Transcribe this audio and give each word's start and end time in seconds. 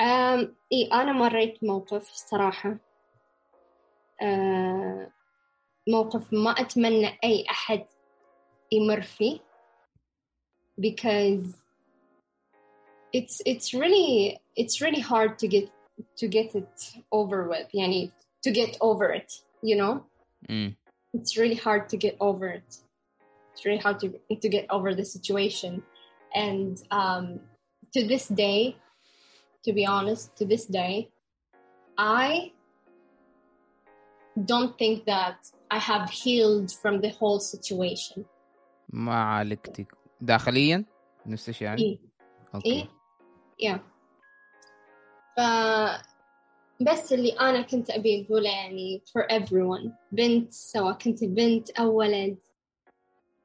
أم 0.00 0.55
إي 0.73 0.89
أنا 0.93 1.11
مريت 1.13 1.63
موقف 1.63 2.11
صراحة 2.13 2.77
أه 4.21 5.11
موقف 5.87 6.33
ما 6.33 6.51
أتمنى 6.51 7.17
أي 7.23 7.45
أحد 7.49 7.85
يمر 8.71 9.01
فيه 9.01 9.39
because 10.79 11.61
it's 13.13 13.41
it's 13.45 13.73
really 13.73 14.39
it's 14.55 14.81
really 14.81 15.01
hard 15.01 15.37
to 15.39 15.47
get 15.47 15.69
to 16.17 16.27
get 16.27 16.55
it 16.55 16.93
over 17.11 17.47
with 17.47 17.67
يعني 17.73 18.11
to 18.43 18.51
get 18.51 18.77
over 18.81 19.11
it 19.11 19.31
you 19.61 19.75
know 19.75 20.03
mm. 20.49 20.75
it's 21.13 21.37
really 21.37 21.55
hard 21.55 21.89
to 21.89 21.97
get 21.97 22.15
over 22.19 22.47
it 22.47 22.77
it's 23.53 23.65
really 23.65 23.77
hard 23.77 23.99
to 23.99 24.07
to 24.35 24.49
get 24.49 24.65
over 24.69 24.95
the 24.95 25.05
situation 25.05 25.83
and 26.33 26.81
um, 26.91 27.39
to 27.93 28.07
this 28.07 28.27
day 28.27 28.75
to 29.64 29.72
be 29.72 29.84
honest 29.86 30.36
to 30.38 30.44
this 30.44 30.64
day 30.66 31.08
i 31.98 32.52
don't 34.50 34.74
think 34.78 35.04
that 35.04 35.38
i 35.70 35.78
have 35.78 36.10
healed 36.10 36.70
from 36.82 37.00
the 37.00 37.10
whole 37.18 37.40
situation 37.40 38.24
ما 38.88 39.14
عالجتي 39.14 39.86
داخليا 40.20 40.84
نفس 41.26 41.48
الشيء 41.48 41.68
يعني 41.68 41.82
إيه. 41.82 41.98
اوكي 42.54 42.72
إيه 42.72 42.88
يا 43.60 43.80
ف 45.36 45.40
بس 46.80 47.12
اللي 47.12 47.30
أنا 47.32 47.62
كنت 47.62 47.90
أبي 47.90 48.26
أقوله 48.26 48.50
يعني 48.50 49.02
for 49.06 49.22
everyone 49.22 49.90
بنت 50.12 50.52
سواء 50.52 50.92
كنت 50.92 51.24
بنت 51.24 51.70
أو 51.70 51.96
ولد 51.96 52.38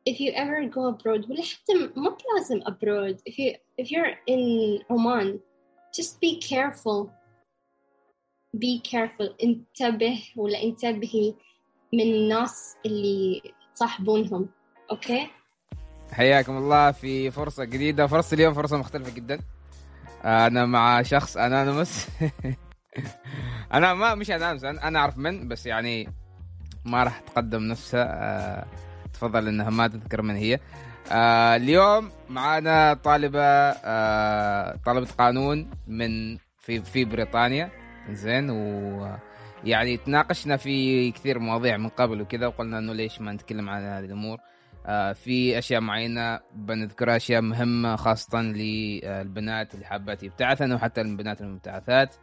if 0.09 0.13
you 0.13 0.31
ever 0.33 0.69
go 0.69 0.91
abroad 0.93 1.29
ولا 1.29 1.43
حتى 1.43 1.73
مو 1.95 2.17
لازم 2.35 2.61
abroad 2.61 3.17
if 3.29 3.33
you 3.33 3.55
if 3.81 3.91
you're 3.91 4.15
in 4.27 4.83
Oman 4.89 5.39
just 5.96 6.20
be 6.20 6.40
careful. 6.40 7.10
Be 8.56 8.80
careful. 8.90 9.34
انتبه 9.42 10.22
ولا 10.36 10.62
انتبهي 10.62 11.34
من 11.92 12.00
الناس 12.00 12.76
اللي 12.86 13.42
تصاحبونهم 13.74 14.48
أوكي 14.90 15.28
حياكم 16.12 16.56
الله 16.56 16.92
في 16.92 17.30
فرصة 17.30 17.64
جديدة. 17.64 18.06
فرصة 18.06 18.34
اليوم 18.34 18.54
فرصة 18.54 18.76
مختلفة 18.76 19.10
جدا. 19.10 19.40
أنا 20.24 20.66
مع 20.66 21.02
شخص 21.02 21.36
أنانيمس 21.36 22.08
أنا 23.74 23.94
ما 23.94 24.14
مش 24.14 24.30
أنانيمس 24.30 24.64
أنا 24.64 24.98
أعرف 24.98 25.18
من 25.18 25.48
بس 25.48 25.66
يعني 25.66 26.08
ما 26.84 27.04
راح 27.04 27.18
تقدم 27.20 27.62
نفسها. 27.62 28.06
أه 28.10 28.66
تفضل 29.12 29.48
إنها 29.48 29.70
ما 29.70 29.88
تذكر 29.88 30.22
من 30.22 30.34
هي. 30.36 30.60
أه 31.12 31.56
اليوم 31.56 32.10
معانا 32.28 32.94
طالبة 32.94 33.40
أه 33.40 34.76
طالبة 34.86 35.08
قانون 35.18 35.70
من 35.86 36.36
في 36.60 36.82
في 36.82 37.04
بريطانيا. 37.04 37.70
زين 38.10 38.50
و 38.50 39.16
يعني 39.64 39.96
تناقشنا 39.96 40.56
في 40.56 41.10
كثير 41.10 41.38
مواضيع 41.38 41.76
من 41.76 41.88
قبل 41.88 42.20
وكذا 42.20 42.46
وقلنا 42.46 42.78
إنه 42.78 42.92
ليش 42.92 43.20
ما 43.20 43.32
نتكلم 43.32 43.70
عن 43.70 43.82
هذه 43.82 44.04
الأمور. 44.04 44.38
آه 44.86 45.12
في 45.12 45.58
أشياء 45.58 45.80
معينة 45.80 46.40
بنذكرها 46.54 47.16
أشياء 47.16 47.40
مهمة 47.40 47.96
خاصة 47.96 48.42
للبنات 48.42 49.74
اللي 49.74 49.86
حابات 49.86 50.22
يبتعثن 50.22 50.72
وحتى 50.72 51.00
البنات 51.00 51.40
المبتعثات. 51.40 52.14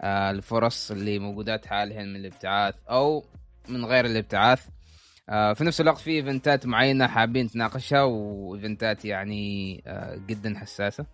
آه 0.00 0.30
الفرص 0.30 0.90
اللي 0.90 1.18
موجودات 1.18 1.66
حاليا 1.66 2.02
من 2.02 2.16
الابتعاث 2.16 2.74
أو 2.90 3.24
من 3.68 3.84
غير 3.84 4.04
الابتعاث. 4.04 4.66
آه 4.66 4.81
في 5.32 5.64
نفس 5.64 5.80
الوقت 5.80 5.98
في 5.98 6.10
إيفنتات 6.10 6.66
معينة 6.66 7.06
حابين 7.06 7.46
نتناقشها 7.46 8.02
وإيفنتات 8.02 9.04
يعني 9.04 9.82
آه 9.86 10.16
جدا 10.26 10.58
حساسة. 10.58 11.06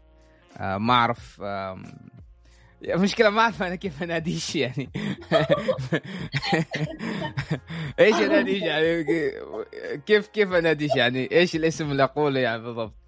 آه 0.56 0.78
ما 0.78 0.94
أعرف 0.94 1.40
آه 1.42 1.82
المشكلة 2.84 3.30
ما 3.30 3.40
أعرف 3.40 3.62
أنا 3.62 3.74
كيف 3.74 4.02
أناديش 4.02 4.56
يعني. 4.56 4.90
إيش 8.00 8.14
أناديش 8.14 8.62
يعني؟ 8.62 9.04
كيف 10.06 10.28
كيف 10.28 10.52
أناديش 10.52 10.90
يعني؟ 10.96 11.32
إيش 11.32 11.56
الاسم 11.56 11.90
اللي 11.90 12.04
أقوله 12.04 12.40
يعني 12.40 12.62
بالضبط؟ 12.62 12.94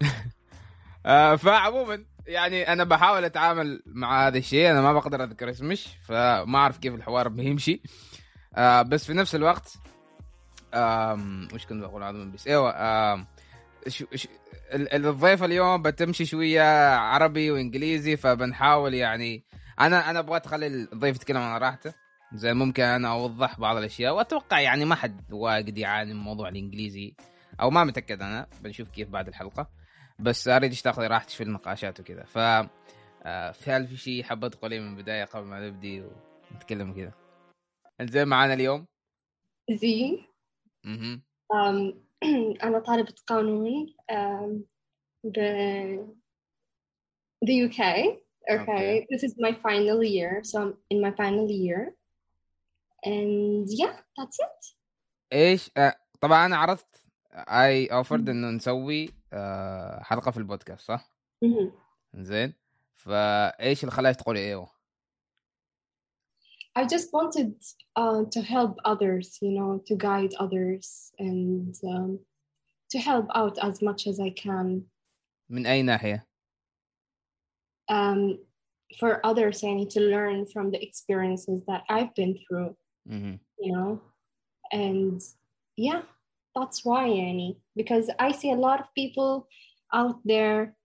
آه 1.06 1.36
فعموما 1.36 2.04
يعني 2.26 2.72
أنا 2.72 2.84
بحاول 2.84 3.24
أتعامل 3.24 3.82
مع 3.86 4.26
هذا 4.26 4.38
الشيء 4.38 4.70
أنا 4.70 4.80
ما 4.80 4.92
بقدر 4.92 5.24
أذكر 5.24 5.50
اسمش 5.50 5.88
فما 6.02 6.58
أعرف 6.58 6.78
كيف 6.78 6.94
الحوار 6.94 7.28
بيمشي. 7.28 7.82
آه 8.54 8.82
بس 8.82 9.06
في 9.06 9.14
نفس 9.14 9.34
الوقت 9.34 9.72
وش 11.54 11.66
كنت 11.66 11.82
بقول؟ 11.82 12.02
هذا 12.02 12.24
بس 12.24 12.46
إيوه 12.46 13.26
شو 13.88 14.06
شو 14.14 14.28
الضيفه 14.74 15.44
اليوم 15.44 15.82
بتمشي 15.82 16.24
شوية 16.24 16.94
عربي 16.96 17.50
وإنجليزي 17.50 18.16
فبنحاول 18.16 18.94
يعني 18.94 19.44
أنا 19.80 20.10
أنا 20.10 20.18
أبغى 20.18 20.40
اخلي 20.44 20.66
الضيف 20.66 21.16
يتكلم 21.16 21.38
عن 21.38 21.60
راحته. 21.60 21.94
زي 22.34 22.54
ممكن 22.54 22.82
أنا 22.82 23.08
أوضح 23.08 23.60
بعض 23.60 23.76
الأشياء 23.76 24.14
وأتوقع 24.14 24.60
يعني 24.60 24.84
ما 24.84 24.94
حد 24.94 25.32
واجد 25.32 25.78
يعاني 25.78 26.14
من 26.14 26.20
موضوع 26.20 26.48
الإنجليزي 26.48 27.14
أو 27.60 27.70
ما 27.70 27.84
متأكد 27.84 28.22
أنا. 28.22 28.46
بنشوف 28.60 28.88
كيف 28.88 29.08
بعد 29.08 29.28
الحلقة. 29.28 29.70
بس 30.18 30.48
أريد 30.48 30.72
تاخذي 30.72 31.06
راحتك 31.06 31.30
في 31.30 31.42
النقاشات 31.42 32.00
وكذا. 32.00 32.24
ف 32.24 32.38
في 33.58 33.70
هل 33.70 33.86
في 33.86 33.96
شيء 33.96 34.22
حابه 34.22 34.48
تقوليه 34.48 34.80
من 34.80 34.98
البداية 34.98 35.24
قبل 35.24 35.44
ما 35.46 35.68
نبدي 35.68 36.04
ونتكلم 36.52 36.92
كذا 36.92 37.12
زي 38.00 38.24
معانا 38.24 38.54
اليوم؟ 38.54 38.86
زين. 39.70 40.26
أها 40.84 41.20
أنا 42.64 42.78
طالبة 42.78 43.14
قانون 43.26 43.94
ب 45.24 45.38
the 47.44 47.54
UK. 47.66 47.80
Okay. 48.48 48.62
Okay. 48.62 49.06
this 49.10 49.22
is 49.22 49.34
my 49.38 49.52
final 49.62 50.02
year, 50.02 50.40
so 50.42 50.54
I'm 50.62 50.74
in 50.90 51.00
my 51.00 51.10
final 51.10 51.50
year, 51.50 51.94
and 53.02 53.66
yeah, 53.68 53.96
that's 54.16 54.38
it. 54.38 54.76
إيش؟ 55.32 55.70
آه 55.76 55.94
طبعا 56.20 56.46
أنا 56.46 56.56
عرضت 56.56 57.02
اي 57.32 57.86
اوفرد 57.86 58.28
إنه 58.28 58.50
نسوي 58.50 59.04
آه 59.04 59.15
حلقه 60.01 60.31
في 60.31 60.37
البودكاست 60.37 60.81
صح؟ 60.85 61.13
Mhm. 61.45 61.71
زين 62.15 62.53
فايش 62.95 63.83
اللي 63.83 63.91
خلاك 63.91 64.15
تقولي 64.15 64.39
ايوه؟ 64.39 64.81
I 66.79 66.83
just 66.85 67.09
wanted 67.17 67.51
uh, 67.99 68.23
to 68.35 68.41
help 68.41 68.73
others, 68.85 69.27
you 69.45 69.51
know, 69.57 69.71
to 69.87 69.93
guide 70.07 70.33
others 70.45 71.11
and 71.19 71.73
um, 71.93 72.11
to 72.93 72.97
help 73.09 73.27
out 73.39 73.55
as 73.67 73.75
much 73.81 74.07
as 74.07 74.19
I 74.19 74.29
can 74.43 74.81
من 75.49 75.65
اي 75.65 75.81
ناحيه؟ 75.81 76.27
um, 77.91 78.37
for 78.99 79.19
others, 79.25 79.63
I 79.63 79.73
need 79.79 79.89
to 79.97 80.01
learn 80.15 80.45
from 80.53 80.65
the 80.71 80.81
experiences 80.87 81.59
that 81.69 81.81
I've 81.89 82.13
been 82.15 82.33
through, 82.45 82.75
مهم. 83.05 83.39
you 83.59 83.71
know, 83.75 83.99
and 84.73 85.21
yeah, 85.77 86.01
that's 86.55 86.83
why, 86.83 87.07
Annie, 87.07 87.57
because 87.75 88.09
I 88.19 88.31
see 88.31 88.51
a 88.51 88.55
lot 88.55 88.79
of 88.79 88.87
people 88.95 89.47
out 89.93 90.19
there 90.25 90.75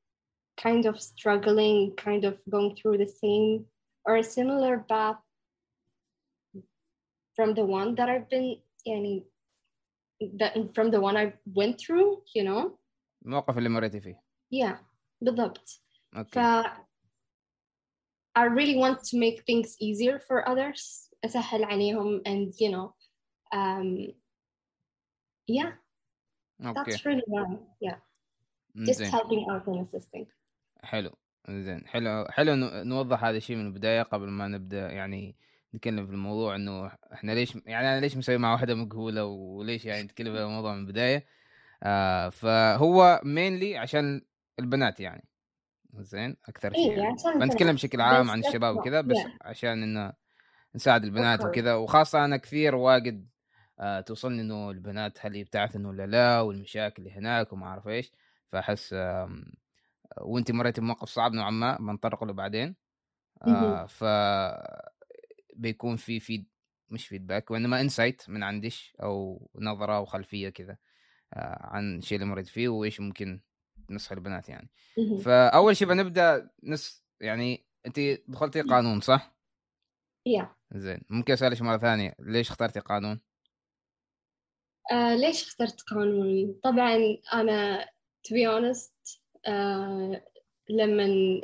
kind 0.56 0.87
of 0.87 1.00
struggling, 1.00 1.94
kind 1.97 2.25
of 2.25 2.39
going 2.49 2.77
through 2.77 2.99
the 2.99 3.06
same 3.06 3.67
or 4.05 4.17
a 4.17 4.22
similar 4.22 4.78
path 4.89 5.17
from 7.34 7.55
the 7.55 7.65
one 7.65 7.94
that 7.97 8.09
I've 8.09 8.31
been, 8.31 8.56
Annie, 8.87 9.27
that 10.39 10.75
from 10.75 10.91
the 10.91 11.00
one 11.00 11.17
I 11.17 11.34
went 11.44 11.78
through, 11.78 12.22
you 12.34 12.44
know, 12.44 12.78
الموقف 13.27 13.59
اللي 13.59 13.69
مريتي 13.69 14.00
فيه 14.00 14.22
yeah, 14.55 14.77
بالضبط. 15.21 15.83
اوكي 16.17 16.31
ف 16.31 16.39
I 18.39 18.44
really 18.44 18.77
want 18.77 18.99
to 19.11 19.19
make 19.19 19.44
things 19.47 19.77
easier 19.81 20.21
for 20.21 20.49
others 20.49 21.11
أسهل 21.25 21.65
عليهم 21.65 22.22
and 22.27 22.55
you 22.61 22.71
know 22.71 22.94
um, 23.53 24.12
yeah. 25.52 25.74
okay 26.66 26.92
that's 26.91 27.00
really 27.00 27.24
why. 27.28 27.57
Yeah. 27.81 27.96
Just 28.78 28.91
زين. 28.97 29.12
helping 29.12 29.46
out 29.50 29.68
and 29.68 29.85
assisting. 29.88 30.25
حلو. 30.83 31.12
زين. 31.50 31.88
حلو 31.88 32.25
حلو 32.30 32.56
نو- 32.56 32.83
نوضح 32.83 33.24
هذا 33.24 33.38
الشيء 33.38 33.56
من 33.56 33.66
البداية 33.68 34.01
قبل 34.01 34.30
ما 34.30 34.48
نبدأ 34.48 34.92
يعني 34.92 35.36
نتكلم 35.75 36.06
في 36.07 36.12
الموضوع 36.13 36.56
إنه 36.56 36.92
إحنا 37.13 37.31
ليش 37.31 37.56
يعني 37.66 37.88
أنا 37.92 38.00
ليش 38.00 38.18
مسوي 38.18 38.38
مع 38.38 38.51
وحدة 38.51 38.75
مجهوله 38.75 39.25
وليش 39.25 39.86
يعني 39.86 40.04
نتكلم 40.04 40.33
في 40.33 40.42
الموضوع 40.42 40.74
من 40.74 40.80
البداية؟ 40.81 41.25
آه 41.83 42.30
فهو 42.30 43.21
مينلي 43.24 43.77
عشان 43.77 44.21
البنات 44.60 45.00
يعني. 45.00 45.27
زين. 45.94 46.38
أكثر 46.50 46.74
شيء 46.74 46.92
إيه 46.92 46.98
يعني. 46.98 47.16
بنتكلم. 47.39 47.74
بشكل 47.75 48.01
عام 48.01 48.30
عن 48.30 48.39
الشباب 48.39 48.75
وكذا 48.77 49.01
بس 49.01 49.18
yeah. 49.18 49.30
عشان 49.42 49.83
إنه 49.83 50.13
نساعد 50.75 51.04
البنات. 51.04 51.45
وكذا. 51.45 51.74
وخاصة 51.75 52.25
أنا 52.25 52.38
كثير 52.38 52.75
واجد 52.75 53.27
آه 53.81 54.01
توصلني 54.01 54.42
إنه 54.42 54.72
البنات 54.72 55.25
هل 55.25 55.36
يبتعثن 55.36 55.86
ولا 55.86 56.07
لا 56.07 56.42
والمشاكل 56.42 57.04
اللي 57.04 57.13
هناك 57.13 57.54
وما 57.54 57.66
أعرف 57.66 57.88
إيش 57.88 58.12
فأحس 58.51 58.95
وانت 60.18 60.51
مريتي 60.51 60.81
بموقف 60.81 61.10
صعب 61.10 61.33
نوعا 61.33 61.51
ما 61.51 61.78
بنطرق 61.78 62.24
له 62.24 62.33
بعدين 62.33 62.75
آه. 63.48 63.86
ف 63.86 64.04
بيكون 65.56 65.95
في 65.95 66.19
في 66.19 66.45
مش 66.89 67.07
فيدباك 67.07 67.51
وإنما 67.51 67.81
انسايت 67.81 68.30
من 68.30 68.44
عندش 68.44 68.94
أو 69.04 69.50
نظرة 69.56 70.00
وخلفيه 70.00 70.50
كذا 70.50 70.78
آه 71.33 71.60
عن 71.62 71.98
الشيء 71.98 72.18
اللي 72.18 72.30
مريت 72.30 72.48
فيه 72.48 72.69
وإيش 72.69 73.00
ممكن 73.00 73.42
نصح 73.89 74.12
البنات 74.12 74.50
يعني. 74.50 74.69
فأول 75.24 75.78
شيء 75.78 75.88
بنبدأ 75.88 76.50
نص 76.63 77.06
يعني 77.22 77.66
انت 77.86 78.00
دخلتي 78.28 78.62
قانون 78.62 79.01
صح؟ 79.01 79.36
yeah. 80.30 80.45
زين 80.72 81.01
ممكن 81.10 81.33
أسألك 81.33 81.62
مرة 81.62 81.78
ثانية 81.78 82.16
ليش 82.19 82.50
اخترتي 82.50 82.80
قانون؟ 82.80 83.19
آه 84.92 85.16
ليش 85.16 85.44
اخترت 85.48 85.81
قانون؟ 85.81 86.54
طبعا 86.63 87.18
أنا 87.33 87.86
to 88.28 88.31
be 88.33 88.45
honest 88.48 89.19
آه 89.48 90.25
لما 90.69 91.42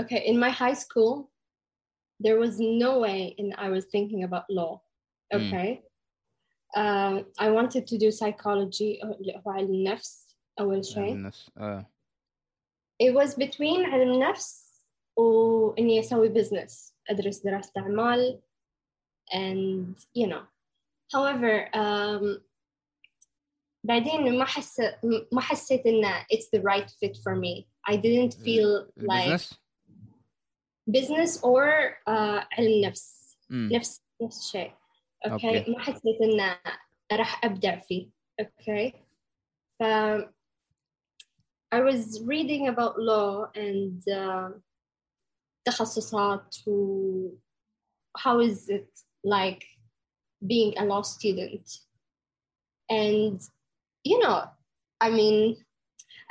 okay 0.00 0.20
in 0.30 0.36
my 0.40 0.50
high 0.50 0.74
school 0.84 1.30
there 2.24 2.38
was 2.38 2.58
no 2.60 3.00
way 3.00 3.34
in 3.38 3.52
I 3.58 3.68
was 3.70 3.84
thinking 3.84 4.24
about 4.24 4.44
law 4.50 4.80
Mm. 5.34 5.38
okay 5.38 5.70
uh, 6.76 7.16
I 7.38 7.48
wanted 7.50 7.84
to 7.90 7.96
do 7.98 8.10
psychology 8.10 9.02
اللي 9.04 9.42
هو 9.46 9.50
علم 9.50 9.74
النفس 9.74 10.36
أول 10.60 10.84
شيء 10.84 11.12
النفس 11.12 11.50
آه. 11.58 11.86
it 13.02 13.12
was 13.14 13.34
between 13.34 13.84
علم 13.92 14.12
النفس 14.12 14.66
وإني 15.16 16.00
أسوي 16.00 16.34
business 16.34 16.92
أدرس 17.10 17.38
دراسة 17.38 17.72
أعمال 17.76 18.40
and 19.34 19.94
you 20.18 20.26
know 20.26 20.42
however 21.13 21.69
um, 21.73 22.41
بعدين 23.83 24.37
ما 24.39 24.45
حس 24.45 24.81
ما 25.31 25.41
حسيت 25.41 25.85
إن 25.85 26.23
it's 26.33 26.49
the 26.55 26.61
right 26.61 26.89
fit 26.89 27.17
for 27.23 27.35
me 27.35 27.67
I 27.89 27.95
didn't 27.95 28.33
feel 28.33 28.87
like 28.97 29.27
البزنس؟ 29.27 29.53
business 30.89 31.43
or 31.43 31.97
uh, 32.07 32.45
علم 32.57 32.85
نفس 32.85 33.37
مم. 33.49 33.69
نفس 33.73 34.01
نفس 34.21 34.39
الشيء 34.45 34.73
اوكي 35.25 35.59
أوكي. 35.59 35.71
ما 35.71 35.79
حسيت 35.79 36.21
ان 36.21 36.55
راح 37.11 37.45
ابدع 37.45 37.79
فيه 37.79 38.09
اوكي 38.39 38.93
ف 39.79 39.83
I 41.73 41.79
was 41.79 42.21
reading 42.25 42.67
about 42.67 42.99
law 42.99 43.45
and 43.55 44.03
uh, 44.09 44.59
تخصصات 45.65 46.55
و 46.67 47.29
how 48.17 48.39
is 48.39 48.69
it 48.69 48.89
like 49.23 49.63
being 50.44 50.74
a 50.78 50.84
law 50.84 51.02
student. 51.02 51.78
And, 52.88 53.40
you 54.04 54.18
know, 54.18 54.44
I 55.00 55.10
mean, 55.10 55.56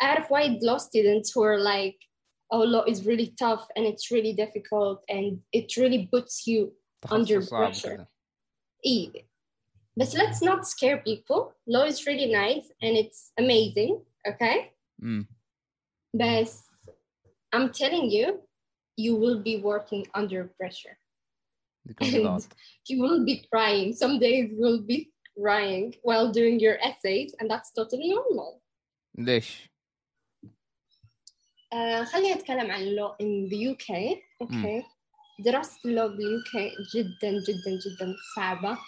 I 0.01 0.05
had 0.05 0.25
white 0.27 0.61
law 0.61 0.77
students 0.77 1.31
who 1.31 1.43
are 1.43 1.59
like, 1.59 1.97
oh, 2.51 2.63
law 2.63 2.83
is 2.83 3.05
really 3.05 3.33
tough 3.39 3.67
and 3.75 3.85
it's 3.85 4.11
really 4.11 4.33
difficult 4.33 5.03
and 5.09 5.39
it 5.51 5.75
really 5.77 6.07
puts 6.11 6.45
you 6.47 6.73
That's 7.01 7.13
under 7.13 7.41
pressure. 7.45 8.07
Yeah. 8.83 9.09
But 9.97 10.13
let's 10.13 10.41
not 10.41 10.67
scare 10.67 10.97
people. 10.97 11.53
Law 11.67 11.83
is 11.83 12.05
really 12.05 12.31
nice 12.31 12.69
and 12.81 12.97
it's 12.97 13.31
amazing, 13.37 14.01
okay? 14.27 14.71
Mm. 15.01 15.27
But 16.13 16.51
I'm 17.53 17.71
telling 17.71 18.11
you, 18.11 18.41
you 18.97 19.15
will 19.15 19.39
be 19.39 19.57
working 19.57 20.07
under 20.13 20.51
pressure. 20.59 20.97
يكون 21.86 22.22
ضغط. 22.22 22.52
You 22.90 22.96
will 22.98 23.24
be 23.24 23.46
crying. 23.52 23.92
Some 23.92 24.18
days 24.18 24.50
you 24.52 24.60
will 24.60 24.82
be 24.82 25.10
crying 25.38 25.94
while 26.02 26.30
doing 26.32 26.60
your 26.60 26.76
essays, 26.88 27.34
and 27.38 27.50
that's 27.50 27.70
totally 27.72 28.08
normal. 28.08 28.60
ليش؟ 29.18 29.70
آه 31.72 32.04
خليني 32.04 32.32
أتكلم 32.34 32.70
عن 32.70 32.96
law 32.96 33.16
in 33.22 33.50
the 33.50 33.74
UK. 33.74 34.18
Okay. 34.44 34.84
دراسة 35.44 35.78
اللو 35.84 36.08
بال 36.08 36.42
UK 36.44 36.56
جدا 36.94 37.30
جدا 37.30 37.70
جدا 37.70 38.14
صعبة. 38.36 38.78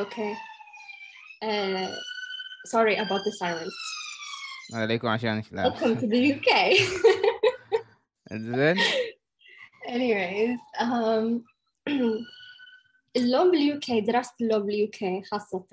Okay. 0.00 0.34
Uh, 1.44 1.94
sorry 2.66 2.96
about 2.96 3.24
the 3.24 3.32
sirens. 3.32 3.74
عليكم 4.74 5.08
عشانك 5.08 5.52
لا 5.52 5.70
Welcome 5.70 5.96
to 5.96 6.06
the 6.06 6.34
UK. 6.34 6.50
زين 8.32 8.76
Anyways, 9.88 10.58
um, 10.78 11.44
اللو 13.16 13.50
بال 13.50 13.80
UK 13.80 14.06
دراسة 14.06 14.32
اللو 14.40 14.60
بال 14.60 14.88
UK 14.88 15.24
خاصة 15.30 15.64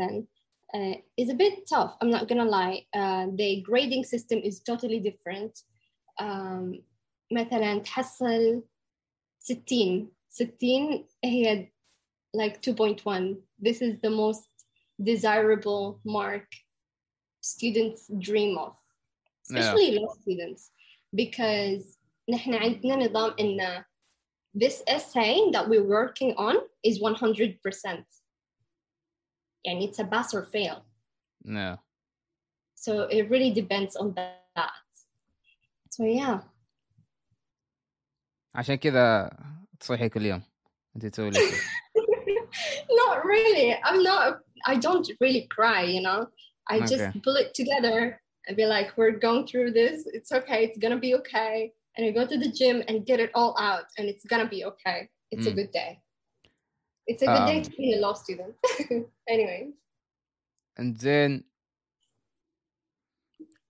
uh, 0.76 0.96
is 1.18 1.30
a 1.30 1.34
bit 1.34 1.68
tough. 1.68 1.96
I'm 2.02 2.12
not 2.12 2.28
gonna 2.28 2.46
lie. 2.46 2.86
Uh, 2.94 3.28
the 3.36 3.62
grading 3.62 4.04
system 4.04 4.40
is 4.40 4.60
totally 4.60 5.00
different. 5.00 5.64
Um, 6.20 6.84
مثلا 7.32 7.80
تحصل 7.80 8.64
60 9.40 10.08
60 10.30 11.06
هي 11.26 11.72
like 12.38 12.62
2.1. 12.62 13.38
This 13.60 13.82
is 13.82 14.00
the 14.02 14.10
most 14.10 14.50
desirable 15.02 16.00
mark 16.06 16.48
students 17.42 18.10
dream 18.20 18.58
of, 18.58 18.76
especially 19.44 19.98
law 20.00 20.14
students, 20.22 20.72
because 21.16 21.98
نحن 22.30 22.54
عندنا 22.54 22.96
نظام 22.96 23.36
إن 23.40 23.84
this 24.54 24.84
essay 24.88 25.52
that 25.52 25.70
we're 25.70 25.84
working 25.84 26.34
on 26.38 26.56
is 26.84 27.00
100%. 27.00 27.60
يعني 29.68 29.84
it's 29.88 30.00
a 30.00 30.06
pass 30.06 30.34
or 30.34 30.44
fail. 30.46 30.86
نعم. 31.46 31.78
So 32.76 33.04
it 33.12 33.30
really 33.30 33.52
depends 33.52 33.96
on 33.96 34.14
that. 34.16 34.74
So 35.90 36.04
yeah. 36.06 36.40
عشان 38.56 38.76
كذا 38.76 39.30
تصيحي 39.80 40.10
كل 40.10 40.26
يوم 40.26 40.42
انت 40.96 41.06
تسوي 41.06 41.30
لي 41.30 41.40
شيء. 41.40 41.60
not 42.90 43.26
really. 43.26 43.76
I'm 43.84 44.04
not, 44.04 44.40
I 44.66 44.76
don't 44.76 45.10
really 45.22 45.48
cry, 45.48 45.84
you 45.84 46.02
know. 46.02 46.28
I 46.70 46.80
just 46.80 47.04
Okay. 47.04 47.20
pull 47.24 47.36
it 47.36 47.54
together 47.54 48.22
and 48.48 48.58
be 48.58 48.66
like, 48.66 48.98
we're 48.98 49.18
going 49.28 49.46
through 49.48 49.72
this. 49.72 50.08
It's 50.18 50.32
okay. 50.32 50.60
It's 50.66 50.78
going 50.78 50.94
to 50.98 51.00
be 51.00 51.16
okay. 51.16 51.74
And 51.97 52.07
I 52.07 52.11
go 52.11 52.27
to 52.27 52.37
the 52.39 52.51
gym 52.51 52.83
and 52.89 53.07
get 53.07 53.21
it 53.21 53.31
all 53.35 53.55
out, 53.59 53.87
and 53.99 54.09
it's 54.09 54.25
to 54.27 54.49
be 54.49 54.65
okay. 54.65 55.09
It's 55.31 55.47
a 55.47 55.51
Mm. 55.51 55.57
good 55.57 55.71
day. 55.73 56.01
It's 57.07 57.23
a 57.23 57.27
good 57.27 57.47
day 57.47 57.59
Um, 57.59 57.65
to 57.65 57.71
be 57.77 57.95
a 57.95 58.01
law 58.01 58.15
student. 58.15 58.55
anyway. 59.35 59.75
زين 60.81 61.45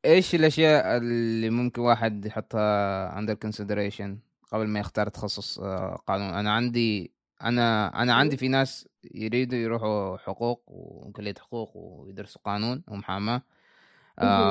إيش 0.04 0.34
الأشياء 0.34 0.96
اللي 0.96 1.50
ممكن 1.50 1.82
واحد 1.82 2.26
يحطها 2.26 3.20
under 3.20 3.34
consideration 3.46 4.08
قبل 4.52 4.66
ما 4.66 4.80
يختار 4.80 5.08
تخصص 5.08 5.58
آه، 5.58 6.02
قانون 6.06 6.34
أنا 6.34 6.52
عندي 6.52 7.14
أنا 7.42 8.02
أنا 8.02 8.14
عندي 8.14 8.36
في 8.36 8.48
ناس 8.48 8.88
يريدوا 9.14 9.58
يروحوا 9.58 10.16
حقوق 10.16 10.62
وكلية 10.66 11.34
حقوق 11.40 11.76
ويدرسوا 11.76 12.40
قانون. 12.44 12.84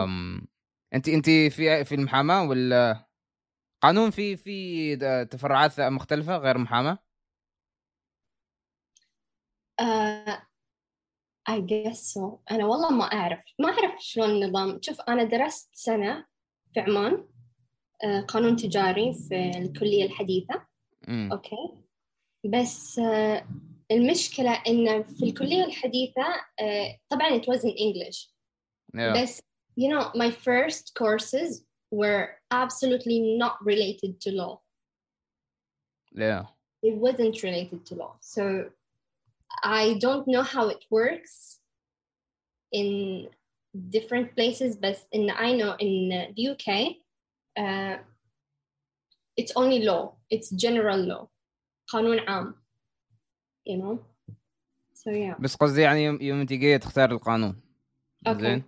أم، 0.04 0.48
أنت 0.94 1.10
أنت 1.10 1.26
في 1.26 1.86
في 1.86 1.96
المحاماة 1.96 2.44
ولا 2.44 3.06
قانون 3.84 4.10
في 4.10 4.38
في 4.38 4.96
تفرعات 5.26 5.82
مختلفة 5.82 6.38
غير 6.38 6.58
محاماة؟ 6.58 6.98
Uh, 9.82 10.38
I 11.50 11.60
guess 11.60 12.14
so. 12.14 12.40
أنا 12.52 12.66
والله 12.66 12.92
ما 12.92 13.04
أعرف 13.04 13.40
ما 13.60 13.70
أعرف 13.70 14.00
شلون 14.00 14.30
النظام 14.30 14.80
شوف 14.82 15.02
أنا 15.02 15.24
درست 15.24 15.70
سنة 15.74 16.26
في 16.74 16.80
عمان 16.80 17.28
آه، 18.04 18.22
قانون 18.22 18.56
تجاري 18.56 19.14
في 19.14 19.52
الكلية 19.58 20.06
الحديثة 20.06 20.66
امم 21.08 21.32
أوكي 21.32 21.78
بس 22.46 23.00
آه، 23.00 23.48
المشكلة 23.92 24.52
إن 24.52 25.04
في 25.04 25.26
الكلية 25.26 25.64
الحديثة 25.64 26.24
آه، 26.60 27.00
طبعا 27.10 27.40
it 27.40 27.44
was 27.44 27.60
in 27.60 27.76
English 27.78 28.30
yeah. 28.98 29.22
بس 29.22 29.42
you 29.80 29.90
know 29.90 30.12
my 30.16 30.32
first 30.32 30.94
courses 31.00 31.64
were 31.93 32.31
absolutely 32.51 33.37
not 33.39 33.57
related 33.65 34.21
to 34.21 34.31
law 34.33 34.61
yeah. 36.13 36.45
it 36.83 36.95
wasn't 36.97 37.43
related 37.43 37.85
to 37.87 37.95
law. 37.95 38.17
So 38.21 38.71
I 39.63 39.99
don't 40.01 40.27
know 40.29 40.43
how 40.43 40.69
it 40.69 40.85
works 40.91 41.59
in 42.73 43.29
different 43.91 44.35
places, 44.35 44.77
but 44.77 44.99
in 45.13 45.31
I 45.31 45.53
know 45.55 45.75
in 45.79 46.09
the 46.37 46.49
UK, 46.51 46.97
uh, 47.57 47.97
it's 49.37 49.53
only 49.57 49.81
law. 49.85 50.15
It's 50.31 50.51
general 50.51 50.99
law. 50.99 51.29
قانون 51.89 52.19
عام. 52.29 52.55
You 53.67 53.77
know. 53.77 53.99
So 54.95 55.11
yeah. 55.11 55.37
بس 55.41 55.57
قصدي 55.57 55.83
يعني 55.83 56.05
يوم 56.05 56.19
يوم 56.23 56.41
انت 56.41 56.53
جاي 56.53 56.79
تختار 56.79 57.13
القانون 57.13 57.61
Okay. 58.29 58.41
زين 58.41 58.63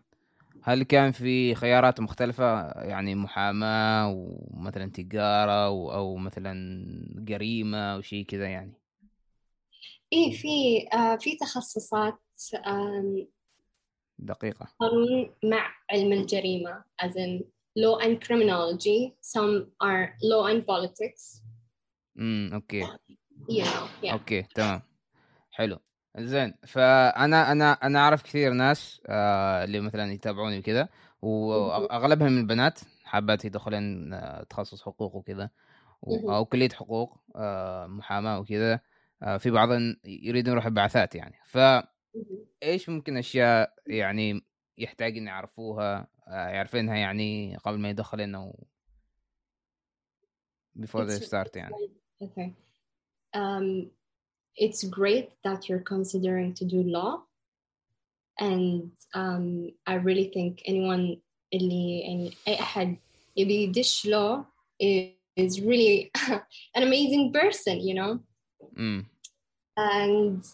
هل 0.67 0.83
كان 0.83 1.11
في 1.11 1.55
خيارات 1.55 1.99
مختلفة 1.99 2.71
يعني 2.81 3.15
محاماة 3.15 4.07
ومثلا 4.09 4.91
تجارة 4.91 5.65
أو 5.95 6.15
مثلا 6.15 6.53
جريمة 7.15 7.77
أو 7.93 8.01
شيء 8.01 8.25
كذا 8.25 8.47
يعني 8.47 8.73
إيه 10.13 10.31
في 10.31 10.47
آه 10.93 11.15
في 11.15 11.35
تخصصات 11.37 12.19
آم، 12.67 13.27
دقيقة 14.19 14.67
قانون 14.79 15.29
مع 15.43 15.73
علم 15.91 16.13
الجريمة 16.13 16.83
as 17.01 17.11
in 17.11 17.43
law 17.77 17.99
and 17.99 18.27
criminology. 18.27 19.13
Some 19.21 19.65
are 19.83 20.15
law 20.23 20.45
and 20.47 20.65
politics. 20.65 21.41
امم 22.19 22.61
You 23.49 23.63
know. 23.63 23.87
Yeah. 24.03 24.11
أوكي 24.13 24.41
تمام 24.55 24.81
حلو 25.51 25.79
زين 26.17 26.53
فأنا 26.67 27.51
أنا 27.51 27.71
أنا 27.71 27.99
أعرف 27.99 28.23
كثير 28.23 28.53
ناس 28.53 29.01
آه 29.07 29.63
اللي 29.63 29.79
مثلا 29.79 30.13
يتابعوني 30.13 30.59
وكذا 30.59 30.89
وأغلبهم 31.21 32.37
البنات 32.37 32.79
ح- 32.79 32.85
حابات 33.03 33.45
يدخلين 33.45 34.13
آه، 34.13 34.43
تخصص 34.43 34.81
حقوق 34.81 35.15
وكذا. 35.15 35.49
أو 36.07 36.45
كلية 36.45 36.69
حقوق 36.69 37.19
آه، 37.35 37.87
محاماة 37.87 38.39
وكذا 38.39 38.79
آه، 39.23 39.37
في 39.37 39.51
بعضهم 39.51 39.95
يريدون 40.05 40.51
يروحوا 40.51 40.69
بعثات 40.71 41.15
يعني 41.15 41.35
فايش 41.45 42.89
مهم. 42.89 42.95
ممكن 42.97 43.17
أشياء 43.17 43.73
يعني 43.87 44.41
يحتاج 44.77 45.17
ان 45.17 45.27
يعرفوها 45.27 46.07
آه، 46.27 46.47
يعرفينها 46.47 46.95
يعني 46.95 47.57
قبل 47.57 47.79
ما 47.79 47.89
يدخلين 47.89 48.35
أو 48.35 48.67
before 50.79 51.05
they 51.07 51.27
start 51.27 51.55
يعني 51.55 51.73
okay. 52.23 52.49
Um, 53.35 53.91
it's 54.56 54.84
great 54.84 55.30
that 55.44 55.68
you're 55.68 55.80
considering 55.80 56.54
to 56.54 56.64
do 56.64 56.82
law, 56.82 57.22
and 58.38 58.90
um, 59.14 59.72
I 59.86 59.94
really 59.94 60.30
think 60.34 60.62
anyone 60.66 61.20
اللي 61.54 62.00
يعني 62.00 62.32
أي 62.48 62.60
أحد 62.60 62.96
يبي 63.36 63.62
يدش 63.62 64.06
law 64.06 64.44
is 65.36 65.60
really 65.60 66.10
an 66.74 66.82
amazing 66.82 67.32
person, 67.32 67.80
you 67.80 67.94
know. 67.94 68.20
امم 68.78 69.06
and 69.76 70.44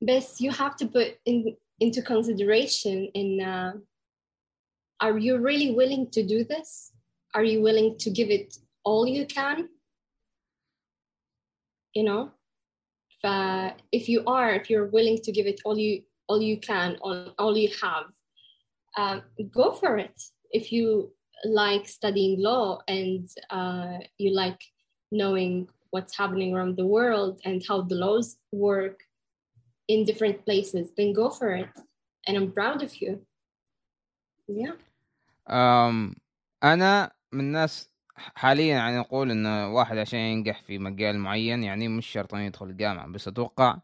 but 0.00 0.26
you 0.40 0.50
have 0.50 0.76
to 0.76 0.86
put 0.86 1.18
in 1.24 1.56
into 1.80 2.02
consideration 2.02 3.08
in 3.14 3.40
uh, 3.40 3.72
are 5.00 5.18
you 5.18 5.38
really 5.38 5.70
willing 5.70 6.10
to 6.10 6.22
do 6.22 6.44
this 6.44 6.92
are 7.34 7.44
you 7.44 7.62
willing 7.62 7.96
to 7.98 8.10
give 8.10 8.30
it 8.30 8.58
all 8.84 9.06
you 9.06 9.26
can 9.26 9.68
you 11.94 12.04
know 12.08 12.30
Fa- 13.22 13.74
if 13.92 14.08
you 14.08 14.22
are 14.26 14.50
if 14.54 14.68
you're 14.68 14.86
willing 14.86 15.18
to 15.18 15.32
give 15.32 15.46
it 15.46 15.60
all 15.64 15.78
you 15.78 16.02
all 16.28 16.40
you 16.42 16.58
can 16.58 16.98
on 17.02 17.32
all 17.38 17.56
you 17.56 17.70
have 17.82 18.06
um, 18.96 19.22
go 19.50 19.72
for 19.72 19.98
it 19.98 20.22
if 20.50 20.70
you 20.72 21.10
like 21.44 21.88
studying 21.88 22.40
law 22.40 22.80
and 22.88 23.28
uh, 23.50 23.98
you 24.18 24.34
like 24.34 24.60
knowing 25.10 25.68
what's 25.90 26.16
happening 26.16 26.54
around 26.54 26.76
the 26.76 26.86
world 26.86 27.40
and 27.44 27.62
how 27.68 27.82
the 27.82 27.94
laws 27.94 28.36
work 28.52 29.00
in 29.88 30.04
different 30.04 30.44
places, 30.44 30.90
then 30.96 31.12
go 31.12 31.30
for 31.30 31.50
it. 31.54 31.68
And 32.26 32.36
I'm 32.36 32.52
proud 32.52 32.82
of 32.82 32.94
you. 33.00 33.20
Yeah. 34.48 34.72
أم 35.50 36.14
انا 36.64 37.12
من 37.32 37.40
الناس 37.40 37.87
حاليا 38.19 38.75
يعني 38.75 38.97
نقول 38.97 39.31
إن 39.31 39.45
واحد 39.45 39.97
عشان 39.97 40.19
ينجح 40.19 40.61
في 40.61 40.77
مجال 40.77 41.19
معين 41.19 41.63
يعني 41.63 41.87
مش 41.87 42.07
شرط 42.07 42.33
إنه 42.33 42.43
يدخل 42.43 42.65
الجامعة 42.65 43.07
بس 43.07 43.27
أتوقع. 43.27 43.79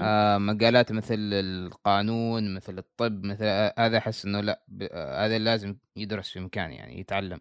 آه، 0.00 0.38
مجالات 0.38 0.92
مثل 0.92 1.14
القانون 1.18 2.54
مثل 2.54 2.78
الطب 2.78 3.24
مثل 3.24 3.44
هذا 3.78 3.98
أحس 3.98 4.24
إنه 4.24 4.40
لا 4.40 4.62
آه، 4.82 5.26
هذا 5.26 5.38
لازم 5.38 5.76
يدرس 5.96 6.30
في 6.30 6.40
مكان 6.40 6.72
يعني 6.72 7.00
يتعلم 7.00 7.40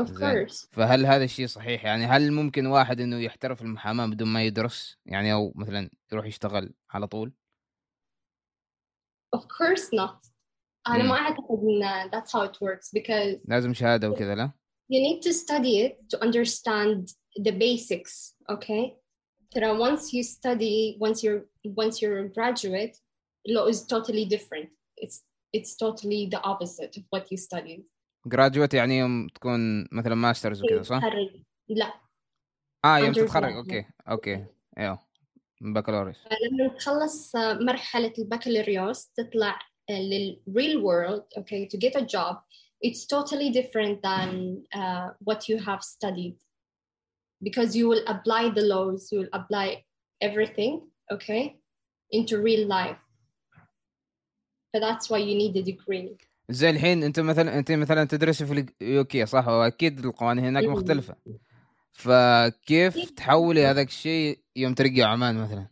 Of 0.00 0.04
course. 0.06 0.68
فهل 0.72 1.06
هذا 1.06 1.24
الشيء 1.24 1.46
صحيح 1.46 1.84
يعني 1.84 2.06
هل 2.06 2.32
ممكن 2.32 2.66
واحد 2.66 3.00
إنه 3.00 3.16
يحترف 3.16 3.62
المحاماة 3.62 4.06
بدون 4.06 4.28
ما 4.28 4.42
يدرس 4.42 4.98
يعني 5.06 5.32
أو 5.32 5.52
مثلا 5.56 5.90
يروح 6.12 6.26
يشتغل 6.26 6.74
على 6.90 7.06
طول 7.06 7.32
Of 9.36 9.40
course 9.40 9.86
not. 9.86 10.30
مم. 10.88 11.08
ما 11.08 11.14
أعتقد 11.14 11.58
إن 11.62 12.10
that's 12.10 12.28
how 12.30 12.50
it 12.50 12.56
works 12.56 12.90
because 12.98 13.38
لازم 13.44 13.74
شهادة 13.74 14.10
وكذا 14.10 14.34
لا 14.34 14.50
you 14.89 14.99
need 15.07 15.21
to 15.21 15.33
study 15.33 15.73
it 15.85 15.93
to 16.09 16.15
understand 16.25 16.97
the 17.45 17.51
basics 17.51 18.35
okay 18.49 18.93
ترى 19.51 19.77
once 19.77 20.13
you 20.13 20.23
study 20.23 20.97
once 20.99 21.23
you're 21.23 21.45
once 21.65 22.01
you're 22.01 22.19
a 22.25 22.29
graduate 22.29 22.97
law 23.47 23.65
is 23.65 23.85
totally 23.85 24.25
different 24.25 24.69
it's 24.97 25.23
it's 25.53 25.75
totally 25.75 26.21
the 26.33 26.41
opposite 26.51 26.97
of 26.97 27.03
what 27.11 27.31
you 27.31 27.37
studied 27.37 27.83
جراجويت 28.27 28.73
يعني 28.73 28.97
يوم 28.97 29.27
تكون 29.27 29.87
مثلا 29.91 30.15
ماسترز 30.15 30.63
وكذا 30.63 30.81
صح؟ 30.81 30.97
تتخرج 30.97 31.41
لا 31.69 31.93
اه 32.85 32.97
يوم 32.97 33.13
Undergrad. 33.13 33.17
تتخرج 33.17 33.53
اوكي 33.53 33.85
اوكي 34.09 34.45
ايوه 34.77 34.99
بكالوريوس 35.61 36.17
لما 36.51 36.67
تخلص 36.67 37.35
مرحلة 37.35 38.13
البكالوريوس 38.19 39.07
تطلع 39.07 39.59
للreal 39.91 40.77
world 40.81 41.23
okay 41.39 41.67
to 41.67 41.77
get 41.77 42.01
a 42.01 42.05
job 42.05 42.35
it's 42.83 43.05
totally 43.05 43.49
different 43.59 44.01
than 44.09 44.63
uh, 44.79 45.07
what 45.27 45.49
you 45.49 45.57
have 45.67 45.81
studied 45.95 46.37
because 47.47 47.75
you 47.75 47.85
will 47.91 48.03
apply 48.07 48.49
the 48.49 48.65
laws 48.73 49.11
you 49.11 49.19
will 49.21 49.33
apply 49.39 49.83
everything 50.21 50.73
okay 51.11 51.43
into 52.11 52.33
real 52.47 52.67
life 52.67 52.99
but 54.71 54.79
that's 54.85 55.09
why 55.09 55.17
you 55.17 55.35
need 55.35 55.55
a 55.57 55.63
degree 55.63 56.17
زي 56.51 56.69
الحين 56.69 57.03
انت 57.03 57.19
مثلا 57.19 57.59
انت 57.59 57.71
مثلا 57.71 58.03
تدرسي 58.03 58.45
في 58.45 58.73
اليوكي 58.81 59.25
صح 59.25 59.47
واكيد 59.47 60.05
القوانين 60.05 60.45
هناك 60.45 60.63
مم. 60.63 60.71
مختلفه 60.71 61.15
فكيف 61.93 63.11
تحولي 63.11 63.65
هذاك 63.65 63.87
الشيء 63.87 64.39
يوم 64.55 64.73
ترجعي 64.73 65.03
عمان 65.03 65.43
مثلا 65.43 65.67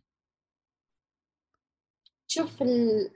شوف 2.27 2.61
ال 2.61 3.09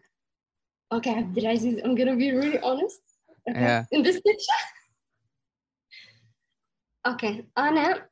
okay 0.94 1.08
عبد 1.08 1.38
العزيز 1.38 1.80
I'm 1.80 1.96
gonna 1.96 2.16
be 2.16 2.32
really 2.32 2.60
honest 2.64 3.05
okay 3.50 3.62
Yeah. 3.62 3.86
in 3.92 4.04
this 4.04 4.20
picture 4.28 4.62
okay 7.08 7.44
أنا 7.58 8.10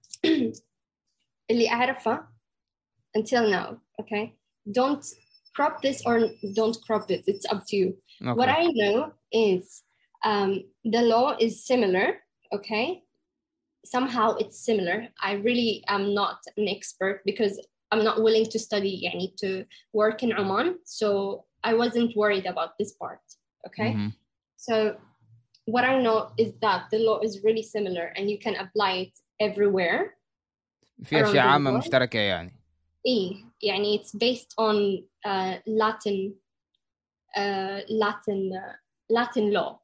اللي 1.51 1.69
أعرفه 1.69 2.27
until 3.17 3.49
now 3.49 3.77
okay 4.01 4.33
don't 4.71 5.03
crop 5.55 5.81
this 5.81 6.01
or 6.05 6.19
don't 6.53 6.77
crop 6.85 7.09
it 7.11 7.23
it's 7.27 7.45
up 7.53 7.63
to 7.67 7.75
you 7.75 7.97
what 8.21 8.49
اوكي 8.49 8.51
I 8.51 8.65
know 8.79 9.11
is 9.31 9.83
um, 10.25 10.51
the 10.85 11.01
law 11.01 11.37
is 11.39 11.65
similar 11.65 12.07
okay 12.53 13.03
somehow 13.85 14.35
it's 14.41 14.57
similar 14.69 14.97
I 15.21 15.31
really 15.47 15.83
am 15.87 16.13
not 16.13 16.37
an 16.57 16.67
expert 16.67 17.21
because 17.25 17.53
I'm 17.91 18.03
not 18.03 18.17
willing 18.21 18.45
to 18.53 18.59
study 18.59 19.01
يعني 19.03 19.35
to 19.43 19.65
work 19.93 20.23
in 20.23 20.31
Oman 20.33 20.79
so 20.85 21.45
I 21.63 21.73
wasn't 21.73 22.15
worried 22.15 22.45
about 22.45 22.71
this 22.79 22.91
part 23.01 23.21
okay 23.67 23.93
مهم. 23.93 24.13
so 24.57 24.97
what 25.65 25.83
I 25.83 26.01
know 26.01 26.31
is 26.37 26.53
that 26.61 26.81
the 26.91 26.99
law 26.99 27.19
is 27.19 27.43
really 27.43 27.63
similar 27.63 28.05
and 28.15 28.29
you 28.29 28.37
can 28.39 28.55
apply 28.55 28.91
it 29.05 29.13
everywhere 29.39 30.15
في 31.03 31.15
Around 31.15 31.25
اشياء 31.25 31.33
the 31.33 31.47
عامه 31.49 31.71
world. 31.71 31.77
مشتركه 31.77 32.19
يعني 32.19 32.53
إيه 33.05 33.35
يعني 33.63 33.97
it's 33.99 34.11
based 34.11 34.53
on 34.59 35.03
uh, 35.27 35.57
Latin 35.67 36.33
uh, 37.37 37.79
Latin 37.89 38.51
uh, 38.53 38.73
Latin 39.09 39.51
law 39.53 39.79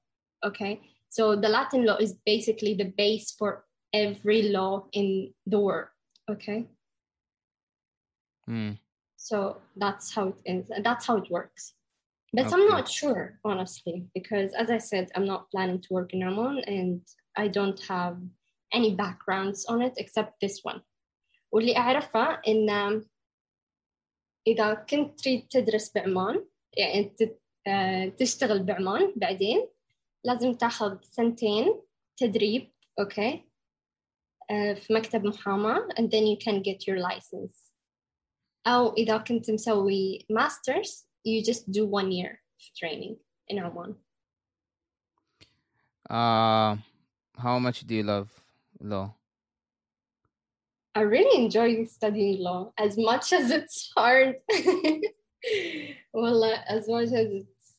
okay 0.46 0.80
so 1.10 1.36
the 1.36 1.50
Latin 1.50 1.86
law 1.86 1.98
is 1.98 2.14
basically 2.26 2.74
the 2.74 2.90
base 3.02 3.32
for 3.40 3.66
every 3.94 4.42
law 4.58 4.74
in 4.92 5.34
the 5.52 5.60
world 5.60 5.90
okay 6.32 6.66
مم. 8.48 8.78
so 9.18 9.38
that's 9.78 10.14
how 10.16 10.28
it 10.28 10.38
is 10.46 10.70
and 10.72 10.84
that's 10.86 11.06
how 11.08 11.18
it 11.18 11.30
works 11.32 11.74
but 12.38 12.46
I'm 12.54 12.62
Okay. 12.64 12.74
not 12.76 12.88
sure 13.00 13.24
honestly 13.50 13.98
because 14.18 14.50
as 14.62 14.68
I 14.78 14.80
said 14.90 15.06
I'm 15.16 15.26
not 15.34 15.42
planning 15.52 15.80
to 15.86 15.90
work 15.98 16.10
in 16.16 16.22
Oman 16.30 16.58
and 16.78 17.02
I 17.44 17.46
don't 17.58 17.80
have 17.94 18.16
any 18.78 18.92
backgrounds 19.04 19.60
on 19.72 19.78
it 19.88 19.94
except 20.04 20.32
this 20.44 20.58
one 20.72 20.82
واللي 21.52 21.78
أعرفه 21.78 22.42
إن 22.48 22.70
إذا 24.48 24.74
كنت 24.74 25.20
تريد 25.20 25.48
تدرس 25.48 25.92
بعمان 25.96 26.46
يعني 26.78 27.04
تت- 27.04 27.42
آه، 27.68 28.08
تشتغل 28.10 28.64
بعمان 28.64 29.14
بعدين 29.16 29.68
لازم 30.24 30.54
تاخذ 30.54 30.98
سنتين 31.02 31.82
تدريب 32.18 32.72
أوكي 33.00 33.46
آه، 34.52 34.74
في 34.74 34.94
مكتب 34.94 35.26
محاماة 35.26 35.88
and 36.00 36.04
then 36.04 36.26
you 36.26 36.38
can 36.46 36.62
get 36.62 36.88
your 36.88 37.00
license 37.12 37.72
أو 38.68 38.94
إذا 38.94 39.18
كنت 39.18 39.52
مسوي 39.52 40.26
masters 40.34 41.06
you 41.25 41.43
just 41.43 41.71
do 41.71 41.87
one 41.87 42.13
year 42.13 42.41
of 42.41 42.77
training 42.77 43.17
in 43.49 43.59
Oman 43.59 43.97
uh, 46.09 46.77
how 47.39 47.59
much 47.59 47.87
do 47.87 47.95
you 47.95 48.03
love 48.03 48.29
law 48.81 49.15
I 50.95 51.03
really 51.03 51.45
enjoy 51.45 51.85
studying 51.85 52.43
law 52.43 52.73
as 52.77 52.99
much 52.99 53.33
as 53.33 53.51
it's 53.51 53.93
hard. 53.97 54.37
well, 56.13 56.43
uh, 56.43 56.59
as 56.69 56.89
much 56.89 57.07
as 57.07 57.29
it's 57.31 57.75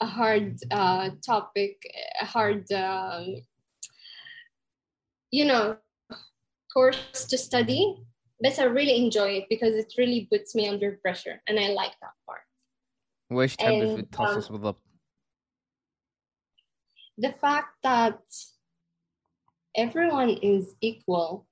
a 0.00 0.06
hard 0.06 0.58
uh, 0.70 1.10
topic, 1.24 1.80
a 2.20 2.24
hard, 2.24 2.70
um, 2.72 3.42
you 5.30 5.44
know, 5.44 5.76
course 6.72 7.24
to 7.30 7.38
study, 7.38 7.96
but 8.40 8.58
I 8.58 8.64
really 8.64 9.04
enjoy 9.04 9.30
it 9.38 9.46
because 9.48 9.74
it 9.74 9.94
really 9.96 10.26
puts 10.30 10.54
me 10.54 10.68
under 10.68 10.98
pressure, 11.00 11.40
and 11.46 11.60
I 11.60 11.68
like 11.68 11.94
that 12.00 12.14
part. 12.26 12.47
Toss 14.10 14.32
um, 14.32 14.38
us 14.38 14.50
with 14.50 14.62
the 17.18 17.32
fact 17.40 17.74
that 17.82 18.20
everyone 19.76 20.30
is 20.30 20.74
equal 20.80 21.46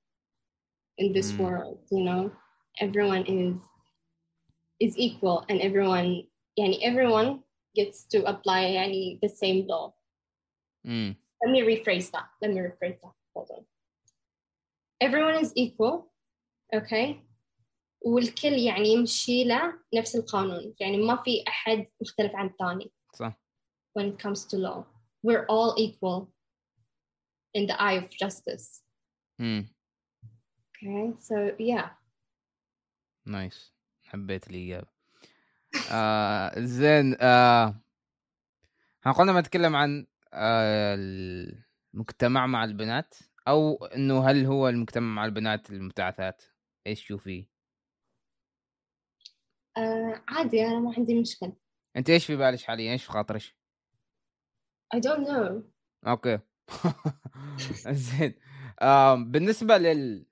in 0.99 1.13
this 1.13 1.33
mm. 1.33 1.39
world 1.39 1.79
you 1.91 2.05
know? 2.05 2.33
Everyone 2.81 3.25
is 3.27 3.57
is 4.81 4.97
equal 4.99 5.45
and 5.49 5.61
everyone 5.61 6.25
and 6.57 6.75
everyone 6.83 7.43
gets 7.75 8.05
to 8.05 8.25
apply 8.25 8.65
any 8.65 9.19
the 9.23 9.29
same 9.29 9.67
law. 9.67 9.95
Mm. 10.87 11.17
let 11.43 11.51
me 11.51 11.63
rephrase 11.63 12.11
that. 12.13 12.29
Let 12.41 12.53
me 12.53 12.61
rephrase 12.61 13.01
that. 13.03 13.13
Hold 13.35 13.51
on. 13.51 13.65
Everyone 15.01 15.35
is 15.35 15.53
equal 15.57 16.13
okay? 16.73 17.21
والكل 18.07 18.53
يعني 18.53 18.89
يمشي 18.89 19.45
له 19.45 19.79
نفس 19.95 20.17
القانون. 20.17 20.75
يعني 20.81 20.97
ما 20.97 21.23
في 21.23 21.45
أحد 21.49 21.87
مختلف 22.01 22.35
عن 22.35 22.47
الثاني. 22.47 22.93
صح. 23.15 23.41
When 23.99 24.03
it 24.03 24.19
comes 24.19 24.45
to 24.45 24.57
law. 24.57 24.85
We're 25.27 25.47
all 25.49 25.75
equal 25.87 26.33
in 27.55 27.67
the 27.67 27.77
eye 27.81 27.97
of 28.03 28.11
justice. 28.11 28.83
امم 29.41 29.69
okay 30.69 31.13
so 31.19 31.35
yeah. 31.59 31.89
نايس 33.27 33.75
حبيت 34.05 34.51
الإجابة. 34.51 34.87
آه 35.93 36.61
زين 36.61 37.17
آه 37.21 37.83
قلنا 39.19 39.33
ما 39.33 39.41
نتكلم 39.41 39.77
عن 39.77 40.07
آه 40.33 40.95
المجتمع 41.95 42.47
مع 42.47 42.65
البنات 42.65 43.15
أو 43.49 43.85
إنه 43.85 44.31
هل 44.31 44.47
هو 44.47 44.69
المجتمع 44.69 45.07
مع 45.07 45.25
البنات 45.25 45.71
المبتعثات 45.71 46.43
إيش 46.87 47.01
تشوفيه؟ 47.01 47.56
آه 49.79 50.23
عادي 50.29 50.67
أنا 50.67 50.81
ما 50.81 50.95
عندي 50.97 51.21
مشكلة. 51.21 51.53
أنت 51.97 52.11
إيش 52.11 52.27
في 52.27 52.37
بالك 52.37 52.61
حاليا؟ 52.61 52.93
إيش 52.93 53.05
في 53.05 53.11
خاطرك؟ 53.13 53.43
I 54.95 54.99
don't 54.99 55.27
know. 55.27 55.63
Okay. 56.07 56.39
زين. 57.91 58.35
آم 58.83 59.31
بالنسبة 59.31 59.79
لل 59.79 60.27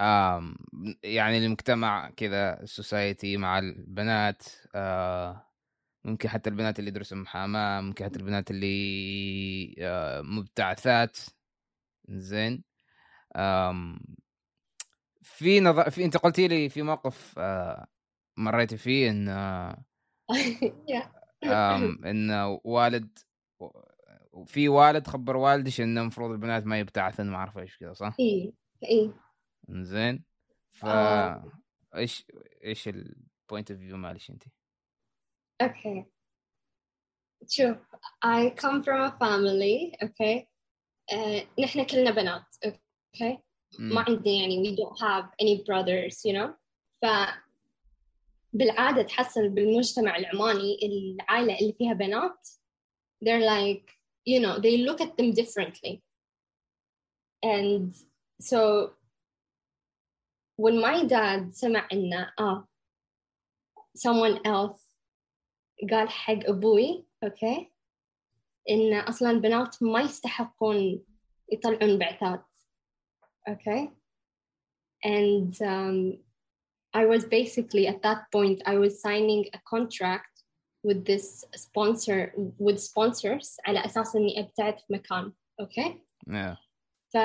آم 0.00 0.54
يعني 1.02 1.38
المجتمع 1.38 2.10
كذا 2.10 2.60
ال 2.62 2.71
society 2.71 3.36
مع 3.36 3.58
البنات 3.58 4.42
آه 4.74 5.46
ممكن 6.04 6.28
حتى 6.28 6.50
البنات 6.50 6.78
اللي 6.78 6.90
يدرسوا 6.90 7.18
محاماة 7.18 7.80
ممكن 7.80 8.04
حتى 8.04 8.18
البنات 8.18 8.50
اللي 8.50 9.74
آه 9.78 10.20
مبتعثات. 10.22 11.18
زين. 12.08 12.64
في 15.22 15.60
نظر 15.60 15.90
في 15.90 16.04
أنت 16.04 16.16
قلتي 16.16 16.48
لي 16.48 16.68
في 16.68 16.82
موقف 16.82 17.34
آه 17.38 17.86
مريتي 18.40 18.76
فيه 18.76 19.10
إن 19.10 19.28
آه 19.28 19.84
إن 22.10 22.58
والد 22.64 23.18
في 24.46 24.68
والد 24.68 25.06
خبر 25.06 25.36
والدش 25.36 25.80
انه 25.80 26.00
المفروض 26.00 26.30
البنات 26.30 26.66
ما 26.66 26.78
يبتعثن 26.78 27.26
ما 27.26 27.36
أعرف 27.36 27.58
إيش 27.58 27.78
كذا 27.78 27.92
صح؟ 27.92 28.16
إيه 28.20 28.52
إيه 28.82 29.12
زين 29.68 30.24
ف 30.70 30.84
آه. 30.84 31.52
إيش 31.94 32.26
إيش 32.64 32.88
ال 32.88 33.02
point 33.02 33.70
of 33.70 33.80
view 33.80 33.96
معلش 33.96 34.30
أنت؟ 34.30 34.44
Okay. 35.62 36.04
شوف 37.48 37.76
I 38.24 38.50
come 38.50 38.82
from 38.82 39.00
a 39.00 39.12
family 39.18 39.92
okay 40.02 40.46
uh, 41.12 41.60
نحن 41.60 41.84
كلنا 41.84 42.10
بنات 42.10 42.44
okay 42.66 43.38
ما 43.78 44.04
عندي 44.08 44.36
يعني 44.36 44.64
we 44.64 44.76
don't 44.76 44.98
have 44.98 45.24
any 45.42 45.64
brothers 45.64 46.16
you 46.24 46.32
know 46.32 46.50
ف 47.02 47.06
بالعادة 48.52 49.02
تحصل 49.02 49.48
بالمجتمع 49.48 50.16
العماني 50.16 50.78
العائلة 50.82 51.58
اللي 51.58 51.72
فيها 51.72 51.92
بنات. 51.92 52.48
They're 53.24 53.44
like 53.44 53.90
you 54.26 54.40
know 54.40 54.58
they 54.58 54.76
look 54.78 55.00
at 55.00 55.16
them 55.16 55.32
differently. 55.32 56.02
And 57.42 57.94
so 58.40 58.90
when 60.56 60.80
my 60.80 61.04
dad 61.04 61.52
سمع 61.52 61.88
إنه 61.92 62.32
آه 62.38 62.68
someone 63.98 64.40
else 64.46 64.90
قال 65.90 66.08
حق 66.08 66.48
أبوي 66.48 67.06
أوكي 67.24 67.70
إن 68.70 68.94
أصلا 68.94 69.30
البنات 69.30 69.82
ما 69.82 70.00
يستحقون 70.00 71.04
يطلعون 71.52 71.98
بعثات 71.98 72.44
أوكي 73.48 73.90
and 75.06 75.54
um, 75.62 76.18
I 76.93 77.05
was 77.05 77.25
basically 77.25 77.87
at 77.87 78.01
that 78.03 78.31
point 78.31 78.61
I 78.65 78.77
was 78.77 79.01
signing 79.01 79.45
a 79.53 79.59
contract 79.67 80.35
with 80.83 81.05
this 81.05 81.43
sponsor 81.55 82.33
with 82.57 82.79
sponsors 82.79 83.57
على 83.67 83.85
أساس 83.85 84.15
إني 84.15 84.39
أبتعد 84.39 84.79
في 84.79 84.93
مكان 84.93 85.33
أوكي 85.59 86.01
yeah. 86.29 86.55
ف 87.13 87.17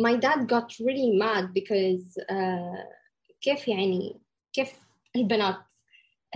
my 0.00 0.16
dad 0.16 0.46
got 0.46 0.72
really 0.80 1.16
mad 1.18 1.52
because 1.54 2.18
uh, 2.30 2.84
كيف 3.40 3.68
يعني 3.68 4.20
كيف 4.52 4.80
البنات 5.16 5.64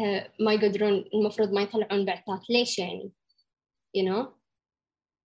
uh, 0.00 0.30
ما 0.40 0.52
يقدرون 0.52 1.04
المفروض 1.14 1.52
ما 1.52 1.62
يطلعون 1.62 2.04
بعثات 2.04 2.50
ليش 2.50 2.78
يعني 2.78 3.12
you 3.96 4.02
know 4.02 4.26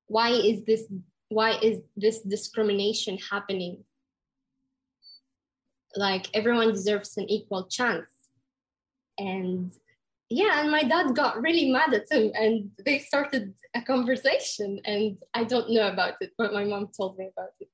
why 0.08 0.32
is 0.32 0.64
this 0.64 0.92
why 1.30 1.52
is 1.62 1.82
this 1.96 2.22
discrimination 2.22 3.18
happening 3.32 3.84
like 5.97 6.29
everyone 6.35 6.73
deserves 6.73 7.17
an 7.17 7.29
equal 7.31 7.67
chance. 7.67 8.11
And 9.19 9.73
yeah 10.33 10.61
and 10.61 10.71
my 10.71 10.83
dad 10.83 11.15
got 11.15 11.41
really 11.43 11.71
mad 11.71 11.93
at 11.93 12.11
him 12.11 12.33
and 12.35 12.71
they 12.85 12.99
started 12.99 13.53
a 13.75 13.83
conversation 13.83 14.81
and 14.87 15.19
i 15.35 15.45
don't 15.45 15.71
know 15.71 15.89
about 15.89 16.15
it 16.21 16.31
but 16.39 16.55
my 16.55 16.65
mom 16.65 16.89
told 16.97 17.19
me 17.19 17.29
about 17.33 17.55
it. 17.61 17.69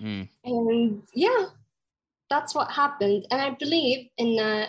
Mm. 0.00 0.28
and 0.44 1.02
yeah 1.14 1.46
that's 2.28 2.54
what 2.54 2.70
happened. 2.70 3.26
And 3.30 3.40
i 3.40 3.50
believe 3.50 4.08
in 4.16 4.38
uh, 4.38 4.66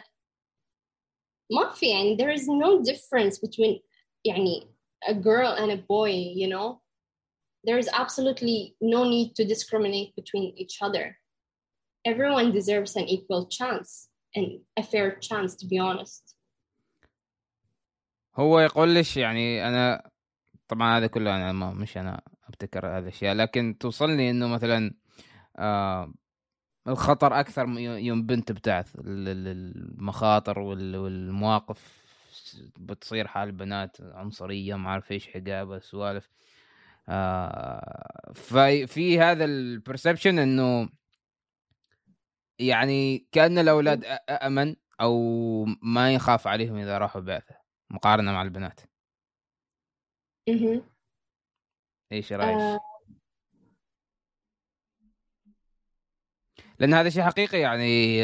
mafia 1.50 1.96
and 1.96 2.20
there 2.20 2.30
is 2.30 2.48
no 2.48 2.84
difference 2.84 3.40
between 3.40 3.80
yani, 4.28 4.68
a 5.08 5.14
girl 5.14 5.52
and 5.52 5.72
a 5.72 5.78
boy 5.78 6.12
you 6.12 6.48
know? 6.48 6.82
There 7.66 7.78
is 7.78 7.90
absolutely 7.94 8.76
no 8.82 9.06
need 9.06 9.36
to 9.36 9.46
discriminate 9.46 10.14
between 10.18 10.54
each 10.58 10.80
other. 10.82 11.18
Everyone 12.06 12.52
deserves 12.52 12.96
an 12.96 13.06
equal 13.08 13.48
chance 13.48 14.10
and 14.36 14.48
a 14.78 14.84
fair 14.84 15.18
chance 15.20 15.56
to 15.56 15.66
be 15.68 15.80
honest. 15.80 16.36
هو 18.36 18.60
يقول 18.60 18.90
ليش 18.90 19.18
يعني 19.18 19.68
أنا 19.68 20.10
طبعا 20.68 20.98
هذا 20.98 21.08
كله 21.08 21.36
أنا 21.36 21.52
ما 21.52 21.74
مش 21.74 21.98
أنا 21.98 22.22
أبتكر 22.48 22.88
هذه 22.88 23.04
الاشياء 23.04 23.36
لكن 23.36 23.78
توصلني 23.80 24.30
إنه 24.30 24.48
مثلا 24.48 24.94
آه 25.58 26.14
الخطر 26.88 27.40
أكثر 27.40 27.68
يوم 27.80 28.26
بنت 28.26 28.52
بتعث 28.52 28.96
ال- 28.96 29.28
ال- 29.28 29.48
المخاطر 29.76 30.60
وال- 30.60 30.96
والمواقف 30.98 32.04
بتصير 32.78 33.28
حال 33.28 33.52
بنات 33.52 33.98
عنصرية 34.02 34.76
ما 34.76 34.90
أعرف 34.90 35.12
إيش 35.12 35.28
حجابه 35.28 35.80
سوالف. 35.80 36.30
آه 37.10 38.32
في 38.34 38.88
في 38.88 39.20
هذا 39.20 39.46
البرسبشن 39.46 40.40
إنه 40.40 40.90
يعني 42.68 43.28
كأن 43.32 43.58
الأولاد 43.58 44.06
أمن 44.30 44.76
أو 45.02 45.16
ما 45.82 46.14
يخاف 46.14 46.48
عليهم 46.48 46.76
إذا 46.78 46.98
راحوا 46.98 47.22
بعثة 47.22 47.56
مقارنة 47.90 48.32
مع 48.32 48.42
البنات 48.42 48.80
Mhm. 50.50 50.80
إيش 52.12 52.34
رأيك؟ 52.34 52.58
آه. 52.58 52.80
لأن 56.80 56.94
هذا 56.94 57.10
شيء 57.10 57.24
حقيقي 57.24 57.60
يعني 57.60 58.20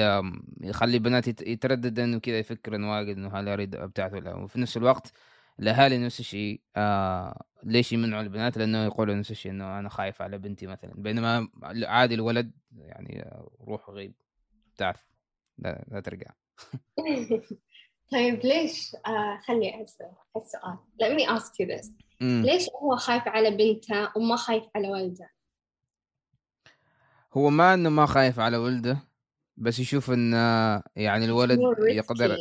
يخلي 0.62 1.00
بنات 1.00 1.28
يت- 1.28 1.42
يترددن 1.48 2.16
وكذا 2.16 2.40
يفكرن 2.40 2.84
واجد 2.84 3.18
إنه 3.18 3.30
هل 3.40 3.50
أريد 3.50 3.76
أبتعث 3.76 4.14
ولا 4.14 4.34
وفي 4.36 4.60
نفس 4.62 4.78
الوقت 4.78 5.12
الأهالي 5.60 5.98
نفس 5.98 6.20
الشيء 6.20 6.62
آه 6.76 7.44
ليش 7.64 7.94
يمنعوا 7.94 8.22
البنات 8.22 8.58
لأنه 8.58 8.86
يقولوا 8.86 9.16
نفس 9.16 9.32
الشيء 9.32 9.52
إنه 9.52 9.80
أنا 9.80 9.90
خايف 9.90 10.22
على 10.22 10.38
بنتي 10.38 10.68
مثلا 10.68 10.94
بينما 10.96 11.48
عادي 11.64 12.16
الولد 12.16 12.52
يعني 12.78 13.22
آه، 13.22 13.50
روح 13.62 13.90
غيب 13.90 14.14
بتعرف 14.80 15.06
لا, 15.58 15.86
لا 15.92 16.00
ترجع 16.00 16.32
طيب 18.12 18.40
ليش 18.46 18.96
آه 18.96 19.40
خلي 19.44 19.82
السؤال 19.82 20.78
let 21.04 21.20
me 21.20 21.40
ask 21.40 21.48
you 21.48 21.68
this 21.68 21.92
مم. 22.22 22.44
ليش 22.46 22.70
هو 22.70 22.96
خايف 22.96 23.28
على 23.28 23.52
بنته 23.52 24.12
وما 24.16 24.36
خايف 24.36 24.64
على 24.76 24.90
ولده 24.90 25.30
هو 27.34 27.50
ما 27.50 27.74
إنه 27.74 27.90
ما 27.90 28.06
خايف 28.06 28.40
على 28.40 28.58
ولده 28.58 28.98
بس 29.58 29.80
يشوف 29.80 30.12
إن 30.12 30.34
آه، 30.34 30.84
يعني 30.96 31.26
الولد. 31.26 31.60
يقدر 31.80 32.38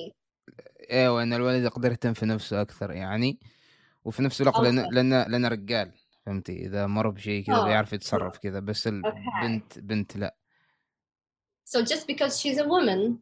إيوه 0.91 1.23
إن 1.23 1.33
الولد 1.33 1.65
يقدر 1.65 1.91
يهتم 1.91 2.13
في 2.13 2.27
نفسه 2.27 2.61
أكثر 2.61 2.93
يعني 2.93 3.39
وفي 4.05 4.23
نفس 4.23 4.43
الوقت 4.43 4.61
لأن. 4.61 4.95
لأن 4.95 5.11
لأن 5.31 5.47
رجال 5.47 5.93
فهمتي 6.27 6.67
إذا 6.67 6.87
مر 6.87 7.11
بشيء 7.11 7.45
كذا 7.45 7.57
آه. 7.57 7.65
بيعرف 7.65 7.93
يتصرف 7.93 8.39
كذا 8.39 8.61
بس 8.61 8.87
البنت 8.87 9.79
بنت 9.79 10.17
لا 10.17 10.38
so 11.68 11.82
just 11.82 12.06
because 12.08 12.40
she's 12.42 12.58
a 12.58 12.66
woman 12.68 13.18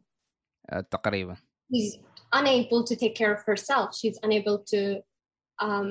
آه، 0.70 0.80
تقريبا 0.80 1.36
she's 1.36 1.98
unable 2.34 2.84
to 2.84 2.96
take 2.96 3.14
care 3.14 3.32
of 3.32 3.42
herself 3.46 3.88
she's 3.94 4.18
unable 4.22 4.58
to 4.58 5.02
um, 5.62 5.88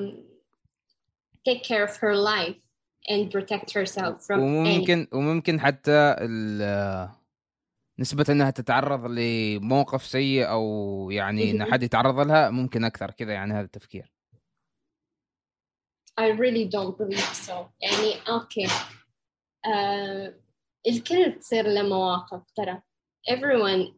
take 1.50 1.64
care 1.64 1.84
of 1.84 1.96
her 1.98 2.16
life 2.16 2.62
and 3.10 3.32
protect 3.32 3.72
herself 3.74 4.16
from 4.28 4.40
any 4.40 4.42
وممكن 4.44 5.08
وممكن 5.14 5.60
حتى 5.60 6.16
ال- 6.20 7.10
نسبة 8.00 8.26
انها 8.30 8.50
تتعرض 8.50 9.06
لموقف 9.06 10.06
سيء 10.06 10.50
او 10.50 11.10
يعني 11.12 11.52
ان 11.52 11.58
مهم. 11.60 11.72
حد 11.74 11.84
يتعرض 11.84 12.20
لها 12.20 12.50
ممكن 12.50 12.84
اكثر 12.84 13.12
كذا 13.12 13.34
يعني 13.34 13.54
هذا 13.54 13.62
التفكير 13.66 14.12
I 16.20 16.28
really 16.44 16.66
don't 16.66 16.98
believe 16.98 17.34
so 17.48 17.54
يعني 17.82 18.14
اوكي 18.30 18.68
uh, 18.68 20.32
الكل 20.87 21.39
تصير 21.39 21.69
له 21.69 21.83
مواقف 21.83 22.51
ترى. 22.57 22.83
Everyone. 23.31 23.95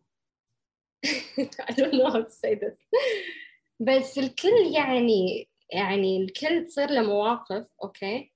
I 1.69 1.73
don't 1.73 1.95
know 1.95 2.11
how 2.11 2.23
to 2.23 2.31
say 2.31 2.55
this. 2.55 2.79
بس 3.81 4.19
الكل 4.19 4.73
يعني 4.75 5.49
يعني 5.73 6.23
الكل 6.23 6.67
تصير 6.67 6.91
له 6.91 7.03
مواقف 7.03 7.67
okay 7.83 8.33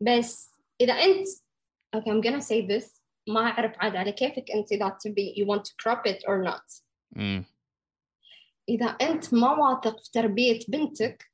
بس 0.00 0.50
إذا 0.80 0.92
أنت 0.92 1.28
okay 1.96 2.10
I'm 2.10 2.22
gonna 2.22 2.42
say 2.42 2.66
this. 2.66 3.00
ما 3.28 3.40
أعرف 3.40 3.72
عاد 3.78 3.96
على 3.96 4.12
كيفك 4.12 4.50
أنت 4.50 4.72
إذا 4.72 4.88
تبي 5.00 5.34
you 5.38 5.46
want 5.46 5.62
to 5.64 5.72
crop 5.82 6.06
it 6.06 6.22
or 6.28 6.44
not. 6.44 6.82
إذا 8.68 8.86
أنت 8.86 9.34
ما 9.34 9.52
واثق 9.52 10.00
في 10.00 10.10
تربية 10.10 10.60
بنتك 10.68 11.32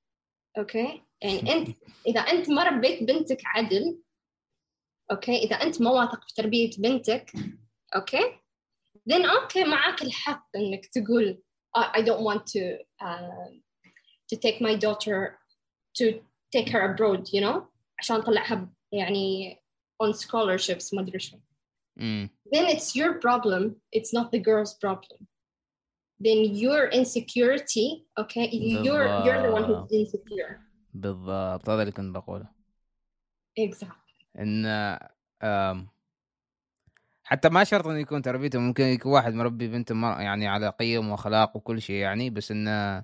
okay 0.59 1.03
يعني 1.23 1.53
أنت 1.53 1.77
إذا 2.07 2.21
أنت 2.21 2.51
ما 2.51 2.65
ربيت 2.65 3.03
بنتك 3.03 3.39
عدل 3.45 3.99
okay 5.11 5.37
اذا 5.37 5.57
انت 5.57 5.83
ما 5.83 5.91
واثق 5.91 6.29
في 6.29 6.35
تربيه 6.35 6.71
بنتك 6.79 7.33
okay 7.97 8.39
then 9.11 9.31
okay 9.43 9.65
معك 9.65 10.03
الحق 10.03 10.49
انك 10.57 10.87
تقول 10.87 11.43
"I- 11.79 12.03
don't 12.03 12.23
want 12.25 12.43
to 12.47 12.63
uh, 13.07 13.49
to 14.31 14.37
take 14.37 14.61
my 14.61 14.75
daughter 14.75 15.39
to 15.99 16.05
take 16.57 16.69
her 16.69 16.83
abroad 16.95 17.29
you 17.33 17.41
know 17.41 17.63
عشان 17.99 18.17
اطلعها 18.17 18.73
يعني 18.93 19.57
on 20.03 20.13
scholarships 20.13 20.95
ما 20.95 21.01
ادري 21.01 21.19
شو 21.19 21.39
امم 22.01 22.29
then 22.55 22.67
it's 22.77 22.95
your 22.97 23.13
problem 23.21 23.63
it's 23.97 24.13
not 24.19 24.27
the 24.33 24.39
girl's 24.41 24.75
problem 24.85 25.27
then 26.27 26.39
your 26.65 26.83
insecurity 27.01 27.89
okay 28.21 28.47
you're 28.51 29.09
you're 29.25 29.43
the 29.47 29.53
one 29.59 29.65
who's 29.65 29.89
بالضبط. 29.89 29.93
insecure 29.93 30.57
بالضبط 30.95 31.69
هذا 31.69 31.81
اللي 31.83 31.93
كنت 31.93 32.15
بقوله 32.15 32.49
exactly 33.61 34.00
إن 34.39 34.67
حتى 37.25 37.49
ما 37.49 37.65
شرط 37.65 37.87
إنه 37.87 37.99
يكون 37.99 38.23
تربيته 38.23 38.59
ممكن 38.59 38.85
يكون 38.85 39.13
واحد 39.13 39.35
مربي 39.35 39.69
بنته 39.69 40.21
يعني 40.21 40.49
على 40.49 40.69
قيم 40.69 41.11
وأخلاق 41.11 41.57
وكل 41.57 41.83
شيء 41.83 41.97
يعني 41.97 42.31
بس 42.31 42.51
انه 42.51 43.03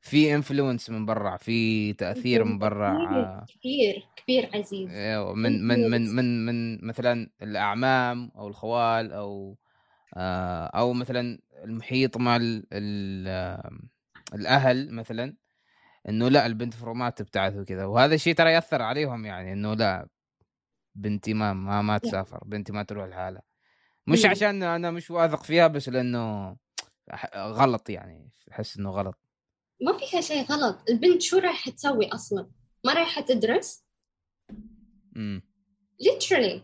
في 0.00 0.34
انفلونس 0.34 0.90
من 0.90 1.06
برا 1.06 1.36
في 1.36 1.92
تأثير 1.92 2.44
من 2.44 2.58
برا 2.58 2.90
آه، 2.90 3.46
كبير 3.60 4.08
كبير 4.16 4.50
عزيز 4.54 4.90
أيوة، 4.90 5.34
من 5.34 5.66
من 5.66 5.90
من 5.90 6.14
من 6.14 6.46
من 6.46 6.86
مثلا 6.86 7.30
الأعمام 7.42 8.30
أو 8.36 8.48
الخوال 8.48 9.12
أو 9.12 9.56
آه، 10.16 10.66
أو 10.66 10.92
مثلا 10.92 11.38
المحيط 11.64 12.16
مع 12.16 12.36
ال 12.36 12.66
ال 12.72 13.28
آم، 13.28 13.88
الأهل 14.34 14.94
مثلا 14.94 15.34
إنه 16.08 16.28
لا 16.28 16.46
البنت 16.46 16.74
المفروض 16.74 16.96
ما 16.96 17.10
تبتعث 17.10 17.56
وكذا 17.56 17.84
وهذا 17.84 18.14
الشيء 18.14 18.34
ترى 18.34 18.52
يأثر 18.52 18.82
عليهم 18.82 19.26
يعني 19.26 19.52
إنه 19.52 19.74
لا 19.74 20.08
بنتي 20.94 21.34
ما 21.34 21.52
ما, 21.52 21.82
ما 21.82 21.98
تسافر 21.98 22.44
بنتي 22.46 22.72
ما 22.72 22.82
تروح 22.82 23.06
لحالها. 23.08 23.42
مش 24.06 24.24
مم. 24.24 24.30
عشان 24.30 24.62
أنا 24.62 24.90
مش 24.90 25.10
واثق 25.10 25.42
فيها 25.42 25.66
بس 25.66 25.88
لأنه 25.88 26.56
غلط 27.36 27.90
يعني 27.90 28.30
أحس 28.52 28.78
إنه 28.78 28.90
غلط. 28.90 29.18
ما 29.82 29.98
فيها 29.98 30.20
شيء 30.20 30.44
غلط. 30.44 30.78
البنت 30.88 31.22
شو 31.22 31.38
رايحة 31.38 31.70
تسوي 31.70 32.08
أصلا؟ 32.08 32.50
ما 32.84 32.92
رايحة 32.92 33.20
تدرس؟ 33.22 33.84
امم 35.16 35.42
literally. 36.02 36.60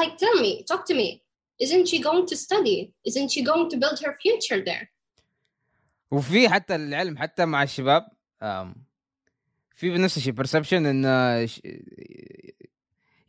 Like 0.00 0.16
tell 0.18 0.42
me 0.42 0.64
talk 0.72 0.84
to 0.86 0.94
me. 0.94 1.22
Isn't 1.62 1.86
she 1.88 1.98
going 2.08 2.26
to 2.30 2.36
study? 2.36 2.78
Isn't 3.08 3.30
she 3.34 3.42
going 3.50 3.68
to 3.72 3.76
build 3.76 3.98
her 4.04 4.12
future 4.22 4.64
there? 4.64 4.86
وفي 6.10 6.48
حتى 6.48 6.74
العلم 6.74 7.18
حتى 7.18 7.44
مع 7.44 7.62
الشباب 7.62 8.08
في 9.74 9.90
نفس 9.98 10.16
الشيء 10.16 10.32
انه 10.78 11.46
ش- 11.46 11.60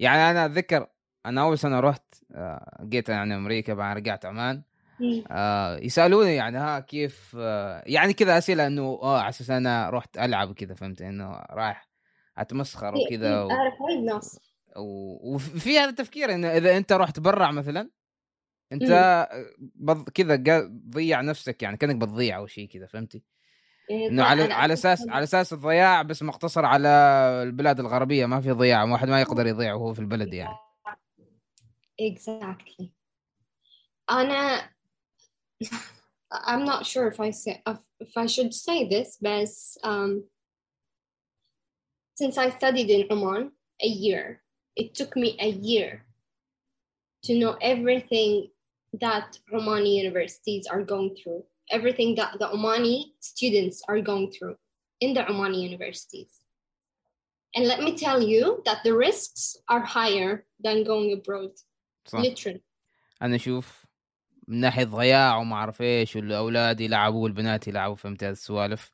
يعني 0.02 0.32
أنا 0.32 0.46
أتذكر 0.46 0.88
أنا 1.26 1.42
أول 1.42 1.58
سنة 1.60 1.80
رحت 1.80 2.04
آه، 2.36 2.78
جيت 2.84 3.10
يعني 3.10 3.36
أمريكا 3.36 3.74
بعد 3.74 3.98
رجعت 3.98 4.26
عمان 4.26 4.62
مم. 5.00 5.24
آه 5.32 5.78
يسألوني 5.78 6.36
يعني 6.36 6.58
ها 6.58 6.80
كيف 6.80 7.36
آه 7.40 7.84
يعني 7.86 8.14
كذا 8.14 8.38
أسئلة 8.38 8.68
إنه 8.68 8.84
آه 9.02 9.20
على 9.20 9.30
أساس 9.30 9.50
أنا 9.50 9.90
رحت 9.90 10.18
ألعب 10.18 10.50
وكذا 10.50 10.74
فهمت 10.74 11.02
إنه 11.02 11.32
رايح 11.50 11.90
أتمسخر 12.38 12.92
في- 12.92 13.04
وكذا 13.04 13.38
في- 13.40 13.44
و... 13.46 13.52
أعرف 13.52 13.82
وايد 13.82 14.00
ناس 14.04 14.40
و... 14.78 15.34
وفي 15.36 15.80
هذا 15.80 15.90
التفكير 15.90 16.34
إنه 16.34 16.48
إذا 16.48 16.78
أنت 16.78 16.94
رحت 16.94 17.20
برا 17.20 17.52
مثلا 17.52 17.90
أنت 18.72 19.28
بض... 19.76 20.10
كذا 20.10 20.36
تضيع 20.36 21.22
نفسك 21.22 21.64
يعني 21.64 21.78
كأنك 21.78 21.96
بتضيع 21.96 22.38
أو 22.38 22.48
شيء 22.48 22.68
كذا 22.68 22.86
فهمتي؟ 22.86 23.24
إيه، 23.90 24.08
انه 24.08 24.24
على 24.24 24.54
على 24.54 24.74
أساس 24.74 25.10
على 25.10 25.24
أساس 25.24 25.54
الضياع 25.54 26.02
بس 26.02 26.24
مقتصر 26.24 26.66
على 26.66 26.90
البلاد 27.44 27.80
الغربيه 27.80 28.26
ما 28.26 28.42
في 28.42 28.52
ضياع 28.52 28.84
واحد 28.84 29.10
ما 29.10 29.22
يقدر 29.22 29.48
يضيع 29.48 29.74
وهو 29.74 29.94
في 29.94 30.00
البلد 30.00 30.34
يعني 30.34 30.56
exactly 32.02 32.86
أنا 34.12 34.70
I'm 36.34 36.66
not 36.66 36.86
sure 36.86 37.08
if 37.08 37.20
I 37.20 37.32
say 37.32 37.62
if, 38.06 38.18
I 38.18 38.26
should 38.26 38.54
say 38.54 38.88
this 38.88 39.18
but 39.22 39.50
um, 39.84 40.24
since 42.16 42.38
I 42.38 42.50
studied 42.50 42.90
in 42.90 43.12
Oman 43.12 43.52
a 43.82 43.88
year 43.88 44.42
it 44.76 44.96
took 44.96 45.16
me 45.16 45.36
a 45.40 45.50
year 45.50 46.06
to 47.26 47.38
know 47.38 47.54
everything 47.62 48.50
that 49.00 49.38
Omani 49.54 49.96
universities 50.04 50.68
are 50.68 50.84
going 50.84 51.16
through 51.16 51.44
everything 51.77 52.15
that 52.21 52.31
the 52.41 52.49
Omani 52.57 52.97
students 53.21 53.77
are 53.89 54.01
going 54.01 54.31
through 54.35 54.57
in 55.05 55.11
the 55.15 55.23
Omani 55.31 55.59
universities 55.71 56.33
and 57.57 57.65
let 57.73 57.81
me 57.87 57.93
tell 58.05 58.21
you 58.33 58.63
that 58.67 58.79
the 58.87 58.95
risks 59.07 59.43
are 59.73 59.85
higher 59.99 60.33
than 60.65 60.77
going 60.85 61.11
abroad 61.19 61.53
صح 62.07 62.21
literally 62.21 62.61
انا 63.23 63.37
اشوف 63.37 63.87
من 64.49 64.61
ناحيه 64.61 64.85
ضياع 64.85 65.37
وما 65.37 65.57
اعرف 65.57 65.83
ايش 65.83 66.17
والاولاد 66.17 66.81
يلعبوا 66.81 67.23
والبنات 67.25 67.69
يلعبوا 67.69 67.95
فهمت 67.97 68.25
هذه 68.25 68.33
السوالف 68.33 68.93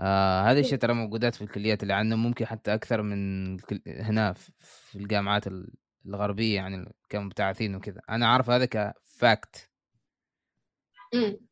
آه 0.00 0.42
هذه 0.42 0.60
الشيء 0.60 0.78
ترى 0.78 0.94
موجودات 0.94 1.34
في 1.34 1.42
الكليات 1.42 1.82
اللي 1.82 1.94
عندنا 1.94 2.16
ممكن 2.16 2.46
حتى 2.46 2.74
اكثر 2.74 3.02
من 3.02 3.54
الكل... 3.54 3.80
هنا 3.86 4.32
في 4.32 4.52
في 4.60 4.98
الجامعات 4.98 5.46
ال- 5.46 5.74
الغربيه 6.06 6.54
يعني 6.54 6.94
كمبتعثين 7.08 7.74
وكذا 7.74 8.00
انا 8.10 8.26
اعرف 8.26 8.50
هذا 8.50 8.64
كفاكت 8.64 9.69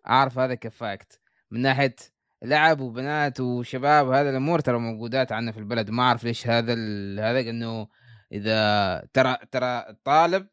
اعرف 0.07 0.39
هذا 0.39 0.55
كفاكت. 0.55 1.19
من 1.51 1.61
ناحية 1.61 1.95
لعب 2.43 2.79
وبنات 2.79 3.39
وشباب 3.39 4.09
هذا 4.09 4.29
الأمور 4.29 4.59
ترى 4.59 4.79
موجودات 4.79 5.31
عندنا 5.31 5.51
في 5.51 5.59
البلد. 5.59 5.89
ما 5.89 6.03
أعرف 6.03 6.23
ليش 6.23 6.47
هذا. 6.47 6.73
هذا 7.19 7.39
إنه 7.39 7.87
إذا 8.31 9.07
ترى 9.13 9.37
ترى 9.51 9.85
الطالب 9.89 10.47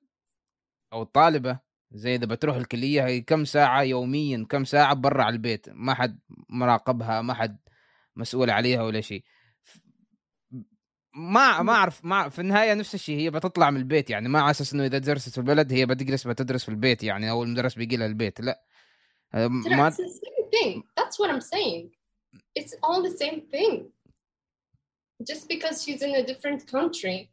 أو 0.92 1.03
الطالبه 1.03 1.59
زي 1.92 2.14
إذا 2.14 2.27
بتروح 2.27 2.57
الكلية 2.57 3.07
هي 3.07 3.21
كم 3.21 3.45
ساعة 3.45 3.83
يوميا 3.83 4.47
كم 4.51 4.64
ساعة 4.64 4.95
برا 4.95 5.23
على 5.23 5.33
البيت؟ 5.33 5.66
ما 5.69 5.95
حد 5.95 6.19
مراقبها 6.49 7.23
ما 7.23 7.35
حد 7.35 7.59
مسؤول 8.16 8.51
عليها 8.51 8.83
ولا 8.83 9.01
شيء. 9.01 9.25
ما 11.14 11.62
ما 11.62 11.73
أعرف 11.73 12.05
ما 12.05 12.29
في 12.29 12.38
النهاية 12.38 12.75
نفس 12.75 12.95
الشيء 12.95 13.19
هي 13.19 13.31
بتطلع 13.31 13.71
من 13.71 13.77
البيت 13.77 14.11
يعني. 14.11 14.29
ما 14.29 14.40
على 14.40 14.51
أساس 14.51 14.75
إنه 14.75 14.85
إذا 14.85 14.99
درست 14.99 15.29
في 15.29 15.38
البلد 15.38 15.73
هي 15.73 15.87
بتجلس 15.87 16.27
بتدرس 16.27 16.64
في 16.64 16.69
البيت 16.69 17.03
يعني 17.03 17.31
أو 17.31 17.42
المدرس 17.42 17.75
بيجي 17.75 17.97
لها 17.97 18.07
البيت. 18.07 18.40
لا. 18.40 18.62
ما 19.35 19.91
It's 19.91 19.97
the 19.97 20.09
same 20.09 20.51
thing. 20.51 20.83
That's 20.97 21.19
what 21.19 21.31
I'm 21.31 21.41
saying. 21.41 21.91
It's 22.55 22.75
all 22.83 23.03
the 23.03 23.17
same 23.23 23.41
thing. 23.55 23.75
Just 25.31 25.49
because 25.49 25.83
she's 25.83 26.03
in 26.03 26.15
a 26.15 26.23
different 26.23 26.67
country. 26.67 27.31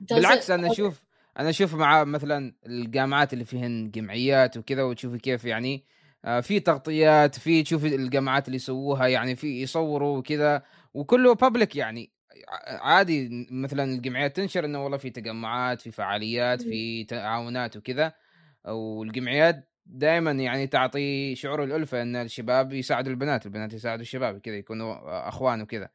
بالعكس 0.00 0.50
أنا 0.50 0.72
أشوف 0.72 1.02
أنا 1.38 1.50
أشوف 1.50 1.74
مع 1.74 2.04
مثلا 2.04 2.54
الجامعات 2.66 3.32
اللي 3.32 3.44
فيهن 3.44 3.90
جمعيات 3.90 4.56
وكذا 4.56 4.82
وتشوفي 4.82 5.18
كيف 5.18 5.44
يعني 5.44 5.84
آه، 6.24 6.40
في 6.40 6.60
تغطيات 6.60 7.38
في 7.38 7.62
تشوفي 7.62 7.94
الجامعات 7.94 8.46
اللي 8.46 8.56
يسووها 8.56 9.06
يعني 9.06 9.36
في 9.36 9.62
يصوروا 9.62 10.18
وكذا 10.18 10.62
وكله 10.94 11.34
بابليك 11.34 11.76
يعني 11.76 12.12
عادي 12.66 13.46
مثلا 13.50 13.84
الجمعيات 13.84 14.36
تنشر 14.36 14.64
إنه 14.64 14.84
والله 14.84 14.98
في 14.98 15.10
تجمعات 15.10 15.80
في 15.80 15.90
فعاليات 15.90 16.62
في 16.62 17.04
تعاونات 17.04 17.76
وكذا 17.76 18.12
والجمعيات 18.64 19.68
دائما 19.86 20.30
يعني 20.30 20.66
تعطي 20.66 21.34
شعور 21.34 21.64
الألفة 21.64 22.02
إن 22.02 22.16
الشباب 22.16 22.72
يساعدوا 22.72 23.12
البنات 23.12 23.46
البنات 23.46 23.72
يساعدوا 23.72 24.02
الشباب 24.02 24.38
كذا 24.38 24.56
يكونوا 24.56 25.28
أخوان 25.28 25.62
وكذا 25.62 25.88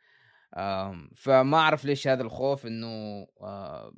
فما 1.15 1.57
أعرف 1.57 1.85
ليش 1.85 2.07
هذا 2.07 2.21
الخوف 2.23 2.65
إنه 2.65 3.27
آه، 3.41 3.93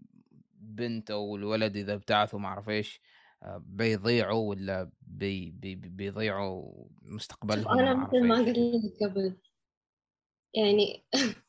بنت 0.57 1.11
أو 1.11 1.35
الولد 1.35 1.77
إذا 1.77 1.93
ابتعثوا 1.93 2.39
ما 2.39 2.47
أعرف 2.47 2.69
إيش 2.69 3.01
آه، 3.43 3.63
بيضيعوا 3.65 4.49
ولا 4.49 4.91
بي 5.01 5.51
بي 5.51 5.75
بي- 5.75 5.89
بيضيعوا 5.89 6.85
مستقبلهم 7.01 7.79
أعرف 7.79 7.97
مثل 7.97 8.27
ما. 8.27 8.35
قلت 8.35 8.57
لك 8.57 9.09
قبل 9.09 9.37
يعني 10.53 11.05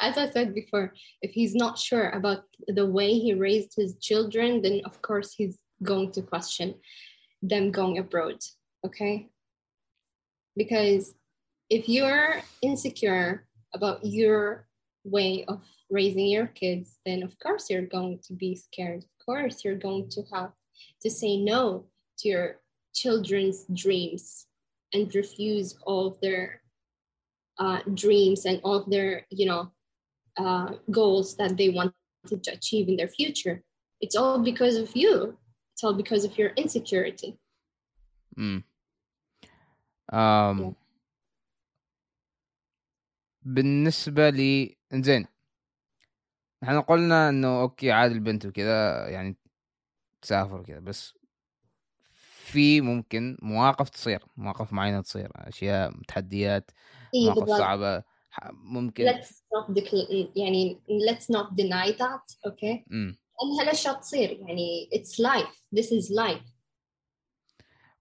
as 0.00 0.16
I 0.16 0.26
said 0.30 0.54
before 0.54 0.92
if 1.22 1.32
he's 1.32 1.54
not 1.54 1.76
sure 1.78 2.10
about 2.10 2.42
the 2.68 2.86
way 2.86 3.18
he 3.18 3.34
raised 3.34 3.72
his 3.76 3.96
children 4.08 4.62
then 4.62 4.80
of 4.84 5.02
course 5.02 5.34
he's 5.38 5.56
going 5.82 6.10
to 6.10 6.22
question 6.22 6.74
them 7.42 7.70
going 7.70 7.98
abroad 7.98 8.38
okay 8.84 9.28
because 10.56 11.14
if 11.70 11.88
you're 11.88 12.42
insecure 12.60 13.46
about 13.74 14.04
your 14.04 14.66
way 15.04 15.44
of 15.48 15.62
raising 15.90 16.26
your 16.26 16.46
kids, 16.46 16.98
then 17.04 17.22
of 17.22 17.38
course 17.38 17.70
you're 17.70 17.86
going 17.86 18.18
to 18.24 18.32
be 18.34 18.56
scared. 18.56 19.04
Of 19.04 19.24
course, 19.24 19.64
you're 19.64 19.76
going 19.76 20.08
to 20.10 20.22
have 20.32 20.52
to 21.02 21.10
say 21.10 21.36
no 21.36 21.86
to 22.18 22.28
your 22.28 22.60
children's 22.94 23.64
dreams 23.72 24.46
and 24.92 25.14
refuse 25.14 25.76
all 25.86 26.08
of 26.08 26.20
their 26.20 26.60
uh, 27.58 27.80
dreams 27.94 28.44
and 28.44 28.60
all 28.64 28.74
of 28.74 28.90
their, 28.90 29.26
you 29.30 29.46
know, 29.46 29.70
uh, 30.38 30.72
goals 30.90 31.36
that 31.36 31.56
they 31.56 31.68
wanted 31.68 31.94
to 32.26 32.52
achieve 32.52 32.88
in 32.88 32.96
their 32.96 33.08
future. 33.08 33.62
It's 34.00 34.16
all 34.16 34.38
because 34.38 34.76
of 34.76 34.96
you. 34.96 35.38
It's 35.72 35.84
all 35.84 35.94
because 35.94 36.24
of 36.24 36.38
your 36.38 36.50
insecurity. 36.56 37.36
امم 38.38 38.62
um, 40.12 40.74
بالنسبة 43.42 44.30
لي 44.30 44.76
زين 44.94 45.26
إحنا 46.62 46.80
قلنا 46.80 47.28
إنه 47.28 47.60
أوكي 47.60 47.92
عادي 47.92 48.14
البنت 48.14 48.46
وكذا 48.46 49.08
يعني 49.08 49.36
تسافر 50.22 50.60
وكذا 50.60 50.78
بس 50.78 51.14
في 52.12 52.80
ممكن 52.80 53.38
مواقف 53.42 53.88
تصير 53.88 54.24
مواقف 54.36 54.72
معينة 54.72 55.00
تصير 55.00 55.30
أشياء 55.34 55.92
تحديات 56.08 56.70
إيه 57.14 57.24
مواقف 57.24 57.38
بالضبط. 57.40 57.58
صعبة 57.58 58.02
ممكن 58.52 59.04
let's 59.12 59.26
not 59.26 59.74
decl- 59.74 60.28
يعني 60.36 60.80
let's 60.88 61.34
not 61.36 61.54
deny 61.56 61.92
that 61.92 62.50
okay 62.50 62.84
امم 62.92 63.18
لأن 63.40 63.60
هالأشياء 63.60 64.00
تصير؟ 64.00 64.30
يعني 64.30 64.88
it's 64.94 65.18
life. 65.18 65.80
This 65.80 65.86
is 65.86 66.10
life. 66.10 66.52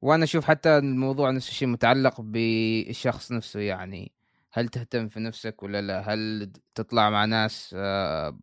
وأنا 0.02 0.24
أشوف 0.24 0.46
حتى 0.46 0.78
الموضوع 0.78 1.32
نفس 1.32 1.50
الشيء 1.50 1.68
متعلق 1.68 2.22
بالشخص 2.22 3.32
نفسه 3.32 3.60
يعني 3.60 4.12
هل 4.52 4.68
تهتم 4.68 5.08
في 5.08 5.20
نفسك 5.20 5.64
ولا 5.64 5.82
لا؟ 5.82 6.14
هل 6.14 6.52
تطلع 6.76 7.10
مع 7.10 7.26
ناس 7.26 7.76
آه، 7.78 8.40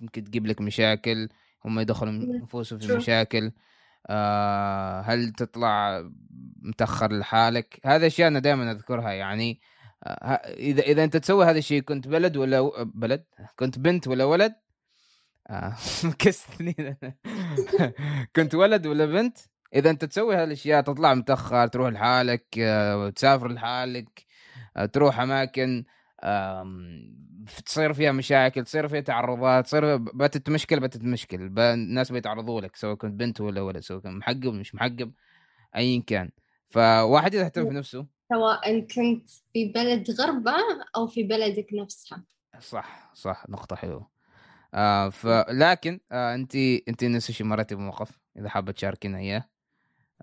ممكن 0.00 0.24
تجيب 0.24 0.46
لك 0.46 0.60
مشاكل؟ 0.60 1.28
هم 1.64 1.80
يدخلوا. 1.80 2.12
نفوسهم 2.12 2.78
في. 2.78 2.96
مشاكل. 2.96 3.52
آه، 4.06 5.00
هل 5.00 5.32
تطلع 5.32 6.08
متأخر 6.62 7.12
لحالك؟ 7.12 7.80
هذه 7.84 8.06
أشياء 8.06 8.28
أنا 8.28 8.38
دائما 8.38 8.70
أذكرها 8.70 9.12
يعني 9.12 9.60
آه، 10.04 10.32
إذا 10.44 10.82
إذا 10.82 11.04
أنت 11.04 11.16
تسوي 11.16 11.44
هذا 11.44 11.58
الشيء 11.58 11.82
كنت 11.82 12.08
بلد 12.08 12.36
ولا 12.36 12.70
بلد؟ 12.82 13.24
كنت 13.56 13.78
بنت 13.78 14.08
ولا 14.08 14.24
ولد؟ 14.24 14.54
كستني 16.18 16.98
كنت 18.36 18.54
ولد 18.54 18.86
ولا 18.86 19.06
بنت؟ 19.06 19.38
إذا 19.74 19.90
أنت 19.90 20.04
تسوي 20.04 20.36
هالأشياء 20.36 20.80
تطلع 20.80 21.14
متأخر 21.14 21.66
تروح 21.66 21.88
لحالك 21.92 22.44
آه، 22.58 23.10
تسافر 23.10 23.48
لحالك 23.52 24.24
آه، 24.76 24.86
تروح 24.86 25.20
أماكن 25.20 25.84
تصير 27.66 27.92
فيها 27.92 28.12
مشاكل 28.12 28.64
تصير 28.64 28.88
فيها 28.88 29.00
تعرضات 29.00 29.64
تصير 29.64 29.96
باتت 29.96 30.50
مشكله 30.50 30.80
باتت 30.80 31.02
مشكله 31.04 31.48
ب- 31.48 31.58
الناس 31.58 32.12
بيتعرضوا 32.12 32.60
لك 32.60 32.76
سواء 32.76 32.94
كنت 32.94 33.14
بنت 33.14 33.40
ولا 33.40 33.60
ولد 33.60 33.78
سواء 33.80 34.00
كنت 34.00 34.12
محقب 34.12 34.46
مش 34.46 34.74
محقب 34.74 35.12
ايا 35.76 36.02
كان. 36.06 36.30
فواحد 36.70 37.34
اذا 37.34 37.44
اهتم 37.44 37.68
في 37.70 37.74
نفسه. 37.76 38.06
سواء 38.32 38.80
كنت 38.80 39.30
في 39.52 39.72
بلد 39.72 40.10
غربة 40.10 40.52
أو 40.96 41.06
في 41.06 41.22
بلدك 41.22 41.66
نفسها. 41.72 42.24
صح 42.60 43.10
صح 43.14 43.44
نقطة 43.48 43.76
حلوة. 43.76 44.17
آه 44.74 45.08
فلكن 45.08 46.00
آه 46.12 46.34
انت 46.34 46.54
انت 46.56 47.02
الشيء 47.02 47.46
مريتي 47.46 47.74
بموقف 47.74 48.20
إذا 48.36 48.48
حابة 48.48 48.72
تشاركينا 48.72 49.18
إياه. 49.18 49.44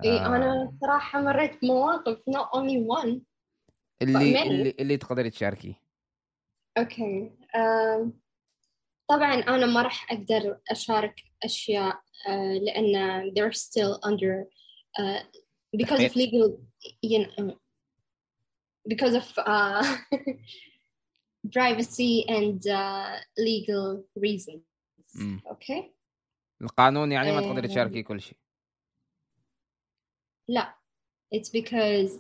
آه. 0.06 0.26
أنا 0.26 0.78
صراحة 0.82 1.22
مريت 1.22 1.62
بمواقف 1.62 2.18
not 2.18 2.58
only 2.58 3.04
one 3.04 3.20
اللي. 4.02 4.44
اللي 4.44 4.76
اللي 4.80 4.98
تقدري 4.98 5.30
تشاركيه. 5.30 5.74
أوكي. 6.78 7.32
آم، 7.56 8.14
طبعا 9.08 9.34
أنا 9.34 9.66
ما 9.66 9.82
راح 9.82 10.12
أقدر 10.12 10.60
أشارك 10.72 11.16
أشياء 11.44 12.02
آه، 12.28 12.54
لأن 12.54 13.22
they're 13.32 13.54
still 13.54 14.00
under 14.10 14.46
uh, 15.00 15.24
because 15.78 16.02
of 16.02 16.16
legal 16.16 16.60
you 17.04 17.20
know, 17.20 17.56
because 18.90 19.16
of 19.16 19.28
uh, 19.38 19.98
privacy 21.49 22.25
and 22.29 22.67
uh, 22.67 23.17
legal 23.39 24.05
reasons 24.17 24.63
مم. 25.15 25.41
okay 25.47 25.85
القانون 26.63 27.13
يعني 27.13 27.33
ما 27.33 27.41
تقدري 27.41 27.67
آه. 27.67 27.71
تشاركي 27.71 28.03
كل 28.03 28.21
شيء 28.21 28.39
لا 30.49 30.79
it's 31.35 31.49
because 31.49 32.13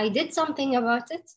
I 0.00 0.08
did 0.08 0.32
something 0.32 0.76
about 0.76 1.16
it 1.16 1.36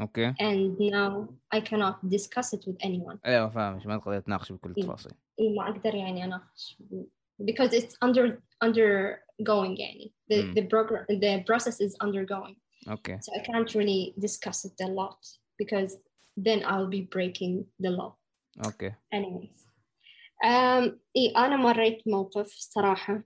اوكي 0.00 0.32
and 0.32 0.78
now 0.78 1.28
I 1.54 1.60
cannot 1.60 2.08
discuss 2.08 2.52
it 2.52 2.64
with 2.66 2.78
anyone 2.82 3.18
ايوه 3.26 3.48
فاهمك 3.48 3.86
ما 3.86 3.98
تقدري 3.98 4.20
تناقشي 4.20 4.54
بكل 4.54 4.74
إيه. 4.76 4.82
التفاصيل 4.82 5.12
إيه، 5.40 5.56
ما 5.56 5.68
أقدر 5.70 5.94
يعني 5.94 6.24
أناقش 6.24 6.82
because 7.42 7.72
it's 7.72 7.94
under 8.04 8.42
undergoing 8.64 9.80
يعني 9.80 10.14
the, 10.32 10.36
مم. 10.36 10.54
the 10.54 10.62
program 10.62 11.06
the 11.08 11.44
process 11.44 11.80
is 11.80 11.96
undergoing 12.06 12.56
اوكي 12.88 13.18
so 13.18 13.32
I 13.32 13.42
can't 13.42 13.74
really 13.74 14.14
discuss 14.20 14.64
it 14.64 14.84
a 14.84 14.88
lot 14.88 15.40
because 15.62 15.92
then 16.36 16.64
I'll 16.64 16.88
be 16.88 17.02
breaking 17.02 17.64
the 17.80 17.90
law 17.90 18.16
اوكي 18.64 18.92
anyways 19.14 19.66
um, 20.44 20.98
إيه 21.16 21.36
أنا 21.36 21.56
مريت 21.56 22.08
موقف 22.08 22.46
صراحة 22.46 23.22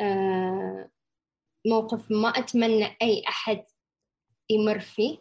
آه، 0.00 0.90
موقف 1.66 2.10
ما 2.10 2.28
أتمنى 2.28 2.96
أي 3.02 3.22
أحد 3.28 3.64
يمر 4.50 4.80
فيه 4.80 5.18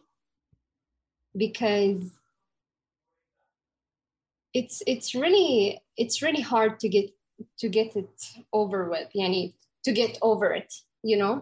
because 1.37 2.19
it's 4.53 4.83
it's 4.87 5.15
really 5.15 5.79
it's 5.97 6.21
really 6.21 6.41
hard 6.41 6.79
to 6.79 6.89
get 6.89 7.09
to 7.57 7.69
get 7.69 7.95
it 7.95 8.21
over 8.53 8.89
with 8.89 9.15
يعني 9.15 9.53
to 9.87 9.91
get 9.91 10.17
over 10.21 10.53
it 10.53 10.73
you 11.03 11.17
know 11.17 11.41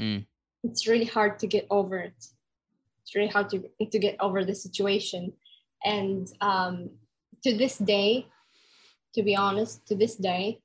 امم 0.00 0.26
it's 0.64 0.86
really 0.86 1.04
hard 1.04 1.38
to 1.40 1.46
get 1.46 1.66
over 1.70 1.98
it. 1.98 2.26
It's 3.06 3.14
really 3.14 3.28
hard 3.28 3.48
to, 3.50 3.58
to 3.92 3.98
get 3.98 4.16
over 4.20 4.44
the 4.44 4.54
situation. 4.54 5.32
And 5.84 6.28
um, 6.40 6.90
to 7.44 7.56
this 7.56 7.78
day, 7.78 8.26
to 9.14 9.22
be 9.22 9.34
honest, 9.36 9.86
to 9.88 9.94
this 9.96 10.16
day, 10.16 10.60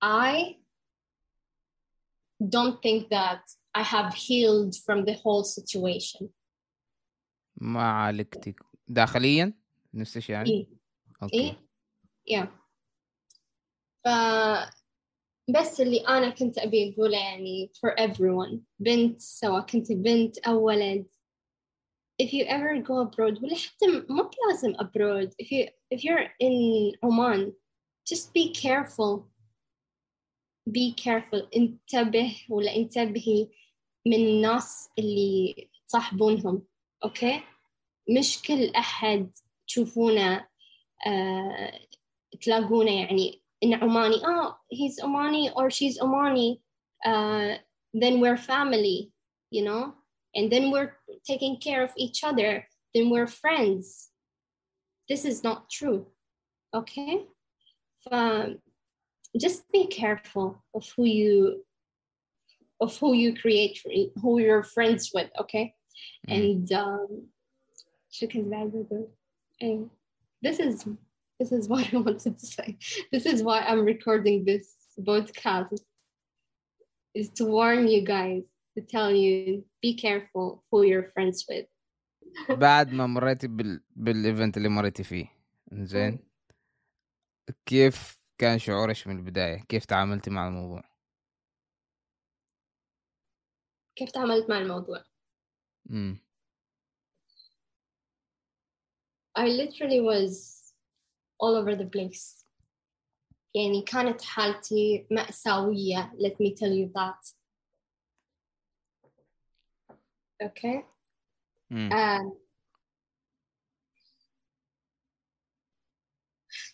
I 0.00 0.56
don't 2.48 2.82
think 2.82 3.10
that 3.10 3.42
I 3.74 3.82
have 3.82 4.14
healed 4.14 4.74
from 4.84 5.04
the 5.04 5.14
whole 5.14 5.44
situation. 5.44 6.30
ما 7.56 7.82
عالجتي 7.82 8.54
داخليا 8.88 9.52
نفس 9.94 10.16
الشيء 10.16 10.34
يعني 10.36 10.50
إيه. 10.50 10.66
اوكي 11.22 11.36
إيه؟ 11.40 11.66
Yeah. 12.30 12.46
ف 14.04 14.08
بس 15.51 15.81
اللي 15.81 15.99
أنا 16.07 16.29
كنت 16.29 16.57
أبي 16.57 16.93
أقوله 16.93 17.17
يعني 17.17 17.71
for 17.75 17.89
everyone. 18.05 18.57
بنت 18.79 19.21
سواء 19.21 19.61
كنت 19.65 19.91
بنت 19.91 20.37
أو 20.37 20.65
ولد. 20.65 21.05
If 22.23 22.27
you 22.33 22.45
ever 22.45 22.81
go 22.81 23.05
abroad 23.05 23.43
ولا 23.43 23.55
حتى 23.55 23.87
مو 24.09 24.29
بلازم 24.29 24.73
abroad. 24.73 25.29
If 25.43 25.51
you 25.51 25.67
if 25.95 26.03
you're 26.03 26.29
in 26.39 26.95
Oman 27.03 27.53
just 28.09 28.33
be 28.33 28.53
careful. 28.53 29.31
Be 30.69 30.93
careful. 31.03 31.47
انتبه 31.55 32.35
ولا 32.49 32.75
انتبهي 32.75 33.47
من 34.05 34.13
الناس 34.13 34.89
اللي 34.99 35.69
تصاحبونهم 35.87 36.65
أوكي 37.03 37.41
مش 38.09 38.41
كل 38.41 38.69
أحد 38.69 39.31
تشوفونه 39.67 40.47
آه 41.07 41.79
تلاقونه 42.41 42.91
يعني 42.91 43.41
in 43.61 43.79
Omani, 43.79 44.19
oh, 44.25 44.55
he's 44.69 44.99
Omani 44.99 45.51
or 45.55 45.69
she's 45.69 45.99
Omani, 45.99 46.59
uh, 47.05 47.55
then 47.93 48.19
we're 48.19 48.37
family, 48.37 49.11
you 49.49 49.63
know, 49.63 49.93
and 50.35 50.51
then 50.51 50.71
we're 50.71 50.97
taking 51.25 51.59
care 51.59 51.83
of 51.83 51.91
each 51.95 52.23
other, 52.23 52.65
then 52.93 53.09
we're 53.09 53.27
friends. 53.27 54.09
This 55.07 55.25
is 55.25 55.43
not 55.43 55.69
true, 55.69 56.07
okay? 56.73 57.25
Um, 58.11 58.57
just 59.39 59.71
be 59.71 59.87
careful 59.87 60.63
of 60.73 60.91
who 60.95 61.05
you 61.05 61.63
of 62.79 62.97
who 62.97 63.13
you 63.13 63.35
create 63.35 63.79
who 64.21 64.39
you're 64.39 64.63
friends 64.63 65.11
with 65.13 65.29
okay 65.39 65.73
mm. 66.27 66.37
and 66.37 66.71
um, 66.73 67.27
and 69.61 69.89
this 70.41 70.59
is 70.59 70.85
this 71.40 71.52
is 71.52 71.68
what 71.68 71.84
I 71.92 71.96
wanted 71.98 72.38
to 72.38 72.46
say 72.46 72.78
this 73.12 73.26
is 73.26 73.42
why 73.42 73.60
I'm 73.60 73.84
recording 73.84 74.44
this 74.44 74.66
podcast 75.00 75.84
is 77.14 77.30
to 77.38 77.44
warn 77.44 77.88
you 77.88 78.02
guys 78.02 78.42
to 78.74 78.80
tell 78.82 79.10
you 79.10 79.64
be 79.82 79.94
careful 79.94 80.64
who 80.70 80.82
you're 80.82 81.08
friends 81.14 81.44
with 81.48 81.66
بعد 82.50 82.92
ما 82.92 83.06
مريتي 83.06 83.46
بال... 83.48 83.80
بالايفنت 83.96 84.56
اللي 84.56 84.68
مريتي 84.68 85.04
فيه 85.04 85.26
زين 85.72 86.18
كيف 87.66 88.18
كان 88.38 88.58
شعورك 88.58 89.06
من 89.06 89.18
البدايه 89.18 89.58
كيف 89.68 89.84
تعاملتي 89.84 90.30
مع 90.30 90.48
الموضوع 90.48 90.84
كيف 93.96 94.10
تعاملت 94.10 94.50
مع 94.50 94.58
الموضوع 94.58 95.04
امم 95.90 96.26
I 99.38 99.48
literally 99.48 100.00
was 100.00 100.59
all 101.40 101.54
over 101.56 101.74
the 101.76 101.86
place 101.86 102.46
يعني 103.54 103.82
كانت 103.82 104.22
حالتي 104.22 105.06
مأساوية 105.10 106.12
let 106.18 106.32
me 106.32 106.54
tell 106.54 106.72
you 106.72 106.88
that 106.94 107.34
okay 110.42 110.84
مم. 111.70 111.90
um, 111.92 112.32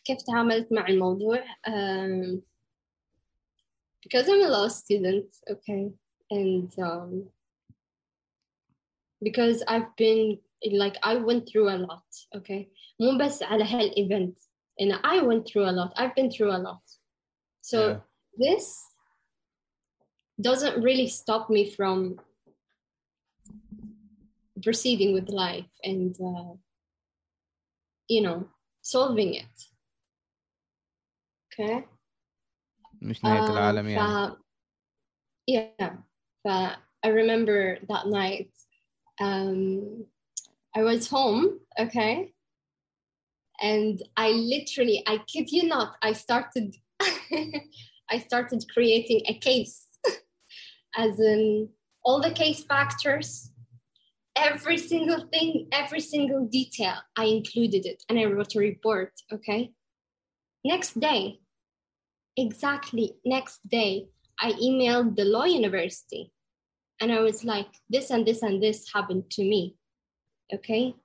كيف 0.05 0.22
تعاملت 0.22 0.72
مع 0.72 0.88
الموضوع 0.88 1.44
um, 1.68 2.40
because 4.02 4.28
I'm 4.28 4.42
a 4.42 4.48
law 4.48 4.68
student 4.68 5.28
okay 5.50 5.92
and 6.31 6.78
um, 6.78 7.31
because 9.24 9.62
I've 9.68 9.94
been 9.96 10.38
like 10.83 10.96
I 11.02 11.14
went 11.16 11.48
through 11.48 11.68
a 11.68 11.78
lot 11.78 12.11
okay 12.37 12.68
مو 13.00 13.18
بس 13.18 13.42
على 13.42 13.64
هالايفنت 13.64 14.38
and 14.78 14.92
I 15.05 15.20
went 15.22 15.46
through 15.46 15.66
a 15.68 15.74
lot 15.78 15.92
I've 15.96 16.14
been 16.14 16.31
through 16.31 16.52
a 16.57 16.62
lot 16.68 16.83
so 17.61 17.78
Yeah. 17.88 18.00
this 18.38 18.64
doesn't 20.40 20.83
really 20.83 21.09
stop 21.09 21.50
me 21.50 21.70
from 21.70 22.18
proceeding 24.62 25.12
with 25.12 25.28
life 25.28 25.70
and 25.83 26.14
uh, 26.20 26.52
you 28.09 28.20
know 28.22 28.48
solving 28.83 29.35
it 29.35 29.57
okay 31.52 31.85
مش 33.02 33.24
نهاية 33.24 33.40
Uh, 33.46 33.50
العالم 33.50 33.88
يعني 33.88 34.28
ف- 34.31 34.37
yeah 35.50 35.96
ف 36.44 36.48
I 37.05 37.09
remember 37.09 37.78
that 37.88 38.07
night 38.07 38.50
um, 39.20 40.07
I 40.76 40.83
was 40.83 41.09
home 41.09 41.42
okay 41.78 42.33
And 43.62 44.02
I 44.15 44.32
literally 44.32 45.04
I 45.08 45.20
kid 45.28 45.52
you 45.52 45.63
not 45.67 45.96
I 46.02 46.13
started 46.13 46.76
I 48.10 48.20
started 48.20 48.63
creating 48.74 49.22
a 49.28 49.34
case 49.34 49.88
as 50.98 51.20
in 51.20 51.70
all 52.04 52.22
the 52.22 52.32
case 52.32 52.63
factors 52.63 53.52
every 54.36 54.78
single 54.78 55.28
thing 55.34 55.67
every 55.72 56.00
single 56.00 56.46
detail 56.46 56.96
I 57.17 57.26
included 57.26 57.86
it 57.86 58.04
and 58.10 58.20
I 58.20 58.26
wrote 58.26 58.56
a 58.56 58.60
report 58.60 59.13
okay 59.34 59.72
next 60.63 61.00
day 61.00 61.39
exactly 62.36 63.15
next 63.26 63.60
day 63.67 64.08
I 64.39 64.52
emailed 64.54 65.15
the 65.15 65.26
law 65.26 65.46
university 65.46 66.32
and 67.00 67.12
I 67.12 67.20
was 67.20 67.43
like, 67.43 67.67
this 67.89 68.10
and 68.10 68.26
this 68.26 68.41
and 68.41 68.62
this 68.62 68.91
happened 68.93 69.30
to 69.32 69.41
me. 69.43 69.76
Okay. 70.54 70.96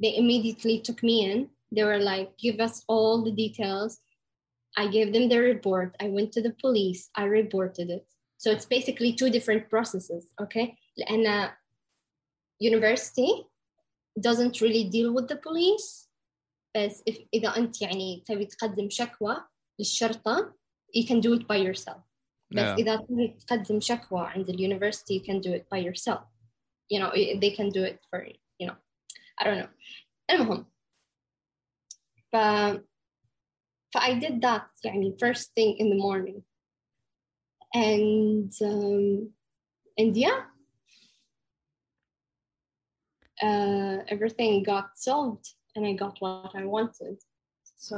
They 0.00 0.16
immediately 0.16 0.80
took 0.80 1.02
me 1.02 1.30
in. 1.30 1.50
They 1.73 1.83
were 1.83 1.99
like, 1.99 2.37
give 2.37 2.59
us 2.59 2.83
all 2.87 3.23
the 3.23 3.31
details. 3.31 3.99
I 4.77 4.87
gave 4.87 5.13
them 5.13 5.29
the 5.29 5.39
report. 5.39 5.95
I 5.99 6.07
went 6.09 6.31
to 6.33 6.41
the 6.41 6.53
police. 6.61 7.09
I 7.15 7.23
reported 7.23 7.89
it. 7.89 8.05
So 8.37 8.51
it's 8.51 8.65
basically 8.65 9.13
two 9.13 9.29
different 9.29 9.69
processes. 9.69 10.31
Okay. 10.41 10.77
And 11.07 11.27
uh, 11.27 11.49
university 12.59 13.45
doesn't 14.19 14.61
really 14.61 14.85
deal 14.85 15.13
with 15.13 15.27
the 15.27 15.35
police. 15.35 16.07
بس 16.75 17.03
if 17.09 17.17
إذا 17.33 17.57
أنت 17.57 17.81
يعني 17.81 18.23
تبي 18.25 18.45
تقدم 18.45 18.89
شكوى 18.89 19.43
للشرطة 19.79 20.53
you 20.97 21.05
can 21.07 21.19
do 21.19 21.33
it 21.33 21.47
by 21.47 21.55
yourself. 21.57 22.01
بس 22.51 22.63
Yeah. 22.63 22.79
إذا 22.79 22.95
تبي 22.95 23.27
تقدم 23.27 23.79
شكوى 23.79 24.21
عند 24.21 24.49
اليونيفرسيتي 24.49 25.19
you 25.19 25.23
can 25.23 25.41
do 25.41 25.53
it 25.53 25.65
by 25.69 25.77
yourself 25.77 26.23
you 26.89 26.99
know 26.99 27.11
they 27.11 27.51
can 27.55 27.69
do 27.69 27.83
it 27.83 27.99
for 28.09 28.25
you 28.59 28.67
know 28.67 28.75
I 29.41 29.43
don't 29.43 29.59
know 29.59 29.69
المهم 30.31 30.65
ف 32.33 32.35
ف 33.93 33.97
I 33.97 34.13
did 34.19 34.41
that 34.41 34.69
يعني 34.85 35.15
first 35.23 35.47
thing 35.55 35.77
in 35.81 35.89
the 35.89 35.99
morning 36.07 36.43
and 37.75 38.51
um, 38.61 39.33
and 39.99 40.15
yeah 40.17 40.39
uh, 43.47 43.97
everything 44.13 44.63
got 44.63 44.87
solved 45.07 45.45
and 45.75 45.85
I 45.85 45.93
got 46.03 46.15
what 46.23 46.51
I 46.55 46.65
wanted 46.65 47.17
so 47.87 47.97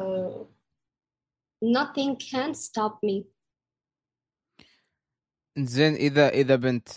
nothing 1.62 2.16
can 2.16 2.54
stop 2.54 3.00
me 3.04 3.26
زين 5.58 5.94
اذا 5.96 6.30
اذا 6.30 6.56
بنت 6.56 6.90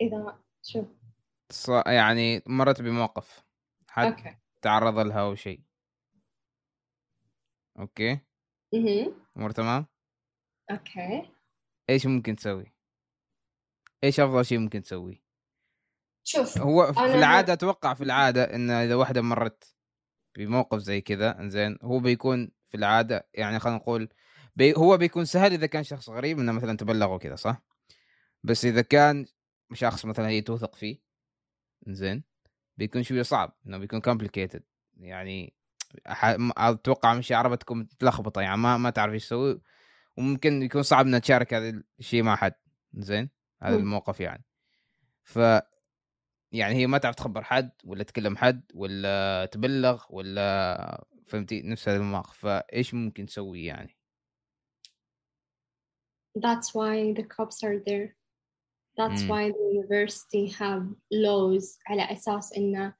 إذا 0.00 0.38
شو 0.62 0.84
ص- 1.52 1.86
يعني 1.86 2.42
مرت 2.46 2.82
بموقف 2.82 3.44
حد 3.88 4.06
اوكي 4.06 4.36
تعرض 4.62 4.98
لها 4.98 5.20
او 5.20 5.34
شيء 5.34 5.60
Okay. 7.79 8.11
أها 8.73 9.11
امور 9.37 9.51
تمام؟ 9.51 9.85
Okay. 10.71 11.31
إيش 11.89 12.05
ممكن 12.05 12.35
تسوي؟ 12.35 12.73
إيش 14.03 14.19
أفضل 14.19 14.45
شيء 14.45 14.57
ممكن 14.57 14.81
تسويه 14.81 15.27
شوف 16.23 16.57
هو 16.57 16.93
في 16.93 17.15
العادة 17.15 17.53
أتوقع 17.53 17.93
في 17.93 18.03
العادة 18.03 18.55
إن 18.55 18.69
إذا 18.69 18.95
واحدة 18.95 19.21
مرت 19.21 19.75
بموقف 20.37 20.79
زي 20.79 21.01
كذا 21.01 21.39
إنزين 21.39 21.77
هو 21.81 21.99
بيكون 21.99 22.51
في 22.69 22.77
العادة 22.77 23.27
يعني 23.33 23.59
خلينا 23.59 23.77
نقول 23.77 24.09
بي 24.55 24.73
هو 24.77 24.97
بيكون 24.97 25.25
سهل 25.25 25.53
إذا 25.53 25.65
كان 25.65 25.83
شخص 25.83 26.09
غريب 26.09 26.39
إنه 26.39 26.51
مثلا 26.51 26.77
تبلغ 26.77 27.13
وكذا 27.13 27.35
صح؟ 27.35 27.61
بس 28.43 28.65
إذا 28.65 28.81
كان 28.81 29.25
شخص 29.73 30.05
مثلا 30.05 30.27
هي 30.27 30.41
توثق 30.41 30.75
فيه 30.75 30.99
زين 31.87 32.23
بيكون 32.77 33.03
شوية 33.03 33.21
صعب 33.21 33.57
إنه 33.67 33.77
بيكون 33.77 34.01
complicated 34.01 34.61
يعني 34.97 35.53
أتوقع 36.57 37.13
مش 37.13 37.31
عربة 37.31 37.55
تكون 37.55 37.79
متلخبطه 37.79 38.41
يعني 38.41 38.57
ما 38.57 38.77
ما 38.77 38.89
تعرف 38.89 39.13
إيش 39.13 39.25
تسوي 39.25 39.61
وممكن 40.17 40.61
يكون 40.63 40.83
صعب 40.83 41.05
إنها 41.05 41.19
تشارك 41.19 41.53
هذا 41.53 41.83
الشيء 41.99 42.23
مع 42.23 42.35
حد. 42.35 42.53
زين؟ 42.93 43.29
هذا. 43.63 43.75
الموقف 43.75 44.19
يعني. 44.19 44.43
ف 45.23 45.35
يعني 46.51 46.75
هي 46.75 46.87
ما 46.87 46.97
تعرف 46.97 47.15
تخبر 47.15 47.43
حد 47.43 47.71
ولا 47.83 48.03
تكلم 48.03 48.37
حد 48.37 48.71
ولا 48.73 49.45
تبلغ 49.45 50.03
ولا 50.09 51.05
فهمتي؟ 51.27 51.61
نفس 51.61 51.89
هذا 51.89 51.97
المواقف 51.97 52.37
فايش 52.37 52.93
ممكن 52.93 53.25
تسوي 53.25 53.65
يعني؟ 53.65 53.97
That's 56.37 56.67
why 56.73 57.13
the 57.19 57.23
cops 57.23 57.63
are 57.63 57.79
there. 57.89 58.15
That's 58.99 59.21
Mm. 59.23 59.29
why 59.31 59.43
the 59.57 59.65
university 59.75 60.45
have 60.61 60.83
laws 61.13 61.79
على 61.87 62.11
أساس 62.11 62.53
إن 62.53 62.93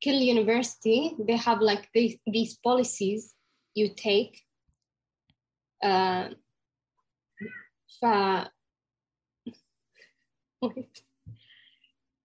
Kill 0.00 0.20
University, 0.20 1.16
they 1.18 1.36
have 1.36 1.60
like 1.60 1.88
these, 1.92 2.16
these 2.26 2.56
policies 2.58 3.34
you 3.74 3.90
take. 3.94 4.42
Uh, 5.82 6.28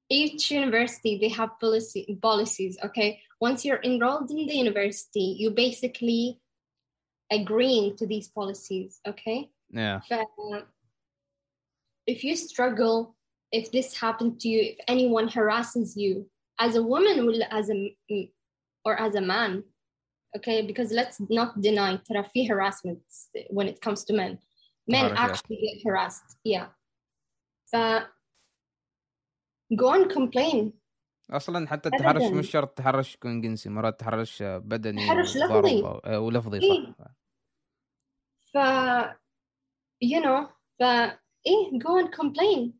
each 0.09 0.51
university 0.51 1.17
they 1.19 1.29
have 1.29 1.59
policy 1.59 2.17
policies 2.21 2.77
okay? 2.83 3.19
Once 3.39 3.65
you're 3.65 3.81
enrolled 3.83 4.29
in 4.31 4.45
the 4.47 4.55
university 4.55 5.35
you 5.39 5.49
basically 5.51 6.39
agreeing 7.31 7.95
to 7.97 8.05
these 8.05 8.27
policies 8.27 8.99
okay? 9.07 9.49
Yeah. 9.71 10.01
But, 10.09 10.27
uh, 10.53 10.61
if 12.05 12.23
you 12.23 12.35
struggle 12.35 13.15
if 13.51 13.71
this 13.71 13.97
happened 13.97 14.39
to 14.41 14.49
you 14.49 14.61
if 14.61 14.77
anyone 14.87 15.27
harasses 15.27 15.95
you 15.95 16.29
as 16.62 16.74
a 16.76 16.82
woman 16.82 17.16
will 17.26 17.42
as 17.50 17.70
a 17.70 17.78
or 18.86 18.94
as 19.06 19.14
a 19.14 19.20
man, 19.20 19.62
okay, 20.36 20.62
because 20.62 20.90
let's 20.92 21.18
not 21.30 21.60
deny 21.60 21.96
ترى 21.96 22.24
في 22.24 22.48
harassment 22.48 23.00
when 23.50 23.66
it 23.68 23.80
comes 23.80 24.04
to 24.04 24.12
men. 24.12 24.38
Men 24.90 25.04
Harass, 25.04 25.18
yeah. 25.18 25.26
actually 25.30 25.56
get 25.56 25.78
harassed, 25.86 26.36
yeah. 26.44 26.66
ف 27.72 27.76
go 29.76 29.92
and 29.92 30.10
complain. 30.10 30.72
اصلا 31.30 31.68
حتى 31.68 31.88
أبداً. 31.88 31.98
التحرش 32.10 32.32
مش 32.32 32.50
شرط 32.50 32.68
تحرش 32.78 33.14
يكون 33.14 33.40
جنسي 33.40 33.68
مرات 33.68 34.00
تحرش 34.00 34.42
بدني 34.42 35.06
تحرش 35.06 35.36
وضرب 35.36 35.64
لفظي. 35.66 35.82
أو- 35.82 36.00
آه، 36.04 36.20
ولفظي 36.20 36.58
إيه. 36.62 36.94
صح 36.98 37.14
ف 38.52 38.56
you 40.04 40.20
know 40.24 40.48
ف 40.78 40.82
إيه 41.46 41.78
go 41.78 42.04
and 42.04 42.10
complain 42.20 42.72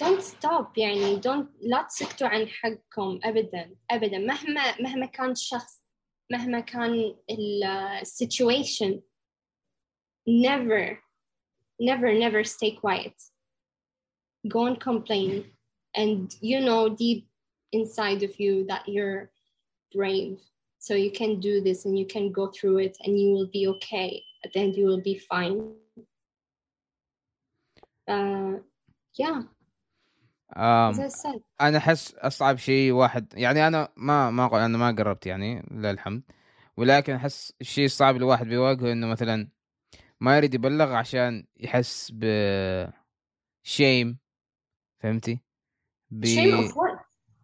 don't 0.00 0.22
stop 0.22 0.78
يعني 0.78 1.20
don't 1.20 1.46
لا 1.60 1.82
تسكتوا 1.82 2.28
عن 2.28 2.48
حقكم 2.48 3.20
أبدا 3.24 3.76
أبدا 3.90 4.18
مهما 4.18 4.80
مهما 4.80 5.06
كان 5.06 5.30
الشخص 5.30 5.82
مهما 6.30 6.60
كان 6.60 7.16
ال 7.30 7.64
uh, 7.64 8.04
situation 8.04 9.02
never 10.28 10.98
never 11.80 12.12
never 12.14 12.44
stay 12.44 12.70
quiet 12.70 13.14
go 14.48 14.66
and 14.66 14.80
complain 14.80 15.44
and 15.94 16.36
you 16.40 16.60
know 16.60 16.88
deep 16.88 17.28
inside 17.72 18.22
of 18.22 18.38
you 18.40 18.66
that 18.66 18.86
you're 18.88 19.30
brave 19.94 20.38
so 20.78 20.94
you 20.94 21.10
can 21.10 21.40
do 21.40 21.60
this 21.60 21.84
and 21.84 21.98
you 21.98 22.06
can 22.06 22.32
go 22.32 22.46
through 22.48 22.78
it 22.78 22.96
and 23.04 23.18
you 23.20 23.30
will 23.32 23.50
be 23.52 23.66
okay 23.68 24.22
at 24.44 24.52
the 24.52 24.60
end 24.60 24.76
you 24.76 24.86
will 24.86 25.02
be 25.02 25.18
fine 25.18 25.72
uh, 28.08 28.54
yeah 29.14 29.42
أنا 31.61 31.77
أحس 31.77 32.15
أصعب 32.15 32.57
شيء 32.57 32.91
واحد 32.91 33.33
يعني 33.33 33.67
أنا 33.67 33.89
ما 33.97 34.31
ما 34.31 34.65
أنا 34.65 34.77
ما 34.77 34.91
قربت 34.91 35.25
يعني 35.25 35.65
لله 35.71 35.91
الحمد 35.91 36.23
ولكن 36.77 37.13
أحس 37.13 37.53
الشيء 37.61 37.85
الصعب 37.85 38.15
الواحد 38.15 38.47
بيواجهه 38.47 38.91
إنه 38.91 39.07
مثلا 39.07 39.47
ما 40.19 40.37
يريد 40.37 40.53
يبلغ 40.53 40.93
عشان 40.93 41.45
يحس 41.57 42.11
ب 42.13 42.25
شيم 43.63 44.19
فهمتي؟ 44.99 45.39
ب... 46.11 46.25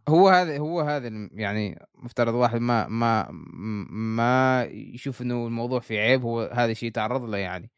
هو 0.10 0.30
هذا 0.30 0.58
هو 0.58 0.82
هذا 0.82 1.30
يعني 1.32 1.86
مفترض 1.96 2.34
واحد 2.34 2.60
ما 2.62 2.88
ما 2.88 3.28
ما 3.90 4.64
يشوف 4.72 5.22
إنه 5.22 5.48
الموضوع 5.48 5.80
فيه 5.80 6.00
عيب 6.00 6.22
هو 6.22 6.42
هذا 6.54 6.72
الشيء 6.72 6.92
تعرض 6.92 7.24
له 7.24 7.38
يعني. 7.38 7.72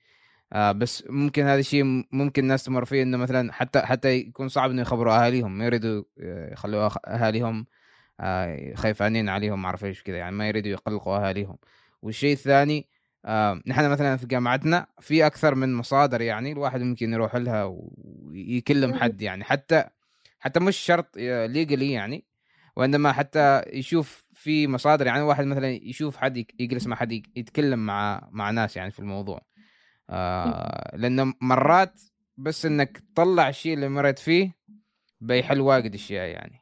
آه 0.53 0.71
بس 0.71 1.03
ممكن 1.09 1.43
هذا 1.43 1.59
الشيء 1.59 1.83
ممكن 2.11 2.43
الناس 2.43 2.63
تمر 2.63 2.85
فيه 2.85 3.03
إنه 3.03 3.17
مثلا 3.17 3.53
حتى 3.53 3.79
حتى 3.79 4.09
يكون 4.13 4.47
صعب 4.47 4.69
إنه 4.71 4.81
يخبروا 4.81 5.25
أهاليهم 5.25 5.57
ما 5.57 5.65
يريدوا 5.65 6.03
آه، 6.19 6.53
يخلوا 6.53 6.89
أهاليهم 7.07 7.65
آه 8.19 8.73
خايفانين 8.75 9.29
عليهم 9.29 9.61
ما 9.61 9.67
أعرف 9.67 9.85
إيش 9.85 10.03
كذا 10.03 10.17
يعني 10.17 10.35
ما 10.35 10.47
يريدوا 10.47 10.71
يقلقوا 10.71 11.17
أهاليهم 11.17 11.57
والشيء 12.01 12.33
الثاني 12.33 12.87
آه 13.25 13.61
نحن 13.67 13.89
مثلا 13.89 14.17
في 14.17 14.27
جامعتنا 14.27 14.87
في 14.99 15.25
أكثر 15.25 15.55
من 15.55 15.75
مصادر 15.75 16.21
يعني 16.21 16.51
الواحد 16.51 16.81
ممكن 16.81 17.13
يروح 17.13 17.35
لها 17.35 17.63
ويكلم. 17.63 18.93
حد 18.93 19.21
يعني 19.21 19.43
حتى 19.43 19.83
حتى 20.39 20.59
مش 20.59 20.77
شرط 20.77 21.17
ليجلي 21.17 21.91
يعني 21.91 22.25
وإنما 22.75 23.11
حتى 23.11 23.61
يشوف 23.73 24.25
في 24.33 24.67
مصادر 24.67 25.07
يعني 25.07 25.21
واحد 25.21 25.45
مثلا 25.45 25.67
يشوف 25.67 26.17
حد 26.17 26.45
يجلس 26.59 26.87
مع 26.87 26.95
حد 26.95 27.11
يتكلم 27.11 27.85
مع 27.85 28.29
مع 28.31 28.51
ناس 28.51 28.77
يعني 28.77 28.91
في 28.91 28.99
الموضوع 28.99 29.41
آه 30.09 30.95
لأنه 30.97 31.33
مرات 31.41 32.01
بس 32.37 32.65
إنك 32.65 32.97
تطلع 33.15 33.49
الشيء 33.49 33.73
اللي 33.73 33.89
مريت 33.89 34.19
فيه 34.19 34.55
بيحل 35.21 35.61
واجد 35.61 35.93
أشياء 35.93 36.27
يعني. 36.27 36.61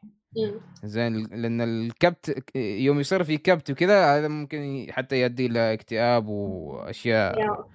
زين 0.83 1.25
لأن 1.41 1.61
الكبت 1.61 2.55
يوم 2.55 2.99
يصير 2.99 3.23
في 3.23 3.37
كبت 3.37 3.71
وكذا 3.71 4.17
هذا 4.17 4.27
ممكن 4.27 4.87
حتى 4.89 5.21
يؤدي 5.21 5.45
إلى 5.45 5.73
اكتئاب 5.73 6.27
وأشياء. 6.27 7.67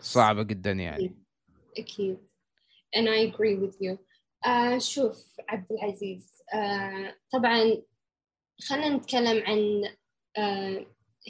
صعبة 0.00 0.42
جدا 0.42 0.72
يعني 0.72 1.16
أكيد. 1.78 2.18
And 2.96 3.06
I 3.08 3.32
agree 3.32 3.56
with 3.64 3.76
you. 3.86 3.96
آه 4.48 4.78
شوف 4.78 5.36
عبد 5.48 5.72
العزيز 5.72 6.42
آه 6.54 7.14
طبعا 7.32 7.82
خلينا 8.68 8.96
نتكلم 8.96 9.42
عن 9.46 9.84
آه 10.36 10.86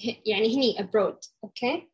ه- 0.06 0.22
يعني 0.26 0.56
هني 0.56 0.74
abroad 0.78 1.30
أوكي 1.44 1.74
آه 1.74 1.88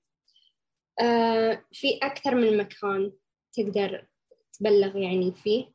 في 1.72 1.98
أكثر 2.02 2.34
من 2.34 2.56
مكان 2.56 3.12
تقدر 3.52 4.06
تبلغ 4.52 4.96
يعني 4.96 5.32
فيه 5.32 5.74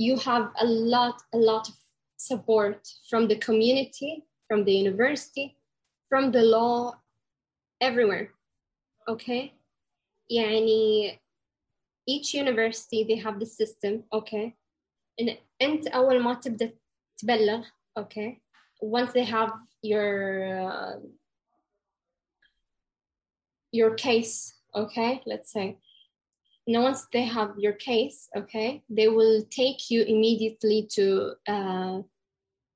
you 0.00 0.16
have 0.16 0.52
a 0.56 0.64
lot 0.64 1.16
a 1.34 1.38
lot 1.38 1.68
of 1.68 1.74
support 2.16 2.80
from 3.10 3.28
the 3.28 3.36
community 3.36 4.24
from 4.48 4.64
the 4.64 4.72
university 4.72 5.56
from 6.08 6.30
the 6.32 6.42
law 6.42 6.92
everywhere 7.80 8.28
okay 9.08 9.52
يعني 10.30 11.18
each 12.06 12.34
university 12.34 13.04
they 13.04 13.16
have 13.16 13.38
the 13.40 13.46
system 13.46 14.04
okay 14.12 14.56
and 15.20 15.36
انت 15.62 15.86
اول 15.86 16.22
ما 16.22 16.34
تبدا 16.34 16.78
تبلغ 17.18 17.66
okay 17.98 18.40
once 18.82 19.12
they 19.12 19.24
have 19.24 19.52
your 19.82 20.10
uh, 20.62 20.98
your 23.72 23.94
case 23.94 24.57
okay 24.77 25.21
let's 25.25 25.51
say 25.51 25.77
now 26.67 26.83
once 26.83 27.07
they 27.11 27.23
have 27.23 27.51
your 27.57 27.73
case 27.73 28.29
okay 28.35 28.81
they 28.89 29.07
will 29.07 29.41
take 29.49 29.89
you 29.89 30.03
immediately 30.03 30.87
to 30.91 31.33
uh, 31.47 31.99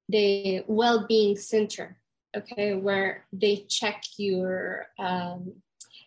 the 0.09 0.63
well-being 0.67 1.35
center 1.35 1.97
okay 2.35 2.75
where 2.75 3.25
they 3.31 3.65
check 3.69 4.03
your 4.17 4.88
um, 4.99 5.53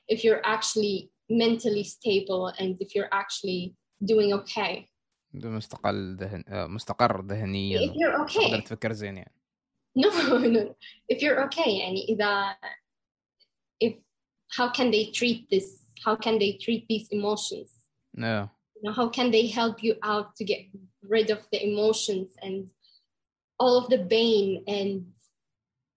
if 0.09 0.25
you're 0.25 0.45
actually 0.45 1.11
mentally 1.29 1.85
stable 1.85 2.53
and 2.59 2.77
if 2.81 2.95
you're 2.95 3.13
actually 3.13 3.75
doing 4.05 4.33
okay 4.33 4.87
ده 5.35 5.49
مستقل 5.49 6.17
ذهن 6.17 6.45
آه، 6.49 6.67
مستقر 6.67 7.21
ذهنيا 7.27 7.79
if 7.79 7.95
you're 7.95 8.35
تقدر 8.35 8.61
okay 8.61 8.65
تفكر 8.65 8.93
زين 8.93 9.17
يعني 9.17 9.33
no 9.99 10.09
no 10.09 10.39
no. 10.39 10.75
if 11.13 11.23
you're 11.23 11.45
okay 11.47 11.69
يعني 11.69 12.05
إذا 12.09 12.57
if 13.85 13.95
how 14.57 14.69
can 14.69 14.91
they 14.91 15.11
treat 15.13 15.49
this 15.51 15.84
how 16.05 16.17
can 16.17 16.39
they 16.39 16.53
treat 16.65 16.87
these 16.89 17.09
emotions 17.11 17.71
آه. 18.19 18.51
you 18.77 18.83
know, 18.83 18.93
how 18.93 19.09
can 19.09 19.31
they 19.31 19.47
help 19.47 19.83
you 19.83 19.95
out 20.03 20.37
to 20.37 20.45
get 20.45 20.61
rid 21.03 21.31
of 21.31 21.41
the 21.53 21.61
emotions 21.71 22.29
and 22.43 22.71
all 23.59 23.77
of 23.79 23.91
the 23.91 23.99
pain 23.99 24.65
and 24.67 25.13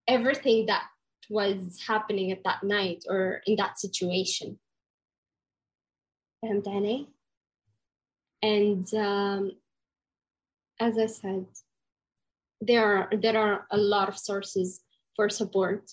everything 0.07 0.65
that 0.65 0.84
was 1.29 1.79
happening 1.88 2.31
at 2.31 2.43
that 2.43 2.61
night 2.63 3.03
or 3.09 3.41
in 3.47 3.55
that 3.55 3.79
situation 3.79 4.59
فهمت 6.41 6.67
علي؟ 6.67 7.07
and 8.41 8.93
um, 8.93 9.51
as 10.79 10.97
I 10.97 11.05
said 11.05 11.45
there 12.61 12.86
are 12.86 13.09
there 13.23 13.38
are 13.38 13.67
a 13.71 13.77
lot 13.77 14.09
of 14.09 14.17
sources 14.17 14.81
for 15.15 15.29
support 15.29 15.84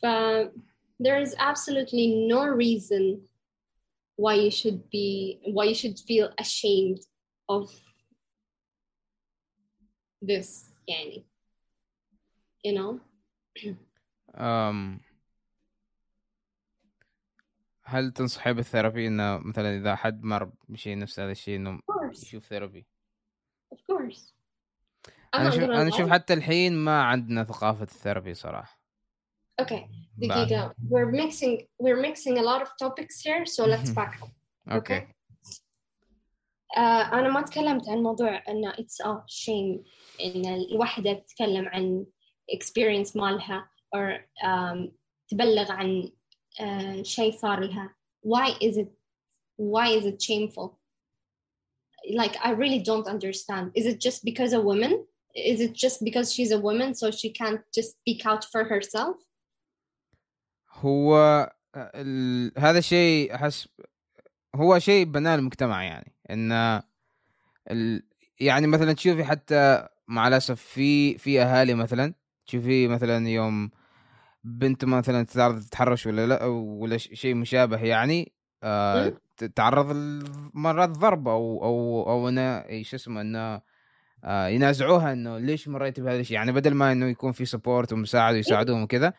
but 0.00 0.52
there 1.00 1.20
is 1.20 1.34
absolutely 1.38 2.06
no 2.34 2.46
reason 2.46 3.04
why 4.16 4.34
you 4.34 4.50
should 4.50 4.80
be 4.90 5.40
why 5.56 5.64
you 5.64 5.74
should 5.74 5.98
feel 6.08 6.26
ashamed 6.38 7.00
of 7.48 7.70
this 10.24 10.72
يعني 10.88 11.24
you 12.66 12.72
know 12.72 13.00
أم 14.34 15.00
هل 17.82 18.12
تنصحي 18.12 18.52
بالثيرابي 18.52 19.06
انه 19.06 19.38
مثلا 19.38 19.76
اذا 19.76 19.96
حد 19.96 20.22
مر 20.24 20.52
بشيء 20.68 20.98
نفس 20.98 21.20
هذا 21.20 21.32
الشيء 21.32 21.56
انه 21.56 21.78
of 21.78 21.80
course 21.80 22.22
يشوف 22.22 22.44
ثيرابي 22.46 22.86
of 23.74 23.78
course 23.78 24.32
I'm 25.08 25.36
انا 25.40 25.50
not 25.50 25.54
شوف 25.54 25.62
gonna 25.64 25.70
انا 25.70 25.90
lie. 25.90 25.94
اشوف 25.94 26.10
حتى 26.10 26.34
الحين 26.34 26.72
ما 26.76 27.02
عندنا 27.02 27.44
ثقافه 27.44 27.82
الثيرابي 27.82 28.34
صراحه 28.34 28.77
okay 29.60 29.88
بعد. 30.18 30.46
دقيقة 30.48 30.74
we're 30.90 31.12
mixing 31.12 31.66
we're 31.82 32.00
mixing 32.00 32.38
a 32.38 32.42
lot 32.42 32.62
of 32.62 32.68
topics 32.82 33.20
here 33.20 33.46
so 33.46 33.64
let's 33.64 33.90
back 33.90 34.22
up 34.22 34.30
اوكي 34.72 35.06
آه 36.76 36.80
أنا 36.80 37.28
ما 37.28 37.42
تكلمت 37.42 37.88
عن 37.88 38.02
موضوع 38.02 38.42
إنه 38.48 38.72
it's 38.72 39.06
a 39.06 39.22
shame 39.26 39.84
إن 40.24 40.54
الوحدة 40.54 41.12
تتكلم 41.12 41.68
عن 41.68 42.06
experience 42.52 43.16
مالها 43.16 43.68
or 43.96 44.18
um, 44.44 44.90
تبلغ 45.28 45.72
عن 45.72 46.10
uh, 46.60 47.02
شيء 47.02 47.32
صار 47.32 47.60
لها 47.60 47.94
why 48.26 48.50
is 48.62 48.76
it 48.76 48.88
why 49.56 49.88
is 49.88 50.06
it 50.06 50.22
shameful 50.22 50.78
like 52.10 52.36
I 52.44 52.50
really 52.50 52.80
don't 52.90 53.06
understand 53.06 53.70
is 53.74 53.86
it 53.86 54.00
just 54.00 54.24
because 54.24 54.52
a 54.52 54.60
woman 54.60 55.06
is 55.34 55.60
it 55.60 55.72
just 55.72 56.04
because 56.04 56.32
she's 56.34 56.52
a 56.52 56.60
woman 56.68 56.94
so 56.94 57.10
she 57.10 57.30
can't 57.30 57.62
just 57.74 57.90
speak 57.98 58.26
out 58.26 58.44
for 58.52 58.64
herself 58.64 59.16
هو 60.79 61.51
ال... 61.75 62.51
هذا 62.57 62.77
الشيء 62.79 63.35
أحس 63.35 63.67
هو 64.55 64.79
شيء 64.79 65.05
بناء 65.05 65.35
المجتمع 65.35 65.83
يعني 65.83 66.13
إن 66.31 66.51
ال... 67.71 68.03
يعني 68.39 68.67
مثلا 68.67 68.93
تشوفي 68.93 69.23
حتى 69.23 69.87
مع 70.07 70.27
الأسف 70.27 70.61
في 70.61 71.17
في 71.17 71.41
أهالي 71.41 71.73
مثلا 71.73 72.13
تشوفي 72.45 72.87
مثلا 72.87 73.29
يوم 73.29 73.71
بنت 74.43 74.85
مثلا 74.85 75.23
تعرض 75.25 75.59
تتحرش 75.61 76.07
ولا 76.07 76.27
لأ 76.27 76.45
ولا 76.45 76.97
شيء 76.97 77.35
مشابه 77.35 77.77
يعني 77.77 78.31
آه 78.63 79.05
مم. 79.07 79.17
ت- 79.37 79.43
تعرض 79.43 79.91
ل- 79.91 80.23
مرات 80.53 80.89
ضرب 80.89 81.27
أو 81.27 81.63
أو 81.63 82.09
أو 82.11 82.29
أنا 82.29 82.69
إيش 82.69 82.93
اسمه 82.93 83.21
إنه 83.21 83.61
آه 84.23 84.47
ينازعوها 84.47 85.13
إنه 85.13 85.37
ليش 85.37 85.67
مريتي 85.67 86.01
بهذا 86.01 86.19
الشيء 86.19 86.35
يعني 86.35 86.51
بدل 86.51 86.73
ما 86.73 86.91
إنه 86.91 87.05
يكون 87.05 87.31
في 87.31 87.45
سبورت 87.45 87.93
ومساعدة 87.93 88.35
ويساعدوهم 88.37 88.83
وكذا 88.83 89.13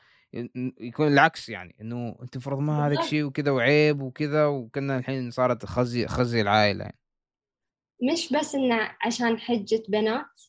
يكون 0.81 1.07
العكس 1.07 1.49
يعني 1.49 1.77
إنه 1.81 2.17
أنت 2.23 2.35
المفروض 2.35 2.59
ما 2.61 2.87
هذاك. 2.87 3.03
شيء 3.03 3.25
وكذا 3.25 3.51
وعيب 3.51 4.01
وكذا 4.03 4.47
وكنا 4.47 4.99
الحين 4.99 5.31
صارت 5.31 5.67
خزي 5.67 6.07
خزي 6.07 6.41
العائلة 6.41 6.85
يعني. 6.85 6.99
مش 8.13 8.33
بس 8.33 8.55
إنه 8.55 8.91
عشان 9.07 9.39
حجة 9.39 9.83
بنات 9.89 10.41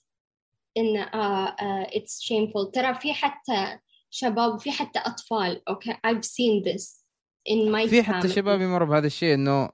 إن 0.78 0.98
آه 0.98 1.48
آه 1.48 1.84
it's 1.86 2.22
shameful 2.28 2.72
ترى 2.74 2.94
في 2.96 3.14
حتى 3.14 3.80
شباب 4.10 4.54
وفي 4.54 4.72
حتى 4.72 5.00
أطفال 5.00 5.70
أوكي 5.70 5.94
I've 5.94 6.24
seen 6.26 6.64
this 6.66 7.04
in 7.50 7.72
my 7.72 7.90
في 7.90 8.04
حتى. 8.04 8.28
شباب 8.28 8.62
يمروا 8.62 8.88
بهذا 8.88 9.08
الشيء 9.08 9.34
إنه 9.34 9.70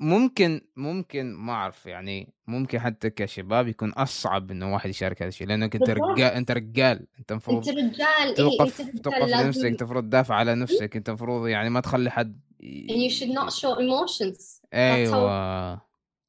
ممكن 0.00 0.60
ممكن 0.76 1.34
ما 1.34 1.52
أعرف 1.52 1.86
يعني 1.86 2.34
ممكن 2.46 2.78
حتى 2.78 3.10
كشباب 3.10 3.68
يكون 3.68 3.92
أصعب 3.92 4.50
إنه 4.50 4.72
واحد 4.72 4.90
يشارك 4.90 5.22
هذا 5.22 5.28
الشيء 5.28 5.46
لانك 5.46 5.76
أنت. 5.76 5.90
رجال 5.90 6.32
أنت 6.32 6.50
رجال 6.50 7.06
أنت 7.18 7.30
المفروض 7.32 7.68
أنت 7.68 7.78
رجال 7.78 8.28
إيه 8.28 8.34
توقف 8.34 8.80
أنت 8.80 9.04
توقف 9.04 9.16
رجال 9.18 9.30
لنفسك 9.30 9.44
لازم 9.44 9.66
أنت 9.66 9.82
المفروض 9.82 10.04
تدافع 10.04 10.34
على 10.34 10.54
نفسك 10.54 10.96
أنت 10.96 11.08
المفروض 11.08 11.48
يعني 11.48 11.70
ما 11.70 11.80
تخلي 11.80 12.10
حد 12.10 12.40
and 12.62 13.02
you 13.02 13.10
should 13.10 13.32
not 13.32 13.52
show 13.52 13.78
emotions 13.78 14.60
أيوه 14.74 15.76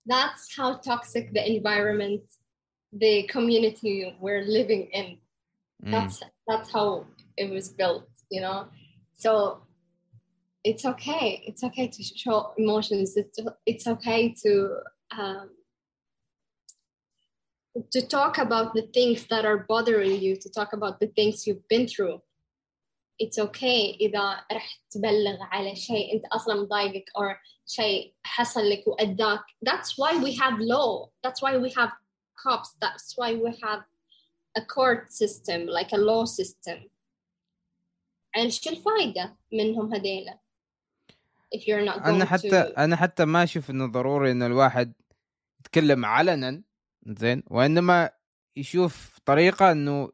that's 0.09 0.55
how 0.57 0.73
toxic 0.89 1.31
the 1.33 1.43
environment 1.57 2.23
the 3.03 3.23
community 3.33 4.15
we're 4.21 4.45
living 4.59 4.87
in 4.93 5.17
Mm. 5.83 5.91
that's 5.91 6.17
that's 6.49 6.69
how 6.75 6.87
it 7.41 7.47
was 7.55 7.65
built 7.79 8.09
you 8.31 8.41
know 8.45 8.59
so 9.23 9.31
it's 10.64 10.84
okay 10.84 11.42
it's 11.46 11.64
okay 11.64 11.88
to 11.88 12.02
show 12.02 12.52
emotions 12.58 13.16
it's, 13.16 13.38
it's 13.66 13.86
okay 13.86 14.34
to 14.42 14.76
um, 15.18 15.50
to 17.90 18.06
talk 18.06 18.38
about 18.38 18.74
the 18.74 18.82
things 18.94 19.26
that 19.28 19.44
are 19.44 19.64
bothering 19.68 20.20
you 20.20 20.36
to 20.36 20.48
talk 20.50 20.72
about 20.72 21.00
the 21.00 21.06
things 21.08 21.46
you've 21.46 21.66
been 21.68 21.86
through 21.86 22.20
it's 23.18 23.38
okay 23.38 23.96
إذا 24.00 24.44
رح 24.52 24.80
تبلغ 24.90 25.38
على 25.40 25.76
شيء 25.76 26.14
أنت 26.14 26.24
أصلا 26.26 26.54
مضايقك 26.54 27.04
or 27.16 27.36
شيء 27.66 28.14
حصل 28.22 28.70
لك 28.70 28.84
وأذاك 28.86 29.40
that's 29.62 29.98
why 29.98 30.16
we 30.16 30.34
have 30.34 30.58
law 30.58 31.08
that's 31.22 31.42
why 31.42 31.56
we 31.56 31.70
have 31.70 31.90
cops 32.36 32.76
that's 32.80 33.16
why 33.16 33.34
we 33.34 33.50
have 33.62 33.82
a 34.56 34.62
court 34.62 35.12
system 35.12 35.66
like 35.66 35.92
a 35.92 35.96
law 35.96 36.24
system 36.24 36.78
and 38.36 38.50
شو 38.50 38.70
الفايدة 38.70 39.36
منهم 39.52 39.94
هذيلا 39.94 40.38
If 41.55 41.59
you're 41.59 41.89
not 41.89 42.03
going 42.03 42.07
أنا 42.07 42.25
حتى 42.25 42.63
to 42.63 42.77
أنا 42.79 42.95
حتى 42.95 43.25
ما 43.25 43.43
أشوف 43.43 43.69
إنه 43.69 43.85
ضروري 43.85 44.31
ان 44.31 44.43
الواحد 44.43 44.93
يتكلم 45.59 46.05
علنا 46.05 46.63
زين 47.05 47.43
وإنما 47.47 48.09
يشوف 48.55 49.19
طريقة 49.25 49.71
إنه 49.71 50.11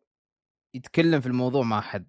يتكلم 0.73 1.21
في 1.21 1.27
الموضوع 1.27 1.63
مع 1.63 1.81
حد 1.81 2.07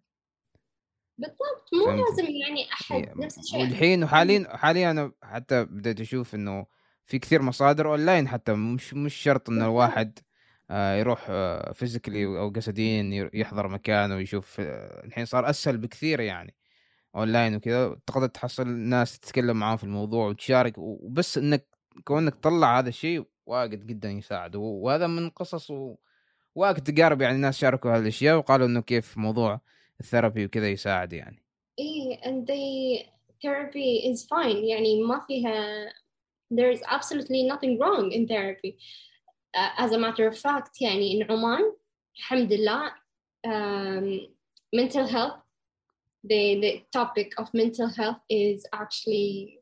بالضبط 1.19 1.71
مو 1.73 1.85
فهمت. 1.85 2.01
لازم 2.11 2.25
يعني 2.31 2.73
أحد 2.73 2.95
إيه، 2.97 3.15
نفس 3.17 3.39
الشيء 3.39 3.61
والحين 3.61 4.05
وحاليا 4.05 4.57
حاليا 4.57 4.91
أنا 4.91 5.13
حتى 5.23 5.65
بديت 5.65 6.01
أشوف 6.01 6.35
إنه 6.35 6.67
في 7.07 7.19
كثير 7.19 7.43
مصادر 7.43 7.89
أونلاين 7.89 8.29
حتى 8.29 8.53
مش 8.53 8.95
مش 8.95 9.15
شرط 9.15 9.49
ان 9.51 9.55
بالضبط. 9.55 9.71
الواحد 9.71 10.19
آه، 10.71 10.95
يروح 10.95 11.27
physically 11.73 12.25
أو 12.25 12.51
جسديا 12.51 13.31
يحضر 13.35 13.69
مكان 13.69 14.13
ويشوف 14.13 14.57
آه، 14.61 15.05
الحين 15.05 15.25
صار 15.25 15.51
أسهل 15.51 15.77
بكثير 15.79 16.21
يعني 16.21 16.55
أونلاين 17.17 17.55
وكذا 17.57 17.97
تقدر 18.07 18.27
تحصل 18.27 18.69
ناس 18.69 19.21
تتكلم 19.21 19.57
معاهم 19.57 19.77
في 19.77 19.85
الموضوع 19.85 20.29
وتشارك 20.29 20.75
وبس 20.79 21.39
إنك 21.39 21.67
كونك 22.05 22.35
تطلع 22.35 22.79
هذا 22.79 22.89
الشيء 22.89 23.25
واجد 23.47 23.87
جدا 23.87 24.11
يساعد. 24.11 24.57
وهذا 24.57 25.07
من 25.07 25.31
قصص 25.31 25.71
و... 25.71 25.97
واجد 26.55 26.83
تجارب 26.83 27.23
يعني 27.23 27.39
ناس 27.39 27.59
شاركوا 27.59 27.91
هذه 27.91 28.01
الأشياء 28.01 28.37
وقالوا 28.37 28.67
إنه 28.67 28.81
كيف 28.81 29.19
موضوع 29.19 29.61
الثيرابي 30.01 30.45
وكذا 30.45 30.69
يساعد 30.69 31.13
يعني. 31.13 31.43
إيه 31.79 32.21
and 32.21 32.47
they 32.47 33.07
therapy 33.45 34.13
is 34.13 34.27
fine. 34.27 34.65
يعني 34.65 35.03
ما 35.03 35.21
فيها 35.27 35.87
there 36.55 36.71
is 36.71 36.83
absolutely 36.83 37.43
nothing 37.53 37.79
wrong 37.79 38.13
in 38.13 38.27
therapy. 38.27 38.79
Uh, 39.57 39.85
as 39.85 39.93
a 39.93 39.99
matter 39.99 40.27
of 40.29 40.39
fact 40.39 40.81
يعني 40.81 41.23
in 41.23 41.31
عمان 41.31 41.73
الحمد 42.17 42.53
لله 42.53 42.93
um, 43.47 44.21
mental 44.77 45.07
health 45.07 45.44
the, 46.24 46.60
the 46.60 46.84
topic 46.92 47.34
of 47.38 47.54
mental 47.54 47.90
health 47.90 48.20
is 48.30 48.66
actually 48.74 49.60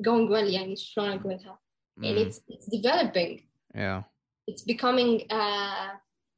going 0.00 0.28
well 0.28 0.48
يعني 0.48 0.76
شلون 0.76 1.10
أقولها 1.10 1.58
and 2.02 2.18
it's, 2.18 2.40
it's 2.48 2.66
developing 2.66 3.42
yeah. 3.74 4.02
it's 4.46 4.62
becoming 4.62 5.26
uh, 5.30 5.90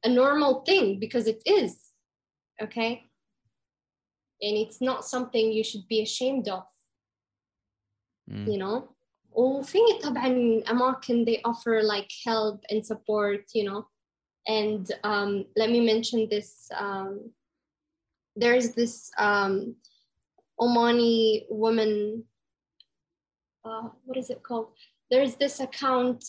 a 0.03 0.09
normal 0.09 0.61
thing 0.61 0.99
because 0.99 1.27
it 1.27 1.41
is 1.45 1.91
okay 2.61 3.03
and 4.41 4.57
it's 4.57 4.81
not 4.81 5.05
something 5.05 5.51
you 5.51 5.63
should 5.63 5.87
be 5.87 6.01
ashamed 6.01 6.47
of 6.47 6.65
مم. 8.27 8.45
you 8.47 8.57
know 8.57 8.95
وفي 9.31 9.79
طبعا 10.03 10.27
أماكن 10.69 11.25
they 11.25 11.41
offer 11.43 11.83
like 11.83 12.11
help 12.25 12.59
and 12.69 12.85
support 12.85 13.43
you 13.53 13.63
know 13.63 13.85
and 14.47 14.91
um, 15.03 15.45
let 15.57 15.69
me 15.71 15.79
mention 15.79 16.27
this 16.29 16.69
um, 16.77 17.31
there's 18.40 18.72
this 18.74 19.10
um, 19.18 19.76
Omani 20.58 21.44
woman 21.50 22.24
uh, 23.64 23.88
what 24.04 24.16
is 24.16 24.30
it 24.30 24.42
called 24.42 24.68
there's 25.10 25.34
this 25.36 25.60
account 25.60 26.24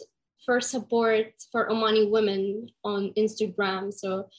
for 0.46 0.60
support 0.60 1.34
for 1.52 1.70
Omani 1.70 2.10
women 2.10 2.70
on 2.84 3.14
Instagram. 3.18 3.94
So 3.94 4.30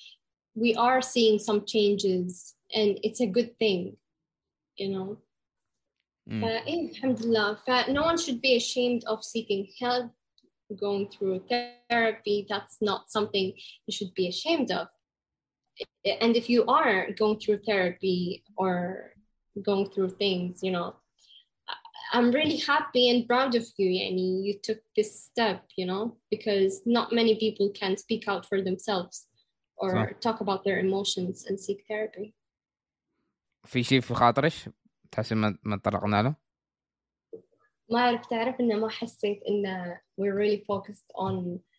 we 0.55 0.75
are 0.75 1.01
seeing 1.01 1.39
some 1.39 1.65
changes 1.65 2.55
and 2.75 2.99
it's 3.03 3.21
a 3.21 3.27
good 3.27 3.59
thing, 3.59 3.97
you 4.77 4.89
know. 4.91 5.19
مم. 6.27 6.45
Uh, 6.45 6.61
alhamdulillah. 6.67 7.59
No 7.89 8.03
one 8.03 8.19
should 8.19 8.41
be 8.41 8.57
ashamed 8.57 9.05
of 9.07 9.25
seeking 9.25 9.69
help, 9.81 10.13
going 10.81 11.09
through 11.09 11.43
therapy. 11.91 12.47
That's 12.49 12.79
not 12.81 13.11
something 13.11 13.53
you 13.87 13.93
should 13.93 14.15
be 14.15 14.29
ashamed 14.29 14.71
of 14.71 14.89
And 16.22 16.36
if 16.36 16.50
you 16.50 16.66
are 16.66 17.12
going 17.12 17.40
through 17.40 17.60
therapy 17.66 18.44
or 18.58 19.12
going 19.62 19.90
through 19.90 20.12
things, 20.12 20.60
you 20.64 20.72
know, 20.72 20.96
I'm 22.14 22.32
really 22.32 22.58
happy 22.58 23.10
and 23.10 23.28
proud 23.28 23.54
of 23.56 23.66
you, 23.78 23.90
Yani. 23.90 24.44
You 24.46 24.60
took 24.64 24.80
this 24.96 25.24
step, 25.24 25.64
you 25.76 25.86
know, 25.86 26.18
because 26.32 26.82
not 26.86 27.12
many 27.12 27.36
people 27.36 27.70
can 27.70 27.98
speak 27.98 28.28
out 28.28 28.46
for 28.48 28.62
themselves 28.62 29.28
or 29.78 29.92
صح. 29.94 30.22
talk 30.22 30.42
about 30.42 30.64
their 30.64 30.80
emotions 30.80 31.46
and 31.48 31.60
seek 31.60 31.84
therapy. 31.88 32.34
في 33.66 33.84
شيء 33.84 34.00
في 34.00 34.14
خاطرك 34.14 34.54
تحسين 35.12 35.38
ما 35.38 35.58
ما 35.64 35.78
تطرقنا 35.78 36.22
له؟ 36.24 36.36
ما 37.90 38.00
أعرف 38.00 38.26
تعرف 38.26 38.60
إن 38.60 38.80
ما 38.80 38.90
حسيت 38.90 39.44
إن 39.44 39.96
we're 40.18 40.36
really 40.36 40.64
focused 40.68 41.12
on 41.16 41.36
uh, 41.36 41.71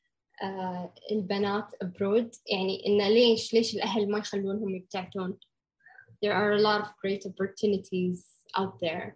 البنات 1.12 1.76
abroad. 1.84 2.40
يعني 2.52 2.88
إن 2.88 3.14
ليش 3.14 3.54
ليش 3.54 3.76
الأهل 3.76 4.12
ما 4.12 4.18
يخلونهم 4.18 4.76
يبتعدون 4.76 5.38
there 6.24 6.34
are 6.34 6.54
a 6.54 6.62
lot 6.62 6.82
of 6.82 6.88
great 7.02 7.26
opportunities 7.26 8.20
out 8.56 8.80
there. 8.80 9.16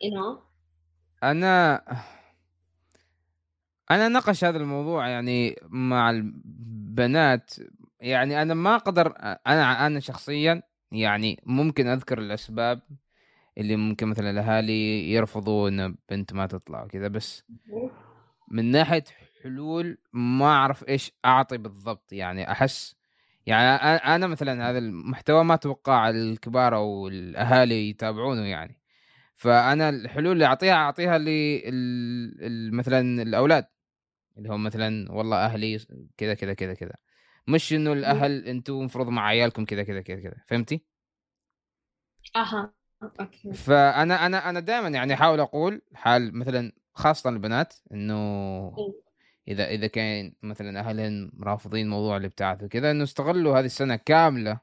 You 0.00 0.10
know? 0.10 0.42
أنا 1.22 1.82
أنا 3.90 4.08
نقش 4.08 4.44
هذا 4.44 4.56
الموضوع 4.58 5.08
يعني 5.08 5.56
مع 5.62 6.10
البنات. 6.10 7.54
يعني 8.00 8.42
أنا 8.42 8.54
ما 8.54 8.76
أقدر 8.76 9.14
أنا 9.46 9.86
أنا 9.86 10.00
شخصيا 10.00 10.62
يعني 10.92 11.40
ممكن 11.46 11.86
أذكر 11.86 12.18
الأسباب 12.18 12.80
اللي 13.58 13.76
ممكن 13.76 14.06
مثلا 14.08 14.30
الأهالي 14.30 15.12
يرفضوا 15.12 15.68
ان 15.68 15.96
بنت 16.10 16.32
ما 16.32 16.46
تطلع 16.46 16.84
وكذا 16.84 17.08
بس 17.08 17.44
من 18.50 18.64
ناحية 18.70 19.04
حلول 19.46 19.98
ما 20.12 20.46
أعرف 20.46 20.88
إيش 20.88 21.12
أعطي 21.24 21.58
بالضبط 21.58 22.12
يعني 22.12 22.50
أحس 22.52 22.96
يعني 23.46 23.66
أنا 23.96 24.26
مثلا 24.26 24.70
هذا 24.70 24.78
المحتوى 24.78 25.44
ما 25.44 25.54
أتوقع 25.54 26.10
الكبار 26.10 26.76
أو 26.76 27.08
الأهالي 27.08 27.90
يتابعونه 27.90 28.42
يعني. 28.42 28.80
فأنا 29.36 29.88
الحلول 29.88 30.32
اللي 30.32 30.44
أعطيها 30.44 30.74
أعطيها 30.74 31.18
مثلا 32.72 33.22
الأولاد 33.22 33.66
اللي 34.38 34.48
هم 34.48 34.64
مثلا 34.64 35.12
والله 35.12 35.36
أهلي 35.36 35.78
كذا 36.16 36.34
كذا 36.34 36.54
كذا 36.54 36.74
كذا. 36.74 36.94
مش 37.48 37.72
إنه 37.72 37.92
الأهل 37.92 38.44
أنتم 38.44 38.72
المفروض 38.74 39.08
مع 39.08 39.26
عيالكم 39.26 39.64
كذا 39.64 39.82
كذا 39.82 40.00
كذا 40.00 40.20
كذا. 40.20 40.36
فهمتي؟ 40.46 40.84
أها. 42.36 42.74
أوكي. 43.20 43.52
فأنا 43.52 44.26
أنا 44.26 44.50
أنا 44.50 44.60
دائما 44.60 44.88
يعني 44.88 45.14
أحاول 45.14 45.40
أقول 45.40 45.82
حال 45.94 46.38
مثلا 46.38 46.72
خاصه 46.94 47.30
البنات 47.30 47.74
إنه 47.92 48.76
إذا 49.48 49.68
إذا 49.68 49.86
كان 49.86 50.32
مثلا 50.42 50.80
اهلهم 50.80 51.32
رافضين 51.42 51.88
موضوع 51.88 52.16
الإبتعاث 52.16 52.62
وكذا 52.62 52.90
إنه 52.90 53.02
استغلوا 53.04 53.58
هذه 53.58 53.64
السنة 53.66 53.96
كاملة 53.96 54.60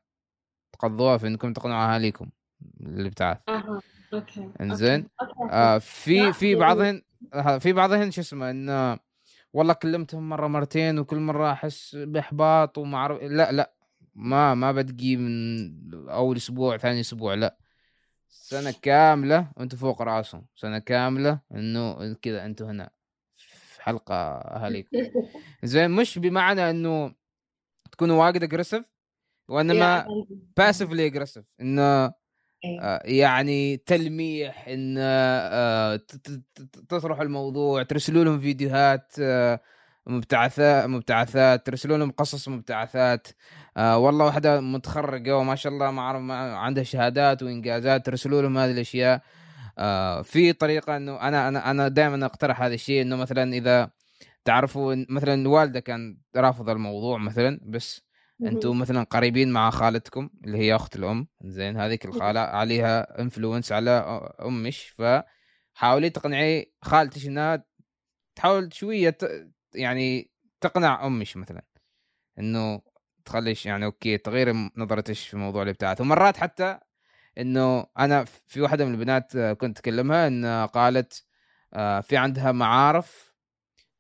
تقضوها 0.73 1.17
في 1.17 1.27
إنكم 1.27 1.53
تقنعوا 1.53 1.93
أهاليكم 1.93 2.29
الابتعاث 2.81 3.37
أها 3.49 3.81
أوكي 4.13 4.49
إنزين. 4.61 5.07
آه 5.51 5.77
في 5.77 6.33
في 6.33 6.45
يعني- 6.47 6.59
بعضهن 6.59 7.01
آه، 7.33 7.57
في 7.57 7.73
بعضهن 7.73 8.11
شو 8.11 8.21
اسمه 8.21 8.49
انه 8.51 8.99
والله 9.53 9.73
كلمتهم 9.73 10.29
مرة 10.29 10.47
مرتين 10.47 10.99
وكل 10.99 11.17
مرة 11.17 11.51
أحس 11.51 11.95
بإحباط 11.95 12.77
وما 12.77 12.97
أعرف 12.97 13.21
لا 13.23 13.51
لا 13.51 13.73
ما 14.15 14.53
ما 14.55 14.71
بدقي 14.71 15.15
من 15.15 16.09
أول 16.09 16.35
أسبوع 16.37 16.77
ثاني 16.77 16.99
أسبوع 16.99 17.33
لا. 17.33 17.57
سنة 18.29 18.73
كاملة 18.81 19.51
وأنتم 19.57 19.77
فوق 19.77 20.01
رأسهم 20.01 20.45
سنة 20.55 20.79
كاملة 20.79 21.39
إنه 21.55 22.13
كذا 22.13 22.45
أنتم 22.45 22.65
هنا. 22.65 22.89
حلقة 23.83 24.15
أهاليكم 24.37 24.97
زين 25.63 25.91
مش 25.91 26.17
بمعنى 26.19 26.69
إنه 26.69 27.13
تكونوا 27.91 28.25
واجد 28.25 28.43
اجريسيف 28.43 28.85
وإنما. 29.49 30.05
باسفلي 30.57 31.05
اجريسيف 31.05 31.45
إنه 31.61 32.05
إيه. 32.65 32.81
آه، 32.81 33.01
يعني 33.05 33.77
تلميح 33.77 34.67
ان 34.67 34.95
آه، 34.99 35.95
ت- 35.95 36.15
ت- 36.15 36.43
ت- 36.55 36.79
تطرحوا 36.89 37.23
الموضوع 37.23 37.83
ترسلوا 37.83 38.23
لهم 38.23 38.39
فيديوهات 38.39 39.13
آه، 39.21 39.59
مبتعثات 40.07 40.85
مبتعثات 40.85 41.65
ترسلوا 41.65 41.97
لهم 41.97 42.11
قصص 42.11 42.47
مبتعثات 42.47 43.27
آه، 43.77 43.97
والله 43.97 44.25
واحدة 44.25 44.61
متخرجة 44.61 45.37
وما 45.37 45.55
شاء 45.55 45.73
الله 45.73 45.91
ما 45.91 46.01
اعرف 46.01 46.21
ما 46.21 46.35
عندها 46.57 46.83
شهادات 46.83 47.43
وإنجازات 47.43 48.05
ترسلوا 48.05 48.41
لهم 48.41 48.57
هذه 48.57 48.71
الأشياء 48.71 49.21
آه 49.77 50.21
في 50.21 50.53
طريقة 50.53 50.97
إنه 50.97 51.21
أنا 51.21 51.47
أنا 51.47 51.71
أنا 51.71 51.87
دائما 51.87 52.25
أقترح 52.25 52.61
هذا 52.61 52.73
الشيء 52.73 53.01
إنه 53.01 53.15
مثلا 53.15 53.53
إذا 53.53 53.91
تعرفوا 54.45 55.05
مثلا 55.09 55.33
الوالده 55.33 55.79
كان 55.79 56.17
رافضه 56.35 56.71
الموضوع 56.71 57.17
مثلا 57.17 57.59
بس 57.63 58.01
أنتم 58.41 58.79
مثلا 58.79 59.03
قريبين 59.03 59.51
مع 59.51 59.69
خالتكم 59.69 60.29
اللي 60.45 60.57
هي 60.57 60.75
أخت 60.75 60.95
الأم 60.95 61.27
زين 61.43 61.77
هذيك 61.77 62.05
الخالة 62.05 62.39
عليها 62.39 63.21
انفلونس 63.21 63.71
على 63.71 63.91
أمش 64.41 64.95
فحاولي 64.97 66.09
تقنعي 66.09 66.73
خالتك 66.81 67.25
إنها 67.25 67.65
تحاول 68.35 68.73
شوية 68.73 69.17
يعني 69.75 70.31
تقنع 70.61 71.05
أمش 71.07 71.37
مثلا 71.37 71.65
إنه 72.39 72.81
تخليش 73.25 73.65
يعني 73.65 73.85
أوكي 73.85 74.17
تغير 74.17 74.53
نظرتش 74.77 75.27
في 75.27 75.37
موضوع 75.37 75.63
الابتعاث 75.63 76.01
ومرات 76.01 76.37
حتى 76.37 76.79
إنه 77.37 77.85
أنا 77.99 78.23
في 78.23 78.61
واحدة 78.61 78.85
من 78.85 78.93
البنات 78.93 79.37
كنت 79.37 79.79
أكلمها 79.79 80.27
ان 80.27 80.45
قالت 80.65 81.25
آه، 81.73 81.99
في 81.99 82.17
عندها 82.17 82.51
معارف 82.51 83.33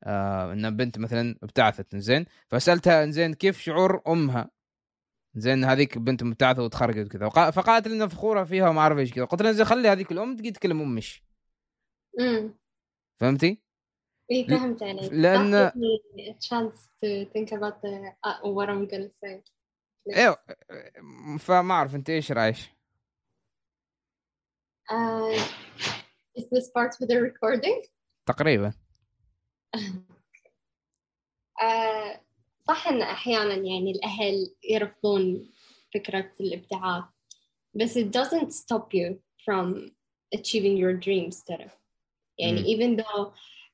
آه 0.03 0.53
ان 0.53 0.77
بنت 0.77 0.99
مثلا 0.99 1.35
ابتعثت 1.43 1.95
زين 1.95 2.25
فسألتها 2.47 3.05
زين 3.05 3.33
كيف 3.33 3.59
شعور 3.59 4.01
أمها؟ 4.07 4.49
زين 5.35 5.63
هذيك 5.63 5.97
بنت 5.97 6.23
مبتعثة 6.23 6.63
وتخرجت 6.63 7.05
وكذا. 7.05 7.29
فقالت 7.29 7.87
لنا 7.87 8.07
فخورة 8.07 8.43
فيها 8.43 8.69
وما 8.69 8.81
أعرف 8.81 8.97
إيش 8.97 9.13
كذا. 9.13 9.25
قلت 9.25 9.41
لها 9.41 9.51
زين 9.51 9.65
خلي 9.65 9.89
هذيك 9.89 10.11
الأم 10.11 10.35
تجي 10.35 10.51
تكلم 10.51 10.81
أمش. 10.81 11.23
امم 12.19 12.59
فهمتي؟ 13.19 13.63
اي 14.31 14.47
فهمت 14.47 14.83
عليك. 14.83 15.13
لأن 15.13 15.71
chance 16.39 16.75
to 17.03 17.25
think 17.33 17.51
about 17.51 17.81
the, 17.81 18.13
what 18.43 18.69
I'm 18.69 18.87
gonna 18.87 19.09
say. 19.09 19.43
أيوه 20.15 20.37
فما 21.39 21.73
أعرف 21.73 21.95
أنت 21.95 22.09
إيش 22.09 22.31
رأيك؟ 22.31 22.72
uh, 24.90 25.34
is 26.36 26.48
this 26.50 26.70
part 26.70 26.94
of 27.00 27.08
the 27.08 27.20
recording؟ 27.20 27.82
تقريبا 28.26 28.72
آه 31.62 32.20
صح 32.68 32.88
ان 32.88 33.02
احيانا 33.02 33.54
يعني 33.54 33.90
الاهل 33.90 34.54
يرفضون 34.70 35.50
فكره 35.94 36.32
الابتعاث 36.40 37.04
بس 37.74 37.98
it 37.98 38.06
doesn't 38.06 38.52
stop 38.52 38.94
you 38.94 39.18
from 39.44 39.90
achieving 40.36 40.76
your 40.76 40.92
dreams 40.92 41.44
ترى 41.44 41.70
يعني 42.38 42.60
م. 42.60 42.64
even 42.64 43.02
though 43.02 43.32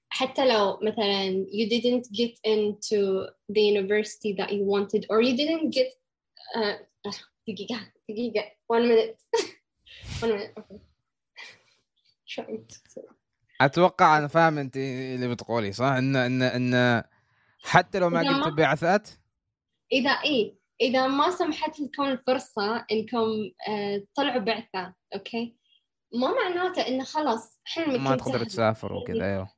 حتى 0.09 0.49
لو 0.49 0.79
مثلا 0.83 1.47
you 1.51 1.69
didn't 1.69 2.05
get 2.13 2.35
into 2.47 3.29
the 3.53 3.61
university 3.61 4.33
that 4.33 4.51
you 4.51 4.65
wanted 4.65 5.07
or 5.11 5.21
you 5.21 5.37
didn't 5.37 5.71
get 5.71 5.91
uh, 6.57 6.85
دقيقة 7.49 7.93
دقيقة 8.09 8.51
one 8.73 8.89
minute 8.89 9.17
one 10.23 10.31
minute 10.31 10.53
okay 10.59 10.88
أتوقع 13.62 14.18
أنا 14.18 14.28
فاهم 14.28 14.58
أنت 14.58 14.78
اللي 14.78 15.28
بتقولي 15.28 15.72
صح؟ 15.72 15.86
ان 15.86 16.16
ان 16.16 16.42
إن 16.42 17.04
حتى 17.64 18.00
لو 18.00 18.10
ما 18.10 18.20
قلت 18.20 18.54
بعثات؟ 18.54 19.10
إذا 19.92 20.10
اي 20.10 20.60
إذا 20.82 21.08
ما 21.08 21.32
سمحت 21.32 21.80
لكم 21.80 22.04
الفرصة 22.04 22.86
إنكم 22.92 23.28
آه، 23.68 24.04
تطلعوا 24.14 24.40
بعثة 24.40 24.94
أوكي؟ 25.16 25.56
ما 26.14 26.34
معناته 26.34 26.88
انه 26.88 27.04
خلاص 27.04 27.60
حلمك 27.66 28.00
ما 28.00 28.16
تقدر 28.16 28.44
تسافر 28.44 28.94
وكذا 28.94 29.26
أيوه. 29.26 29.50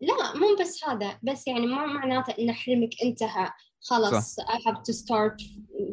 لا 0.00 0.36
مو 0.36 0.56
بس 0.60 0.84
هذا 0.84 1.18
بس 1.22 1.46
يعني 1.46 1.66
ما 1.66 1.86
معناته 1.86 2.34
إن 2.38 2.52
حلمك 2.52 2.90
انتهى. 3.04 3.50
خلاص 3.80 4.34
صح. 4.34 4.44
I 4.44 4.56
have 4.56 4.82
to 4.82 4.92
start 4.92 5.42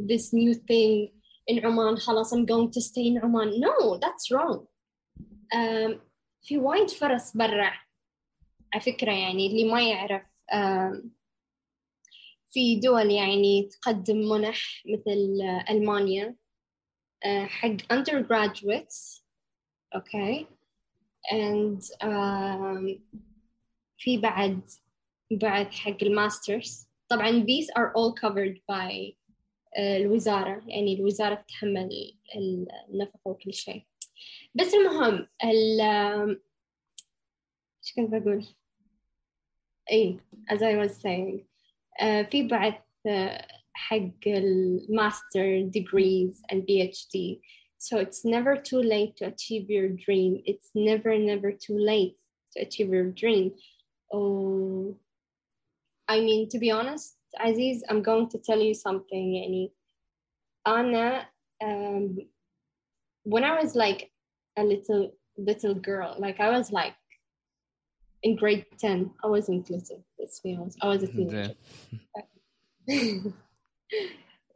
this 0.09 0.33
new 0.33 0.53
thing 0.53 1.11
in 1.51 1.65
عمان. 1.65 1.97
خلاص 1.97 2.33
I'm 2.33 2.45
going 2.45 2.71
to 2.71 2.81
stay 2.81 3.05
in 3.05 3.23
عمان. 3.23 3.49
No 3.49 3.99
that's 3.99 4.31
wrong. 4.31 4.65
um, 5.53 5.99
في 6.41 6.57
وايد 6.57 6.89
فرص 6.89 7.37
برا 7.37 7.73
على 8.73 8.81
فكرة 8.81 9.11
يعني 9.11 9.47
اللي 9.47 9.63
ما 9.63 9.89
يعرف 9.89 10.21
في 12.51 12.79
دول 12.79 13.11
يعني 13.11 13.69
تقدم 13.71 14.17
منح 14.17 14.83
مثل 14.85 15.41
ألمانيا 15.69 16.35
uh, 17.25 17.47
حق 17.47 17.77
undergraduates 17.93 19.23
okay. 19.95 20.45
And 21.31 21.81
في 23.97 24.17
بعد 24.17 24.61
بعد 25.31 25.73
حق 25.73 25.97
الماسترز. 26.01 26.87
طبعا 27.09 27.45
these 27.45 27.67
are 27.79 27.91
all 27.95 28.13
covered 28.13 28.57
by 28.71 29.13
uh, 29.77 29.79
الوزارة. 29.79 30.63
يعني 30.67 30.93
الوزارة 30.93 31.35
تتحمل 31.35 31.89
النفقة 32.89 33.19
وكل 33.25 33.53
شيء. 33.53 33.85
بس 34.54 34.74
المهم 34.74 35.28
ال 35.44 35.80
ايش 37.80 37.94
كنت 37.96 38.10
بقول؟ 38.14 38.46
اي 39.92 40.18
as 40.50 40.58
I 40.62 40.76
was 40.76 40.96
saying 40.96 41.44
uh, 42.00 42.30
في 42.30 42.48
بعد 42.48 42.74
uh, 43.08 43.56
حق 43.72 44.26
الماستر 44.26 45.70
degrees 45.70 46.42
and 46.52 46.62
PhD 46.66 47.40
so 47.78 47.98
it's 47.98 48.24
never 48.24 48.56
too 48.56 48.82
late 48.82 49.16
to 49.16 49.26
achieve 49.26 49.70
your 49.70 49.88
dream 49.88 50.42
it's 50.44 50.70
never 50.74 51.18
never 51.18 51.52
too 51.52 51.78
late 51.78 52.16
to 52.52 52.60
achieve 52.66 52.88
your 52.88 53.10
dream 53.10 53.52
oh 54.12 54.96
I 56.08 56.20
mean 56.20 56.48
to 56.48 56.58
be 56.58 56.70
honest 56.70 57.16
Aziz 57.46 57.82
I'm 57.88 58.02
going 58.02 58.28
to 58.30 58.38
tell 58.38 58.60
you 58.60 58.74
something 58.74 59.34
يعني 59.34 59.72
أنا 60.66 61.28
um, 61.64 62.18
when 63.24 63.44
I 63.44 63.62
was 63.62 63.76
like 63.76 64.10
a 64.56 64.64
little 64.64 65.12
little 65.36 65.74
girl 65.74 66.14
like 66.18 66.40
I 66.40 66.50
was 66.50 66.72
like 66.72 66.94
in 68.22 68.36
grade 68.36 68.66
10 68.78 69.10
I 69.22 69.26
wasn't 69.26 69.70
little 69.70 70.04
let's 70.18 70.40
be 70.40 70.56
honest 70.56 70.78
I 70.82 70.88
was 70.88 71.02
a 71.02 71.08
teenager 71.08 71.54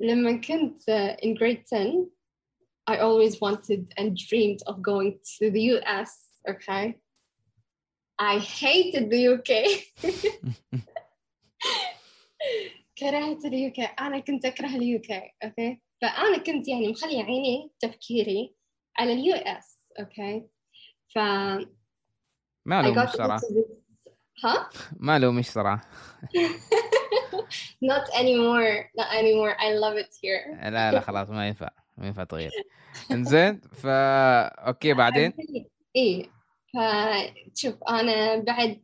لما 0.01 0.41
كنت 0.41 0.91
uh, 0.91 1.17
in 1.23 1.35
grade 1.35 1.65
10 1.67 2.11
I 2.87 2.99
always 2.99 3.41
wanted 3.41 3.93
and 3.99 4.17
dreamed 4.17 4.63
of 4.67 4.83
going 4.83 5.19
to 5.39 5.51
the 5.51 5.63
US 5.77 6.11
okay 6.49 6.99
I 8.19 8.39
hated 8.39 9.11
the 9.11 9.29
UK 9.35 9.51
كرهت 12.99 13.45
اليو 13.45 13.73
كي 13.73 13.83
انا 13.83 14.19
كنت 14.19 14.45
اكره 14.45 14.77
اليو 14.77 15.01
كي 15.01 15.33
اوكي 15.45 15.81
فانا 16.03 16.39
كنت 16.39 16.69
يعني 16.69 16.89
مخليه 16.89 17.23
عيني 17.23 17.71
تفكيري 17.81 18.55
على 18.97 19.13
اليو 19.13 19.35
اس 19.35 19.74
اوكي 20.01 20.47
ف 21.15 21.19
ما 22.65 22.83
له 22.83 23.05
مش 23.05 23.11
صراحه 23.11 23.41
ها 24.45 24.71
ما 24.97 25.19
له 25.19 25.33
مش 25.33 25.47
صراحه 25.47 25.89
not 27.91 28.07
anymore 28.15 28.91
not 28.99 29.11
anymore 29.21 29.55
I 29.59 29.69
love 29.75 29.97
it 29.97 30.13
here 30.23 30.69
لا 30.71 30.93
لا 30.93 31.01
خلاص 31.01 31.31
ما 31.31 31.49
ينفع 31.49 31.71
ما 31.97 32.07
ينفع 32.07 32.25
تغير 32.25 32.51
انزين 33.11 33.61
فا 33.61 34.45
اوكي 34.45 34.95
بعدين 34.95 35.33
ايه 35.97 36.31
فشوف 36.75 37.75
انا 37.89 38.37
بعد 38.37 38.83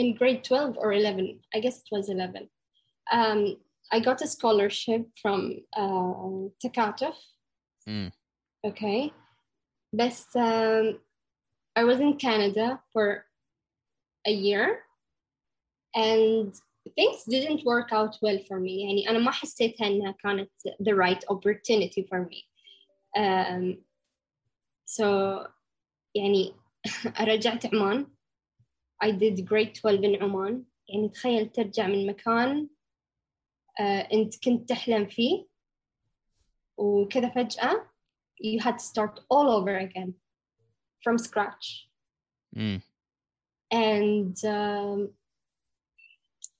in 0.00 0.14
grade 0.18 0.42
12 0.42 0.78
or 0.78 0.92
11 0.92 1.40
I 1.56 1.60
guess 1.60 1.76
it 1.78 1.88
was 1.92 2.08
11 2.08 2.48
um, 3.12 3.56
I 3.92 4.00
got 4.00 4.22
a 4.22 4.26
scholarship 4.26 5.02
from 5.22 5.60
uh, 5.76 6.48
Takatuf 6.62 7.16
mm. 7.88 8.10
okay 8.66 9.12
but 9.92 10.16
um, 10.34 10.98
I 11.76 11.84
was 11.84 12.00
in 12.00 12.16
Canada 12.16 12.80
for 12.92 13.24
a 14.26 14.32
year 14.32 14.80
and 15.94 16.54
things 16.96 17.24
didn't 17.28 17.64
work 17.64 17.92
out 17.92 18.16
well 18.22 18.38
for 18.48 18.60
me 18.60 18.82
يعني 18.84 19.10
أنا 19.10 19.18
ما 19.18 19.30
حسيتها 19.30 19.86
إنها 19.86 20.12
كانت 20.12 20.50
the 20.82 20.94
right 20.94 21.24
opportunity 21.30 22.06
for 22.10 22.28
me 22.28 22.44
um, 23.16 23.76
so 24.84 25.38
يعني 26.14 26.54
رجعت 27.20 27.74
عمان 27.74 28.06
I 29.04 29.10
did 29.10 29.46
grade 29.46 29.74
12 29.74 30.04
in 30.04 30.22
عمان 30.22 30.64
يعني 30.88 31.08
تخيل 31.08 31.48
ترجع 31.48 31.86
من 31.86 32.06
مكان 32.06 32.68
uh, 33.80 34.12
أنت 34.12 34.44
كنت 34.44 34.68
تحلم 34.68 35.06
فيه 35.06 35.46
وكذا 36.76 37.28
فجأة 37.28 37.87
you 38.38 38.60
had 38.60 38.78
to 38.78 38.84
start 38.84 39.20
all 39.28 39.50
over 39.50 39.76
again 39.76 40.14
from 41.02 41.18
scratch 41.18 41.88
mm. 42.56 42.82
and 43.70 44.36
um, 44.44 45.08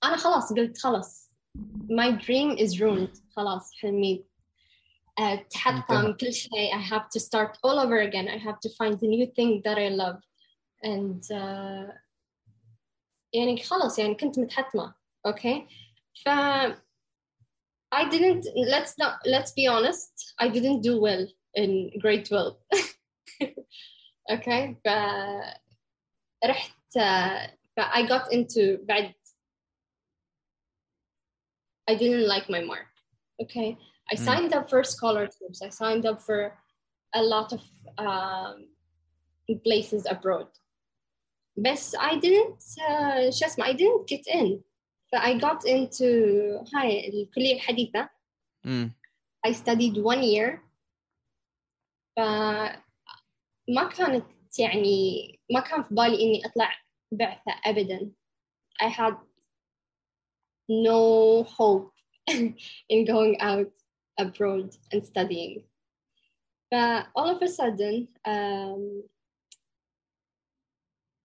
أنا 0.05 0.17
خلاص 0.17 0.53
قلت 0.53 0.79
خلاص 0.79 1.31
my 1.89 2.11
dream 2.11 2.59
is 2.59 2.81
ruined 2.81 3.21
خلاص 3.37 3.73
حلمي 3.73 4.25
تحطم 5.51 6.13
كل 6.13 6.33
شيء 6.33 6.75
I 6.75 6.81
have 6.81 7.09
to 7.09 7.21
start 7.21 7.59
all 7.63 7.79
over 7.79 8.01
again 8.01 8.29
I 8.29 8.39
have 8.39 8.61
to 8.61 8.69
find 8.79 9.03
a 9.03 9.07
new 9.07 9.27
thing 9.27 9.63
that 9.65 9.79
I 9.79 9.89
love 9.89 10.21
and 10.83 11.23
uh, 11.31 11.93
يعني 13.35 13.63
خلاص 13.63 13.99
يعني 13.99 14.15
كنت 14.15 14.39
متحتمة 14.39 14.95
okay 15.29 15.69
ف 16.25 16.29
I 17.95 18.05
didn't 18.11 18.45
let's 18.75 18.95
not 18.99 19.15
let's 19.27 19.53
be 19.53 19.67
honest 19.67 20.35
I 20.41 20.49
didn't 20.49 20.81
do 20.81 21.01
well 21.01 21.27
in 21.59 21.91
grade 22.01 22.25
12 22.25 22.57
اوكي 24.31 24.75
ف 24.85 24.89
رحت 26.45 26.93
ف 27.77 27.81
I 27.81 28.03
got 28.07 28.33
into 28.33 28.79
بعد 28.85 29.15
I 31.91 31.95
didn't 31.95 32.27
like 32.27 32.49
my 32.49 32.61
mark 32.61 32.89
okay 33.43 33.77
I 34.13 34.15
Mm. 34.17 34.25
signed 34.29 34.53
up 34.59 34.67
for 34.71 34.81
scholarships 34.85 35.59
I 35.63 35.71
signed 35.83 36.05
up 36.11 36.19
for 36.29 36.41
a 37.15 37.23
lot 37.35 37.49
of 37.57 37.63
um, 38.07 38.57
places 39.67 40.03
abroad 40.15 40.49
but 41.57 41.83
I 42.11 42.13
didn't 42.25 42.63
uh, 42.89 43.31
شو 43.31 43.47
اسمه 43.47 43.65
I 43.65 43.73
didn't 43.73 44.07
get 44.13 44.27
in 44.39 44.49
ف 45.13 45.15
I 45.15 45.39
got 45.47 45.61
into 45.65 46.05
هاي 46.75 47.09
الكلية 47.09 47.55
الحديثة 47.55 48.09
امم 48.67 48.93
I 49.47 49.51
studied 49.53 49.97
one 49.97 50.23
year 50.23 50.61
فما 52.19 53.89
كانت 53.97 54.27
يعني 54.59 55.41
ما 55.53 55.61
كان 55.61 55.83
في 55.83 55.95
بالي 55.95 56.23
إني 56.23 56.47
أطلع 56.47 56.73
بعثة 57.13 57.61
أبدا 57.67 58.13
I 58.83 58.89
had 58.89 59.17
no 60.69 61.45
hope 61.45 61.93
in 62.89 63.05
going 63.05 63.41
out 63.41 63.73
abroad 64.21 64.77
and 64.93 65.03
studying 65.03 65.65
ف 66.71 66.75
all 67.17 67.29
of 67.31 67.43
a 67.43 67.49
sudden 67.49 68.09
um, 68.27 69.03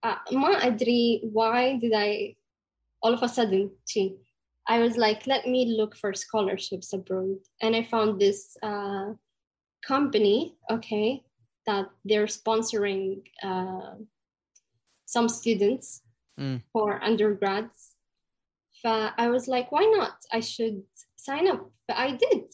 uh, 0.06 0.32
ما 0.32 0.66
أدري 0.66 1.20
why 1.32 1.78
did 1.78 1.92
I 1.92 2.36
all 3.02 3.14
of 3.14 3.22
a 3.22 3.28
sudden 3.28 3.70
شي 3.86 4.16
I 4.70 4.78
was 4.78 4.96
like, 4.96 5.26
let 5.26 5.48
me 5.48 5.76
look 5.76 5.96
for 5.96 6.14
scholarships 6.14 6.92
abroad. 6.92 7.38
And 7.60 7.74
I 7.74 7.82
found 7.82 8.20
this 8.20 8.56
uh, 8.62 9.14
company, 9.84 10.56
okay, 10.70 11.24
that 11.66 11.86
they're 12.04 12.26
sponsoring 12.40 13.22
uh, 13.42 13.94
some 15.06 15.28
students 15.28 16.02
Mm. 16.38 16.62
for 16.72 17.02
undergrads. 17.10 17.78
So 18.80 18.88
I 19.24 19.28
was 19.28 19.44
like, 19.46 19.70
why 19.72 19.84
not? 19.96 20.14
I 20.32 20.40
should 20.40 20.78
sign 21.16 21.46
up. 21.52 21.62
But 21.86 21.96
I 21.98 22.08
did. 22.12 22.44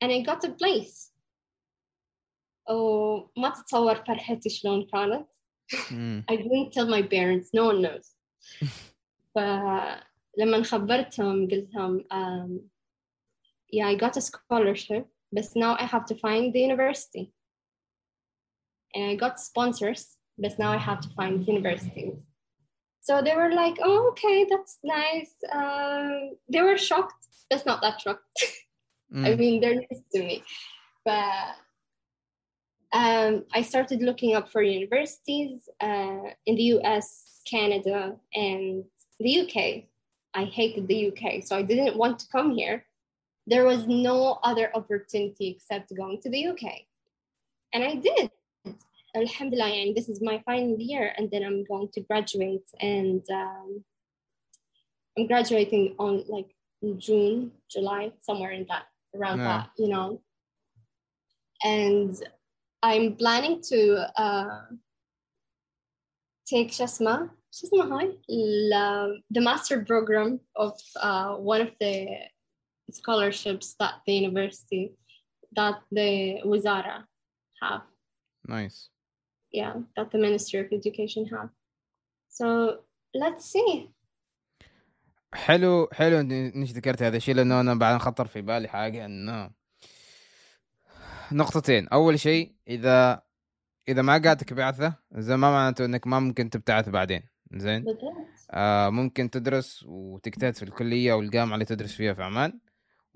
And 0.00 0.12
I 0.12 0.20
got 0.20 0.44
a 0.44 0.50
place. 0.50 1.10
Oh, 2.68 3.30
ما 3.36 3.48
تتصور 3.50 3.94
فرحتي 3.94 4.48
شلون 4.50 4.86
كانت. 4.86 5.26
امم 5.92 6.24
I 6.30 6.36
didn't 6.36 6.72
tell 6.72 6.86
my 6.86 7.02
parents, 7.02 7.50
no 7.54 7.64
one 7.66 7.82
knows. 7.82 8.14
فلما 9.34 10.62
خبرتهم 10.62 11.48
قلت 11.50 11.74
لهم 11.74 12.04
um, 12.12 12.60
yeah 13.72 13.88
I 13.88 13.94
got 13.96 14.16
a 14.16 14.20
scholarship 14.20 15.06
but 15.31 15.45
now 15.55 15.75
I 15.79 15.83
have 15.83 16.05
to 16.07 16.15
find 16.15 16.53
the 16.53 16.61
university. 16.61 17.31
And 18.93 19.11
I 19.11 19.15
got 19.15 19.39
sponsors, 19.39 20.17
but 20.37 20.57
now 20.57 20.71
I 20.71 20.77
have 20.77 21.01
to 21.01 21.09
find 21.09 21.47
universities. 21.47 22.13
So 23.01 23.21
they 23.21 23.35
were 23.35 23.51
like, 23.51 23.77
oh, 23.81 24.09
okay, 24.09 24.45
that's 24.49 24.79
nice. 24.83 25.33
Um, 25.51 26.31
they 26.51 26.61
were 26.61 26.77
shocked, 26.77 27.25
but 27.49 27.65
not 27.65 27.81
that 27.81 28.01
shocked. 28.01 28.23
mm. 29.13 29.25
I 29.25 29.35
mean, 29.35 29.61
they're 29.61 29.75
nice 29.75 30.01
to 30.13 30.19
me. 30.19 30.43
But 31.05 31.55
um, 32.91 33.45
I 33.53 33.61
started 33.61 34.01
looking 34.01 34.35
up 34.35 34.51
for 34.51 34.61
universities 34.61 35.69
uh, 35.81 36.31
in 36.45 36.55
the 36.55 36.63
US, 36.79 37.41
Canada, 37.49 38.15
and 38.33 38.83
the 39.19 39.39
UK. 39.41 39.85
I 40.33 40.43
hated 40.43 40.87
the 40.87 41.07
UK, 41.07 41.43
so 41.43 41.55
I 41.55 41.61
didn't 41.61 41.95
want 41.95 42.19
to 42.19 42.27
come 42.29 42.51
here 42.51 42.86
there 43.47 43.65
was 43.65 43.87
no 43.87 44.39
other 44.43 44.69
opportunity 44.75 45.47
except 45.47 45.95
going 45.95 46.21
to 46.21 46.29
the 46.29 46.47
UK. 46.47 46.63
And 47.73 47.83
I 47.83 47.95
did. 47.95 48.29
Alhamdulillah, 49.15 49.71
and 49.71 49.95
this 49.95 50.09
is 50.09 50.21
my 50.21 50.43
final 50.45 50.77
year, 50.77 51.13
and 51.17 51.31
then 51.31 51.43
I'm 51.43 51.63
going 51.63 51.89
to 51.93 52.01
graduate, 52.01 52.67
and 52.79 53.23
um, 53.31 53.83
I'm 55.17 55.25
graduating 55.25 55.95
on 55.97 56.23
like 56.27 56.53
June, 56.97 57.51
July, 57.71 58.11
somewhere 58.21 58.51
in 58.51 58.65
that 58.69 58.83
around 59.15 59.39
yeah. 59.39 59.45
that, 59.45 59.69
you 59.77 59.87
know. 59.87 60.21
And 61.63 62.15
I'm 62.83 63.15
planning 63.15 63.61
to 63.69 64.21
uh, 64.21 64.59
take 66.45 66.71
Shasma, 66.71 67.29
Shasma 67.51 67.89
High, 67.89 68.11
the 69.31 69.41
master 69.41 69.83
program 69.83 70.41
of 70.55 70.73
uh, 71.01 71.35
one 71.35 71.61
of 71.61 71.71
the 71.79 72.07
scholarships 72.91 73.75
that 73.79 73.95
the 74.05 74.13
university 74.13 74.91
that 75.55 75.77
the 75.91 76.41
Wizara 76.45 77.05
have, 77.61 77.81
نايس 78.49 78.91
yeah, 79.55 79.73
that 79.95 80.11
the 80.11 80.17
Ministry 80.17 80.59
of 80.59 80.67
Education 80.71 81.25
have. 81.25 81.49
So 82.29 82.47
let's 83.13 83.45
see. 83.45 83.89
حلو 85.33 85.87
حلو 85.93 86.19
انك 86.19 86.69
ذكرت 86.69 87.03
هذا 87.03 87.17
الشيء 87.17 87.35
لأنه 87.35 87.61
أنا 87.61 87.73
بعدين 87.73 87.99
خطر 87.99 88.27
في 88.27 88.41
بالي 88.41 88.67
حاجة 88.67 89.05
إنه 89.05 89.51
نقطتين 91.31 91.87
أول 91.87 92.19
شيء 92.19 92.55
اذا 92.67 93.21
إذا 93.89 94.01
ما 94.01 94.17
جاتك 94.17 94.53
بعثة 94.53 94.93
زين 95.11 95.35
ما 95.35 95.51
معناته 95.51 95.85
إنك 95.85 96.07
ما 96.07 96.19
ممكن 96.19 96.49
تبتعث 96.49 96.89
بعدين 96.89 97.23
زين. 97.53 97.85
آه 98.51 98.89
ممكن 98.89 99.29
تدرس 99.29 99.83
وتجتهد 99.87 100.55
في 100.55 100.63
الكلية 100.63 101.13
والجامعة 101.13 101.53
اللي 101.53 101.65
تدرس 101.65 101.95
فيها 101.95 102.13
في 102.13 102.23
عمان. 102.23 102.59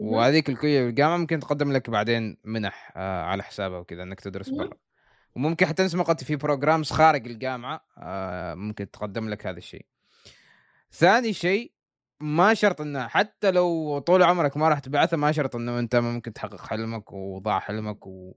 وهذيك 0.02 0.50
الكليه 0.50 0.86
والجامعة 0.86 1.18
ممكن 1.18 1.40
تقدم 1.40 1.72
لك 1.72 1.90
بعدين 1.90 2.38
منح 2.44 2.94
آه 2.96 3.24
على 3.24 3.44
حسابها 3.44 3.80
وكذا 3.80 4.04
إنك 4.04 4.20
تدرس. 4.20 4.50
برا. 4.50 4.70
وممكن 5.36 5.66
حتى 5.66 5.84
نسمع 5.84 6.04
قد 6.04 6.24
في 6.24 6.36
بروجرامز 6.36 6.92
خارج 6.92 7.28
الجامعة 7.28 7.86
آه 7.98 8.54
ممكن 8.54 8.92
تقدم 8.92 9.30
لك 9.30 9.48
هذا 9.48 9.58
الشيء. 9.58 9.86
ثاني 10.92 11.34
شيء 11.34 11.74
ما 12.20 12.54
شرط 12.54 12.82
إنه 12.82 13.08
حتى 13.08 13.52
لو 13.52 14.00
طول 14.00 14.24
عمرك 14.24 14.58
ما 14.58 14.70
راح 14.70 14.80
تبعثه 14.80 15.18
ما 15.18 15.32
شرط 15.32 15.56
إنه 15.56 15.80
أنت 15.80 15.96
ممكن 15.96 16.34
تحقق 16.34 16.62
حلمك 16.68 17.14
وضاع 17.14 17.60
حلمك 17.60 18.08
و 18.08 18.34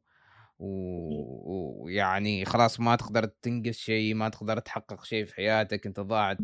و- 0.59 1.85
ويعني 1.85 2.45
خلاص 2.45 2.81
ما 2.81 2.97
تقدر 2.97 3.25
تنجز 3.25 3.75
شيء 3.75 4.15
ما 4.15 4.29
تقدر 4.29 4.59
تحقق 4.59 5.05
شيء 5.05 5.25
في 5.25 5.35
حياتك 5.35 5.87
أنت 5.87 6.01
ضاعت 6.01 6.39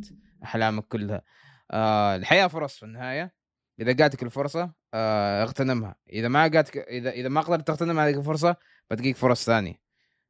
أحلامك 0.44 0.84
كلها. 0.84 1.22
آه 1.70 2.16
الحياة 2.16 2.46
فرص 2.46 2.76
في 2.76 2.82
النهاية. 2.82 3.39
إذا 3.80 3.92
جاتك 3.92 4.22
الفرصة 4.22 4.72
آه 4.94 5.42
اغتنمها. 5.42 5.96
إذا 6.12 6.28
ما 6.28 6.46
جاتك 6.46 6.76
إذا 6.76 7.10
إذا 7.10 7.28
ما 7.28 7.40
قدرت 7.40 7.66
تغتنم 7.66 7.98
هذه 7.98 8.18
الفرصة 8.18 8.56
بتجيك 8.90 9.16
فرص 9.16 9.44
ثانية. 9.46 9.80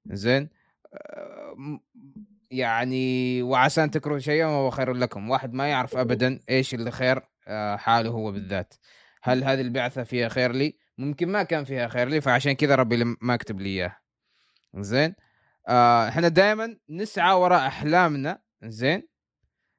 زين؟ 0.06 0.48
آه 0.94 1.80
يعني 2.50 3.42
وعسى 3.42 3.84
أن 3.84 3.90
تكرهوا 3.90 4.18
شيئا 4.18 4.46
وهو 4.46 4.70
خير 4.70 4.92
لكم. 4.92 5.30
واحد 5.30 5.52
ما 5.52 5.68
يعرف 5.68 5.96
ابدا 5.96 6.40
إيش 6.50 6.74
اللي 6.74 6.90
خير 6.90 7.20
آه 7.48 7.76
حاله 7.76 8.10
هو 8.10 8.32
بالذات. 8.32 8.74
هل 9.22 9.44
هذه 9.44 9.60
البعثة 9.60 10.02
فيها 10.02 10.28
خير 10.28 10.52
لي؟ 10.52 10.78
ممكن 10.98 11.28
ما 11.28 11.42
كان 11.42 11.64
فيها 11.64 11.88
خير 11.88 12.08
لي 12.08 12.20
فعشان 12.20 12.52
كذا 12.52 12.74
ربي 12.74 13.16
ما 13.20 13.36
كتب 13.36 13.60
لي 13.60 13.68
اياه 13.68 13.96
زين؟ 14.76 15.14
إحنا 16.08 16.28
دائما 16.28 16.76
نسعى 16.90 17.34
وراء 17.34 17.66
أحلامنا. 17.66 18.42
زين؟ 18.64 19.08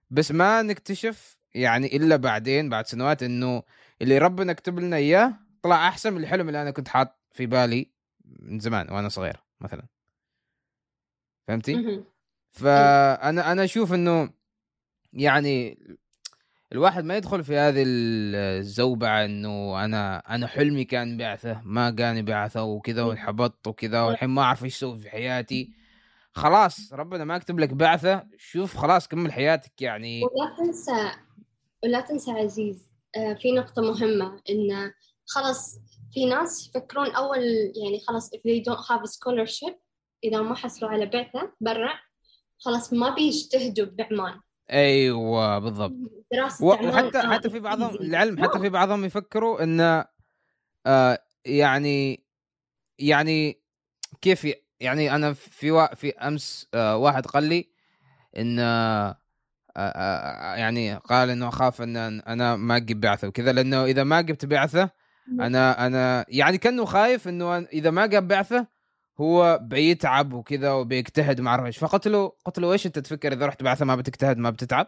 بس 0.10 0.32
ما 0.32 0.62
نكتشف 0.62 1.41
يعني 1.54 1.96
إلا 1.96 2.16
بعدين 2.16 2.70
بعد 2.70 2.88
سنوات 2.88 3.24
إنه 3.24 3.64
اللي 4.02 4.18
ربنا 4.18 4.54
كتب 4.54 4.80
لنا 4.80 4.96
إياه 4.98 5.34
طلع 5.62 5.88
أحسن 5.88 6.14
من 6.14 6.20
الحلم 6.24 6.48
اللي 6.48 6.62
أنا 6.62 6.72
كنت 6.72 6.88
حاط 6.88 7.20
في 7.32 7.46
بالي 7.46 7.92
من 8.26 8.60
زمان 8.60 8.94
وأنا 8.94 9.10
صغير 9.10 9.44
مثلا. 9.62 9.88
فهمتي؟ 11.48 12.04
فأنا 12.52 13.52
أنا 13.52 13.64
أشوف 13.64 13.94
إنه 13.94 14.30
يعني 15.14 15.78
الواحد 16.72 17.04
ما 17.04 17.18
يدخل 17.18 17.44
في 17.44 17.58
هذه 17.58 17.84
الزوبعة 17.86 19.26
إنه 19.26 19.86
أنا 19.86 20.18
أنا 20.36 20.48
حلمي 20.48 20.84
كان 20.84 21.18
بعثة 21.18 21.62
ما 21.66 21.90
جاني 21.90 22.22
بعثة 22.22 22.64
وكذا 22.64 23.04
وانحبطت 23.04 23.68
وكذا 23.68 24.02
والحين 24.02 24.30
ما 24.30 24.42
أعرف 24.42 24.64
إيش 24.64 24.78
أسوي 24.78 24.98
في 24.98 25.10
حياتي. 25.10 25.74
خلاص 26.34 26.94
ربنا 26.94 27.24
ما 27.24 27.38
كتب 27.38 27.60
لك 27.60 27.74
بعثة 27.74 28.28
شوف 28.38 28.78
خلاص 28.78 29.08
كمل 29.08 29.34
حياتك 29.34 29.82
يعني. 29.82 30.22
ولا 30.24 30.56
تنسى 30.58 31.12
ولا 31.84 32.02
تنسى 32.02 32.32
عزيز 32.32 32.92
آه، 33.18 33.34
في 33.34 33.52
نقطة 33.52 33.82
مهمة 33.82 34.42
إن 34.50 34.92
خلاص 35.26 35.80
في 36.14 36.26
ناس 36.26 36.68
يفكرون 36.68 37.12
أول 37.12 37.40
يعني 37.84 38.00
خلاص 38.08 38.30
if 38.36 38.38
they 38.40 38.64
don't 38.64 38.86
have 38.88 39.02
a 39.02 39.12
scholarship 39.12 39.74
إذا 40.24 40.42
ما 40.42 40.56
حصلوا 40.56 40.92
على 40.92 41.06
بعثة 41.06 41.52
برا 41.62 41.94
خلاص 42.60 42.94
ما 42.94 43.10
بيجتهدوا 43.16 43.86
بعمان 43.86 44.40
أيوه 44.72 45.60
بالضبط 45.60 45.94
دراسة 46.34 46.66
و- 46.66 46.74
عمان 46.74 46.90
وحتى 47.06 47.18
آه، 47.18 47.22
حتى 47.34 47.50
في 47.50 47.60
بعضهم. 47.60 47.96
العلم 47.96 48.44
حتى. 48.44 48.60
في 48.60 48.70
بعضهم 48.70 49.06
يفكروا 49.06 49.64
إن 49.64 50.06
آه 50.86 51.24
يعني 51.46 52.24
يعني 53.00 53.62
كيف 54.22 54.48
يعني 54.80 55.16
أنا 55.16 55.34
في 55.34 55.88
في 55.96 56.10
أمس 56.12 56.68
آه 56.74 56.98
واحد 56.98 57.26
قال 57.26 57.44
لي 57.44 57.70
إن 58.38 58.60
آه 58.60 59.21
يعني 60.56 60.96
قال 60.96 61.30
إنه 61.30 61.48
أخاف 61.48 61.82
إن 61.82 61.98
أنا 61.98 62.56
ما 62.56 62.76
أجيب 62.76 63.02
بعثة 63.02 63.28
وكذا 63.28 63.52
لأنه 63.52 63.86
إذا 63.86 64.04
ما 64.04 64.22
جبت 64.22 64.46
بعثة 64.46 64.90
أنا 65.40 65.88
أنا 65.88 66.26
يعني 66.28 66.58
كأنه 66.58 66.86
خايف 66.86 67.28
إنه 67.28 67.58
إذا 67.58 67.92
ما 67.92 68.06
جاب 68.06 68.28
بعثة 68.28 68.68
هو 69.22 69.60
بيتعب 69.62 70.34
وكذا 70.34 70.72
وبيجتهد 70.72 71.42
ما 71.42 71.50
أعرف 71.50 71.66
إيش. 71.66 71.78
فقلت 71.78 72.08
له 72.08 72.32
قلت 72.46 72.60
له 72.60 72.72
إيش 72.72 72.86
أنت 72.86 73.00
تفكر 73.00 73.34
إذا 73.34 73.46
رحت 73.46 73.64
بعثة 73.64 73.86
ما 73.86 73.96
بتجتهد 73.96 74.38
ما 74.38 74.50
بتتعب؟ 74.50 74.88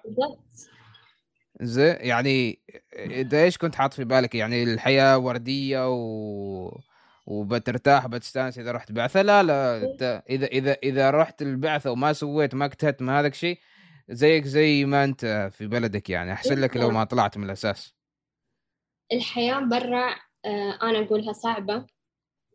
زي 1.61 1.87
يعني 1.89 2.59
انت 2.95 3.33
إيش 3.33 3.57
كنت 3.57 3.75
حاط 3.75 3.93
في 3.93 4.03
بالك؟ 4.03 4.35
يعني 4.35 4.63
الحياة 4.63 5.17
وردية 5.17 5.89
و 5.89 6.79
وبترتاح 7.25 8.07
بتستانس 8.07 8.59
إذا 8.59 8.71
رحت 8.71 8.91
بعثة؟ 8.91 9.21
لا 9.21 9.43
لا 9.43 9.77
إذا 10.29 10.45
إذا 10.45 10.77
إذا 10.83 11.09
رحت 11.09 11.41
البعثة 11.41 11.91
وما 11.91 12.13
سويت 12.13 12.55
ما 12.55 12.65
اجتهدت 12.65 13.01
ما 13.01 13.19
هذاك 13.19 13.33
شيء 13.33 13.59
زيك 14.09 14.45
زي 14.45 14.85
ما 14.85 15.03
انت 15.03 15.49
في 15.53 15.67
بلدك 15.67 16.09
يعني. 16.09 16.33
أحسن 16.33 16.59
لك 16.61 16.77
لو 16.77 16.91
ما 16.91 17.03
طلعت 17.03 17.37
من 17.37 17.43
الأساس. 17.43 17.93
الحياة 19.13 19.59
برا 19.59 20.15
آه، 20.45 20.79
أنا 20.81 20.99
أقولها 20.99 21.33
صعبة. 21.33 21.85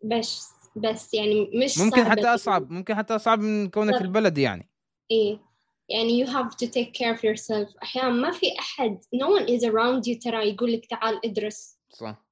بس 0.05 0.53
بس 0.77 1.15
يعني 1.15 1.51
مش 1.65 1.79
ممكن 1.79 1.97
صعبة 1.97 2.11
حتى 2.11 2.27
أصعب 2.35 2.71
ممكن 2.71 2.95
حتى 2.95 3.15
أصعب 3.17 3.39
من 3.41 3.69
كونك 3.71 3.97
في. 3.97 4.03
البلد 4.03 4.39
يعني. 4.39 4.71
إيه. 5.11 5.41
يعني 5.89 6.25
you 6.27 6.29
have 6.29 6.51
to 6.51 6.67
take 6.67 6.93
care 6.93 7.17
of 7.17 7.21
yourself. 7.21 7.77
أحيانا 7.83 8.09
ما 8.11 8.31
في 8.31 8.47
أحد 8.59 8.99
no 9.15 9.27
one 9.41 9.47
is 9.47 9.63
around 9.65 10.03
you 10.13 10.19
ترى 10.25 10.49
يقول 10.51 10.73
لك 10.73 10.87
تعال 10.87 11.21
ادرس. 11.27 11.79
صح. 11.91 12.25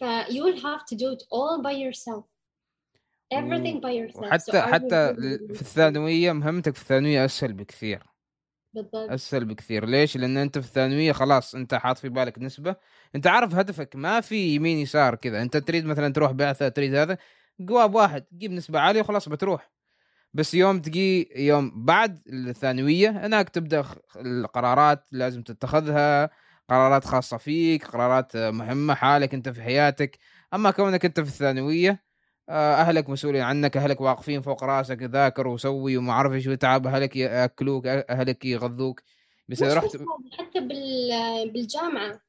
ف 0.00 0.04
you 0.28 0.42
will 0.42 0.58
have 0.60 0.82
to 0.92 0.96
do 0.96 1.16
it 1.16 1.22
all 1.22 1.62
by 1.62 1.72
yourself. 1.72 2.24
everything 3.34 3.80
by 3.80 3.92
yourself. 3.92 4.42
So 4.42 4.56
حتى 4.56 5.12
would 5.12 5.16
really- 5.18 5.54
في 5.54 5.60
الثانوية 5.62 6.32
مهمتك 6.32 6.74
في 6.74 6.82
الثانوية 6.82 7.24
أسهل 7.24 7.52
بكثير. 7.52 8.02
بالضبط. 8.74 9.10
أسهل 9.10 9.44
بكثير. 9.44 9.86
ليش؟ 9.86 10.16
لأن 10.16 10.36
أنت 10.36 10.58
في 10.58 10.66
الثانوية 10.66 11.12
خلاص 11.12 11.54
أنت 11.54 11.74
حاط 11.74 11.98
في 11.98 12.08
بالك 12.08 12.38
نسبة. 12.38 12.76
أنت 13.14 13.26
عارف 13.26 13.54
هدفك 13.54 13.96
ما 13.96 14.20
في 14.20 14.54
يمين 14.54 14.78
يسار 14.78 15.14
كذا. 15.14 15.42
أنت 15.42 15.56
تريد 15.56 15.84
مثلا 15.86 16.12
تروح 16.12 16.32
بعثة 16.32 16.68
تريد 16.68 16.94
هذا 16.94 17.18
جواب 17.60 17.94
واحد 17.94 18.22
تجيب 18.22 18.52
نسبة 18.52 18.80
عالية 18.80 19.00
وخلاص 19.00 19.28
بتروح. 19.28 19.70
بس 20.34 20.54
يوم 20.54 20.80
تجي 20.80 21.30
يوم 21.46 21.84
بعد 21.84 22.20
الثانوية 22.28 23.10
هناك 23.26 23.48
تبدأ 23.48 23.84
القرارات 24.16 25.04
لازم 25.12 25.42
تتخذها. 25.42 26.30
قرارات 26.68 27.04
خاصة 27.04 27.36
فيك 27.36 27.84
قرارات 27.86 28.36
مهمة 28.36 28.94
حالك 28.94 29.34
أنت 29.34 29.48
في 29.48 29.62
حياتك. 29.62 30.18
أما 30.54 30.70
كونك 30.70 31.04
أنت 31.04 31.20
في 31.20 31.28
الثانوية 31.28 32.07
أهلك 32.48 33.10
مسؤولين 33.10 33.42
عنك 33.42 33.76
أهلك 33.76 34.00
واقفين 34.00 34.42
فوق 34.42 34.64
رأسك 34.64 35.02
ذاكر 35.02 35.48
وسوي 35.48 35.96
وما 35.96 36.12
أعرف 36.12 36.32
إيش 36.32 36.46
وتعب 36.46 36.86
أهلك 36.86 37.16
يأكلوك 37.16 37.86
أهلك 37.86 38.44
يغذوك. 38.44 39.02
بس 39.48 39.62
اذا 39.62 39.74
رحت 39.74 39.96
حتى 40.38 40.60
بال 40.60 41.50
بالجامعة. 41.52 42.20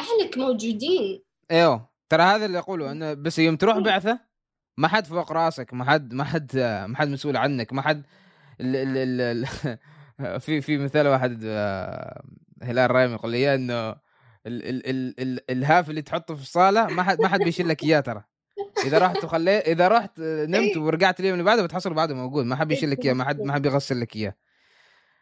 أهلك 0.00 0.38
موجودين. 0.38 1.22
إيوه. 1.50 1.88
ترى 2.08 2.22
هذا 2.22 2.44
اللي 2.46 2.58
أقوله 2.58 2.92
إنه 2.92 3.14
بس 3.14 3.38
يوم 3.38 3.56
تروح 3.56 3.78
بعثة 3.78 4.20
ما 4.76 4.88
حد 4.88 5.06
فوق 5.06 5.32
رأسك 5.32 5.74
ما 5.74 5.84
حد 5.84 6.14
ما 6.14 6.24
حد 6.24 6.56
ما 6.88 6.96
حد 6.96 7.08
مسؤول 7.08 7.36
عنك 7.36 7.72
ما 7.72 7.82
حد 7.82 8.02
ال 8.60 8.76
ال 8.76 8.96
ال 8.96 9.46
ال 10.20 10.40
في 10.40 10.60
في 10.60 10.78
مثال 10.78 11.06
واحد 11.06 11.42
آه، 11.44 12.22
هلال 12.62 12.90
رايم 12.90 13.12
يقول 13.12 13.30
لي 13.30 13.54
إنه 13.54 13.90
ال 13.90 13.98
ال 14.46 14.86
ال 14.86 15.20
ال 15.20 15.50
الهاف 15.50 15.90
اللي 15.90 16.02
تحطه 16.02 16.34
في 16.34 16.42
الصالة 16.42 16.86
ما 16.86 17.02
حد 17.02 17.20
ما 17.20 17.28
حد 17.28 17.40
بيشيل 17.42 17.68
لك 17.68 17.84
إياه 17.84 18.00
ترى. 18.00 18.24
إذا 18.84 18.98
رحت 18.98 19.24
وخليت 19.24 19.68
إذا 19.68 19.88
رحت 19.88 20.20
آه، 20.20 20.46
نمت 20.46 20.76
إيه. 20.76 20.78
ورجعت 20.78 21.20
اليوم 21.20 21.32
اللي 21.32 21.44
بعده 21.44 21.62
بتحصل 21.62 21.94
بعده 21.94 22.14
موجود 22.14 22.44
ما 22.44 22.56
حد 22.56 22.68
بيشيل 22.68 22.90
لك 22.90 23.04
إياه 23.04 23.12
ما 23.12 23.24
حد 23.24 23.40
ما 23.40 23.52
حد 23.52 23.62
بيغسل 23.62 24.00
لك 24.00 24.16
إياه. 24.16 24.34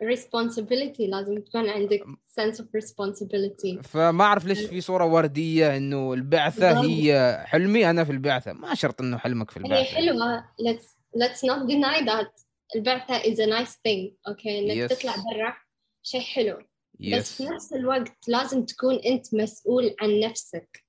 Responsibility 0.03 1.01
لازم 1.01 1.39
تكون 1.41 1.69
عندك 1.69 2.05
sense 2.41 2.55
of 2.57 2.65
responsibility. 2.65 3.83
فما 3.83 4.25
أعرف 4.25 4.47
ليش 4.47 4.61
في 4.61 4.81
صورة 4.81 5.05
وردية 5.05 5.77
إنه 5.77 6.13
البعثة. 6.15 6.81
هي 6.85 7.43
حلمي 7.47 7.91
أنا 7.91 8.05
في 8.05 8.13
البعثة. 8.13 8.53
ما 8.53 8.75
شرط 8.75 9.01
إنه 9.01 9.19
حلمك 9.19 9.51
في 9.51 9.61
هي 9.61 9.65
البعثة. 9.65 9.85
حلوة. 9.85 10.41
Let's 10.41 10.87
let's 11.23 11.39
not 11.39 11.69
deny 11.71 12.07
that 12.07 12.45
البعثة 12.77 13.23
is 13.23 13.37
a 13.37 13.47
nice 13.47 13.73
thing. 13.73 14.13
أوكي 14.29 14.59
إنك 14.59 14.91
Yes. 14.91 14.97
تطلع 14.97 15.13
برا 15.13 15.57
شيء 16.03 16.21
حلو. 16.21 16.59
بس 16.59 16.63
يس 17.01 17.43
في 17.43 17.45
نفس 17.45 17.73
الوقت 17.73 18.29
لازم 18.29 18.65
تكون 18.65 18.95
أنت 18.95 19.35
مسؤول 19.35 19.95
عن 20.01 20.21
نفسك. 20.21 20.86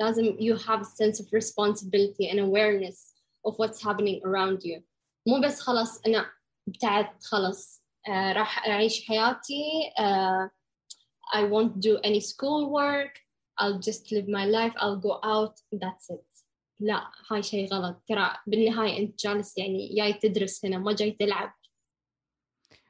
لازم 0.00 0.36
you 0.36 0.56
have 0.56 0.80
a 0.80 0.84
sense 0.84 1.20
of 1.20 1.26
responsibility 1.32 2.28
and 2.30 2.38
awareness 2.38 3.14
of 3.46 3.54
what's 3.58 3.82
happening 3.82 4.20
around 4.24 4.62
you 4.64 4.82
مو 5.26 5.40
بس 5.44 5.60
خلاص 5.60 6.00
انا 6.06 6.30
ابتعدت 6.68 7.24
خلاص 7.24 7.82
آه 8.08 8.32
راح 8.32 8.66
اعيش 8.68 9.06
حياتي 9.06 9.62
آه 9.98 10.50
I 11.34 11.42
won't 11.42 11.74
do 11.80 11.98
any 12.04 12.20
school 12.20 12.70
work 12.70 13.14
I'll 13.60 13.80
just 13.88 14.12
live 14.12 14.28
my 14.28 14.46
life 14.46 14.74
I'll 14.76 15.00
go 15.08 15.14
out 15.24 15.54
that's 15.74 16.14
it 16.16 16.28
لا 16.80 17.10
هاي 17.30 17.42
شيء 17.42 17.74
غلط 17.74 18.02
ترى 18.08 18.36
بالنهاية 18.46 18.98
انت 18.98 19.20
جالس 19.20 19.58
يعني 19.58 19.94
جاي 19.94 20.12
تدرس 20.12 20.64
هنا 20.64 20.78
ما 20.78 20.92
جاي 20.92 21.10
تلعب 21.10 21.52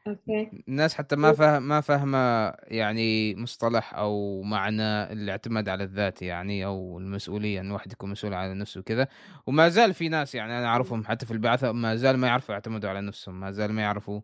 أوكي. 0.08 0.64
الناس 0.68 0.94
حتى 0.96 1.16
ما 1.16 1.34
فاهم 1.34 1.64
ما 1.64 1.82
فاهمة 1.82 2.48
يعني 2.64 3.36
مصطلح 3.36 3.94
أو 3.94 4.42
معنى 4.42 5.12
الاعتماد 5.14 5.70
على 5.70 5.84
الذات 5.84 6.22
يعني 6.22 6.66
أو 6.66 7.00
المسؤولية 7.00 7.60
إن 7.60 7.68
الواحد 7.68 7.92
يكون 7.92 8.10
مسؤول 8.10 8.34
على 8.34 8.54
نفسه 8.54 8.80
وكذا. 8.80 9.08
وما 9.48 9.70
زال 9.70 9.94
في 9.94 10.10
ناس 10.10 10.36
يعني 10.36 10.58
أنا 10.58 10.66
أعرفهم 10.68 11.06
حتى 11.06 11.26
في 11.26 11.32
البعثة 11.32 11.72
ما 11.72 11.96
زال 11.96 12.18
ما 12.18 12.28
يعرفوا 12.28 12.54
يعتمدوا 12.54 12.90
على 12.90 13.02
نفسهم 13.02 13.40
ما 13.40 13.52
زال 13.52 13.74
ما 13.74 13.82
يعرفوا 13.82 14.22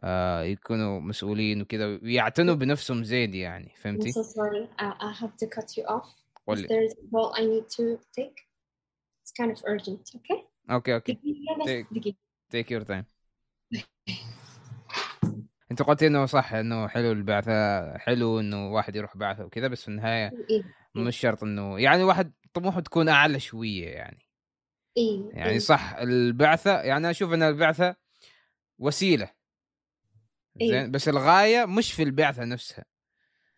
آه 0.00 0.42
يكونوا 0.42 1.00
مسؤولين 1.00 1.62
وكذا 1.62 1.86
ويعتنوا 1.86 2.54
بنفسهم 2.54 3.04
زين 3.04 3.34
يعني. 3.34 3.68
I'm 3.76 3.80
فهمتي؟ 3.82 4.12
so 4.12 4.16
sorry. 4.16 4.68
I, 4.80 4.84
I 4.84 5.22
have 5.22 5.36
to 5.44 5.46
cut 5.58 5.76
you 5.76 5.84
off. 5.88 6.08
لي. 6.48 6.68
there's 6.68 6.92
a 6.92 7.10
call 7.10 7.34
I 7.36 7.40
need 7.40 7.68
to 7.76 7.98
take 8.18 8.38
it's 9.22 9.32
kind 9.40 9.50
of 9.52 9.62
urgent 9.66 10.16
okay? 10.16 10.42
okay 10.70 10.94
okay. 10.94 11.12
دقيقة 11.12 12.10
Take- 12.10 12.14
take 12.50 12.70
your 12.70 12.82
time 12.82 13.04
انت 15.72 15.82
قلت 15.82 16.02
انه 16.02 16.26
صح 16.26 16.52
انه 16.52 16.88
حلو 16.88 17.12
البعثة 17.12 17.98
حلو 17.98 18.40
انه 18.40 18.72
واحد 18.72 18.96
يروح 18.96 19.16
بعثة 19.16 19.44
وكذا 19.44 19.68
بس 19.68 19.82
في 19.82 19.88
النهاية 19.88 20.32
إيه 20.50 20.62
مش 20.94 21.16
شرط 21.16 21.42
انه 21.42 21.80
يعني 21.80 22.02
واحد 22.02 22.32
طموحه 22.54 22.80
تكون 22.80 23.08
أعلى 23.08 23.40
شوية 23.40 23.88
يعني 23.88 24.28
إيه 24.96 25.30
يعني 25.32 25.50
إيه. 25.50 25.58
صح 25.58 25.94
البعثة 25.94 26.80
يعني 26.80 27.10
أشوف 27.10 27.32
إن 27.32 27.42
البعثة 27.42 27.96
وسيلة 28.78 29.30
إيه. 30.60 30.70
زين 30.70 30.90
بس 30.90 31.08
الغاية 31.08 31.64
مش 31.64 31.92
في 31.92 32.02
البعثة 32.02 32.44
نفسها 32.44 32.84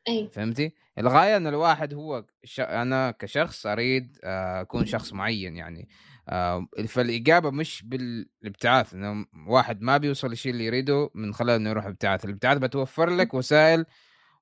إيه 0.08 0.28
فهمتي؟ 0.28 0.72
الغاية 0.98 1.36
إن 1.36 1.46
الواحد 1.46 1.94
هو 1.94 2.24
ش... 2.44 2.60
أنا 2.60 3.10
كشخص 3.10 3.66
أريد 3.66 4.18
آه، 4.24 4.60
أكون 4.60 4.86
شخص 4.86 5.12
معين 5.12 5.56
يعني. 5.56 5.88
آه، 6.28 6.66
فالاجابه 6.88 7.50
مش 7.50 7.82
بالابتعاث 7.82 8.94
إنه 8.94 9.26
واحد 9.46 9.82
ما 9.82 9.96
بيوصل 9.96 10.28
للشيء 10.28 10.52
اللي 10.52 10.64
يريده 10.64 11.10
من 11.14 11.34
خلال 11.34 11.54
إنه 11.54 11.70
يروح 11.70 11.86
ابتعاث، 11.86 12.24
الابتعاث 12.24 12.58
بتوفر 12.58 13.10
لك 13.10 13.34
وسائل 13.34 13.86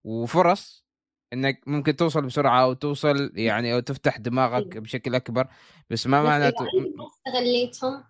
وفرص 0.04 0.86
إنك 1.32 1.60
ممكن 1.66 1.96
توصل 1.96 2.22
بسرعة 2.22 2.62
أو 2.62 2.72
توصل 2.72 3.32
يعني 3.34 3.74
أو 3.74 3.80
تفتح 3.80 4.16
دماغك 4.16 4.78
بشكل 4.78 5.14
أكبر. 5.14 5.48
بس 5.90 6.06
ما 6.06 6.22
معناته 6.22 6.64
ما 6.64 7.06
استغليتهم؟ 7.06 8.04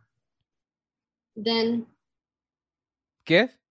then 1.39 1.81
كيف؟ 3.25 3.62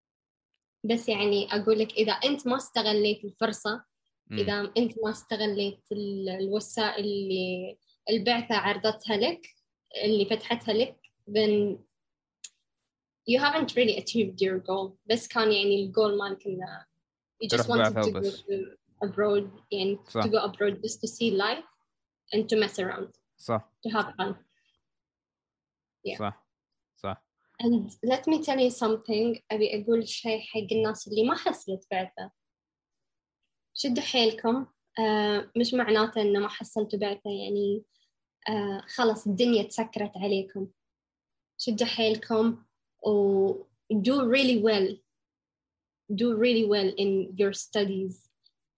بس 0.84 1.10
يعني 1.10 1.48
أقول 1.56 1.80
لك 1.80 1.92
إذا 1.94 2.12
أنت 2.12 2.48
ما 2.48 2.56
استغليت 2.58 3.24
الفرصة. 3.26 3.84
إذا 4.32 4.72
أنت 4.78 4.94
ما 5.04 5.12
استغليت 5.12 5.84
ال- 5.92 6.30
الوسائل 6.30 7.04
اللي 7.06 7.78
البعثة 8.10 8.56
عرضتها 8.56 9.18
لك 9.18 9.42
اللي 10.04 10.26
فتحتها 10.26 10.74
لك 10.74 10.98
then 11.30 11.78
you 13.30 13.40
haven't 13.40 13.76
really 13.76 13.98
achieved 13.98 14.42
your 14.42 14.60
goal 14.60 14.92
بس 15.06 15.28
كان 15.28 15.52
يعني 15.52 15.84
الجول 15.84 16.18
مالك 16.18 16.48
إنه 16.48 16.86
you 17.44 17.48
just 17.58 17.66
wanted 17.68 17.94
to 18.04 18.12
go 18.12 18.22
to 18.32 18.78
abroad 19.08 19.50
يعني 19.72 20.00
صح. 20.10 20.24
to 20.24 20.28
go 20.30 20.38
abroad 20.52 20.82
just 20.82 21.00
to 21.02 21.08
see 21.08 21.32
life 21.32 21.66
and 22.36 22.44
to 22.50 22.56
mess 22.60 22.80
around 22.80 23.08
صح 23.38 23.72
to 23.88 23.92
have 23.92 24.06
fun 24.06 24.36
Yeah. 26.08 26.20
صح 26.20 26.41
And 27.64 27.92
let 28.04 28.26
me 28.28 28.42
tell 28.42 28.60
you 28.60 28.72
something. 28.72 29.40
أبي 29.52 29.84
أقول 29.84 30.08
شيء 30.08 30.40
حق 30.40 30.68
الناس 30.72 31.08
اللي 31.08 31.24
ما 31.24 31.36
حصلت 31.36 31.88
بعثة. 31.92 32.32
شدوا 33.74 34.04
حيلكم. 34.04 34.68
آه 35.00 35.52
مش 35.58 35.74
معناته 35.74 36.22
إنه 36.22 36.40
ما 36.40 36.48
حصلتوا 36.48 37.00
بعثة 37.00 37.30
يعني 37.30 37.84
آه 38.50 38.82
خلص 38.96 39.28
الدنيا 39.28 39.64
تسكرت 39.64 40.12
عليكم. 40.16 40.68
شدوا 41.58 41.88
حيلكم 41.88 42.64
و 43.08 43.54
do 43.94 44.16
really 44.36 44.62
well. 44.64 44.98
Do 46.12 46.36
really 46.36 46.66
well 46.66 46.90
in 46.98 47.36
your 47.38 47.54
studies. 47.54 48.30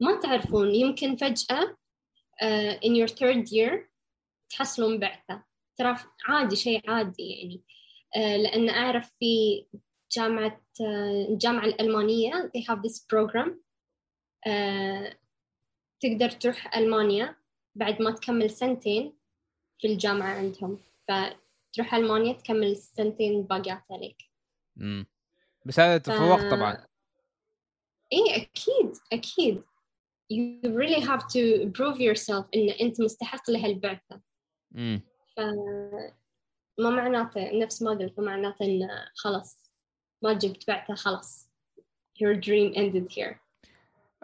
ما 0.01 0.19
تعرفون 0.19 0.75
يمكن 0.75 1.15
فجأة 1.15 1.77
آه 2.41 2.79
in 2.79 2.95
your 2.95 3.11
third 3.13 3.47
year 3.47 3.89
تحصلون 4.49 4.99
بعثة. 4.99 5.43
ترى 5.77 5.95
عادي 6.27 6.55
شيء 6.55 6.89
عادي 6.89 7.23
يعني. 7.29 7.63
لأن 8.15 8.69
أعرف 8.69 9.11
في 9.19 9.65
جامعة 10.11 10.61
آه، 10.81 11.27
الجامعة 11.29 11.65
الألمانية 11.65 12.51
they 12.57 12.61
have 12.61 12.79
this 12.79 12.99
program. 12.99 13.49
آه، 14.47 15.17
تقدر 15.99 16.29
تروح 16.29 16.77
ألمانيا 16.77 17.35
بعد 17.75 18.01
ما 18.01 18.11
تكمل 18.11 18.49
سنتين 18.49 19.13
في 19.79 19.87
الجامعة 19.87 20.33
عندهم. 20.33 20.79
ف 21.07 21.11
تروح 21.73 21.93
ألمانيا 21.93 22.33
تكمل 22.33 22.71
السنتين 22.71 23.39
الباقيات 23.39 23.83
عليك. 23.91 24.17
امم 24.77 25.05
بس 25.65 25.79
هذا 25.79 25.97
تفوق 25.97 26.49
طبعا. 26.51 26.87
إيه 28.13 28.35
أكيد 28.35 28.97
أكيد. 29.13 29.63
You 30.33 30.67
really 30.67 31.01
have 31.01 31.21
to 31.21 31.71
prove 31.77 31.97
yourself 31.99 32.45
إن 32.55 32.69
أنت 32.81 33.01
مستحق 33.01 33.51
لهالبعثة. 33.51 34.21
امم 34.75 35.01
ف 35.35 35.39
ما 36.79 36.89
معناته 36.89 37.59
نفس 37.59 37.81
ما 37.81 37.91
قلت 37.91 38.19
ما 38.19 38.25
معناته 38.25 38.65
إن 38.65 38.89
خلاص 39.15 39.63
ما 40.21 40.33
جبت 40.33 40.67
بعثه 40.67 40.95
خلاص. 40.95 41.49
Your 42.19 42.35
dream 42.35 42.75
ended 42.75 43.11
here. 43.15 43.35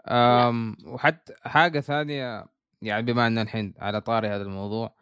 أم 0.08 0.76
وحتى 0.86 1.34
حاجة 1.42 1.80
ثانية 1.80 2.46
يعني 2.82 3.02
بما 3.02 3.26
أن 3.26 3.38
الحين 3.38 3.74
على 3.78 4.00
طاري 4.00 4.28
هذا 4.28 4.42
الموضوع 4.42 4.94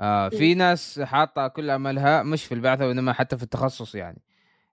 آه 0.00 0.28
في 0.28 0.54
ناس 0.54 1.00
حاطة 1.00 1.48
كل 1.48 1.70
أملها 1.70 2.22
مش 2.22 2.44
في 2.44 2.54
البعثة 2.54 2.86
وإنما 2.86 3.12
حتى 3.12 3.36
في 3.36 3.42
التخصص 3.42 3.94
يعني. 3.94 4.22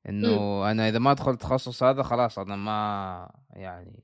إنه 0.09 0.71
أنا 0.71 0.89
إذا 0.89 0.99
ما 0.99 1.11
أدخل 1.11 1.31
التخصص 1.31 1.83
هذا 1.83 2.03
خلاص 2.03 2.39
أنا 2.39 2.55
ما 2.55 3.31
يعني 3.53 4.03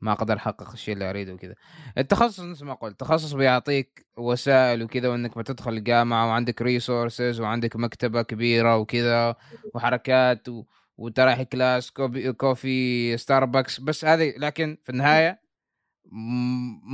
ما 0.00 0.12
أقدر 0.12 0.36
أحقق 0.36 0.70
الشيء 0.72 0.94
اللي 0.94 1.10
أريده 1.10 1.32
وكذا. 1.34 1.54
التخصص 1.98 2.40
نفس 2.40 2.62
ما 2.62 2.74
قلت 2.74 2.92
التخصص 2.92 3.32
بيعطيك 3.32 4.06
وسائل 4.16 4.82
وكذا 4.82 5.08
وإنك 5.08 5.38
بتدخل 5.38 5.72
الجامعة 5.72 6.26
وعندك 6.28 6.62
resources 6.62 7.40
وعندك 7.40 7.76
مكتبة 7.76 8.22
كبيرة 8.22 8.76
وكذا 8.76 9.36
وحركات 9.74 10.48
و... 10.48 10.64
وتراح 10.96 11.42
class 11.42 11.90
coffee, 11.90 12.32
coffee 12.32 13.16
Starbucks 13.16 13.80
بس 13.80 14.04
هذه 14.04 14.34
لكن 14.36 14.78
في 14.84 14.90
النهاية 14.90 15.40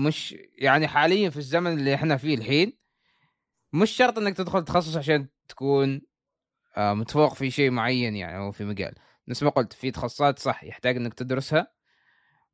مش 0.04 0.36
يعني 0.58 0.88
حاليا 0.88 1.30
في 1.30 1.36
الزمن 1.36 1.72
اللي 1.72 1.94
إحنا 1.94 2.16
فيه 2.16 2.34
الحين 2.34 2.72
مش 3.72 3.90
شرط 3.90 4.18
إنك 4.18 4.36
تدخل 4.36 4.64
تخصص 4.64 4.96
عشان 4.96 5.28
تكون 5.48 6.00
آه، 6.76 6.94
متفوق 6.94 7.34
في 7.34 7.50
شيء 7.50 7.70
معين 7.70 8.16
يعني 8.16 8.36
أو 8.36 8.52
في 8.52 8.64
مجال. 8.64 8.94
نفس 9.28 9.42
ما 9.42 9.50
قلت 9.50 9.72
في 9.72 9.90
تخصصات 9.90 10.38
صح 10.38 10.64
يحتاج 10.64 10.96
إنك 10.96 11.14
تدرسها. 11.14 11.72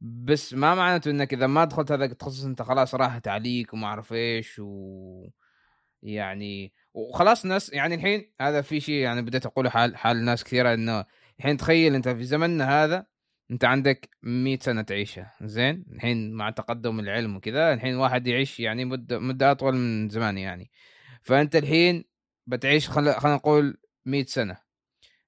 بس 0.06 0.54
ما 0.54 0.74
معناته 0.74 1.10
إنك 1.10 1.34
إذا 1.34 1.46
ما 1.46 1.64
دخلت 1.64 1.92
هذا 1.92 2.04
التخصص 2.04 2.44
أنت 2.44 2.62
خلاص 2.62 2.94
راحت 2.94 3.28
عليك 3.28 3.72
وما 3.72 3.86
أعرف 3.86 4.12
إيش 4.12 4.58
و 4.58 5.28
يعني 6.02 6.72
وخلاص 6.94 7.46
ناس 7.46 7.72
يعني 7.72 7.94
الحين 7.94 8.32
هذا 8.40 8.60
في 8.60 8.80
شيء 8.80 8.94
يعني 8.94 9.22
بديت 9.22 9.46
أقوله 9.46 9.70
حال 9.70 9.96
حال 9.96 10.24
ناس 10.24 10.44
كثيرة 10.44 10.74
إنه 10.74 11.04
الحين 11.38 11.56
تخيل 11.56 11.94
أنت 11.94 12.08
في 12.08 12.24
زمننا 12.24 12.84
هذا 12.84 13.06
أنت 13.50 13.64
عندك 13.64 14.10
100 14.22 14.58
سنة 14.58 14.82
تعيشها 14.82 15.32
زين؟ 15.42 15.84
الحين 15.92 16.32
مع 16.32 16.50
تقدم 16.50 17.00
العلم 17.00 17.36
وكذا 17.36 17.72
الحين 17.72 17.96
واحد 17.96 18.26
يعيش 18.26 18.60
يعني 18.60 18.84
مدة 18.84 19.18
مدة 19.18 19.50
أطول 19.50 19.74
من 19.74 20.08
زمان 20.08 20.38
يعني. 20.38 20.70
فأنت 21.22 21.56
الحين 21.56 22.04
بتعيش 22.46 22.88
خلينا 22.88 23.18
خل 23.20 23.28
نقول 23.28 23.78
100 24.04 24.24
سنة 24.24 24.56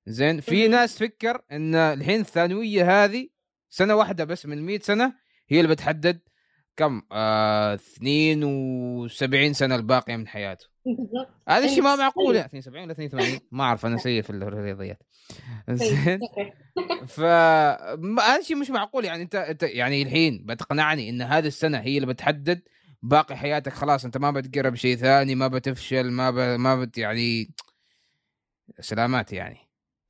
زين؟ 0.07 0.41
في 0.41 0.69
ناس 0.69 0.95
تفكر 0.95 1.43
إن 1.53 1.75
الحين 1.75 2.21
الثانوية 2.21 3.05
هذه 3.05 3.29
سنة 3.71 3.95
واحدة 3.95 4.25
بس 4.25 4.47
من 4.47 4.67
100 4.67 4.79
سنة 4.79 5.15
هي 5.49 5.61
اللي 5.61 5.71
بتحدد 5.75 6.21
كم 6.77 7.03
آه 7.13 7.75
72 7.75 9.53
سنة 9.53 9.75
الباقية 9.75 10.17
من 10.17 10.29
حياته. 10.29 10.67
هذا 11.49 11.65
الشيء 11.65 11.83
ما 11.83 11.97
معقول 11.97 12.37
72 12.37 12.83
ولا 12.83 12.93
82 12.93 13.41
ما 13.53 13.65
أعرف 13.65 13.87
أنا 13.87 13.97
سيء 13.97 14.23
في 14.23 14.31
الرياضيات. 14.31 15.03
زين. 15.71 16.21
ف 17.07 17.21
هذا 17.21 18.39
الشيء 18.41 18.57
مش 18.57 18.71
معقول. 18.71 19.05
يعني 19.05 19.23
أنت 19.23 19.35
أنت 19.35 19.63
يعني 19.63 20.03
الحين 20.03 20.45
بتقنعني 20.47 21.11
إن 21.11 21.23
هذه 21.23 21.47
السنة 21.47 21.79
هي 21.79 21.97
اللي 21.97 22.07
بتحدد 22.07 22.63
باقي 23.03 23.37
حياتك. 23.37 23.73
خلاص 23.73 24.05
أنت 24.05 24.17
ما 24.17 24.31
بتقرب 24.31 24.75
شيء 24.75 24.97
ثاني 24.97 25.35
ما 25.35 25.49
بتفشل 25.49 26.11
ما 26.11 26.31
ب... 26.31 26.39
ما 26.39 26.77
بت 26.77 26.99
يعني 26.99 27.55
سلامات 28.81 29.33
يعني. 29.33 29.59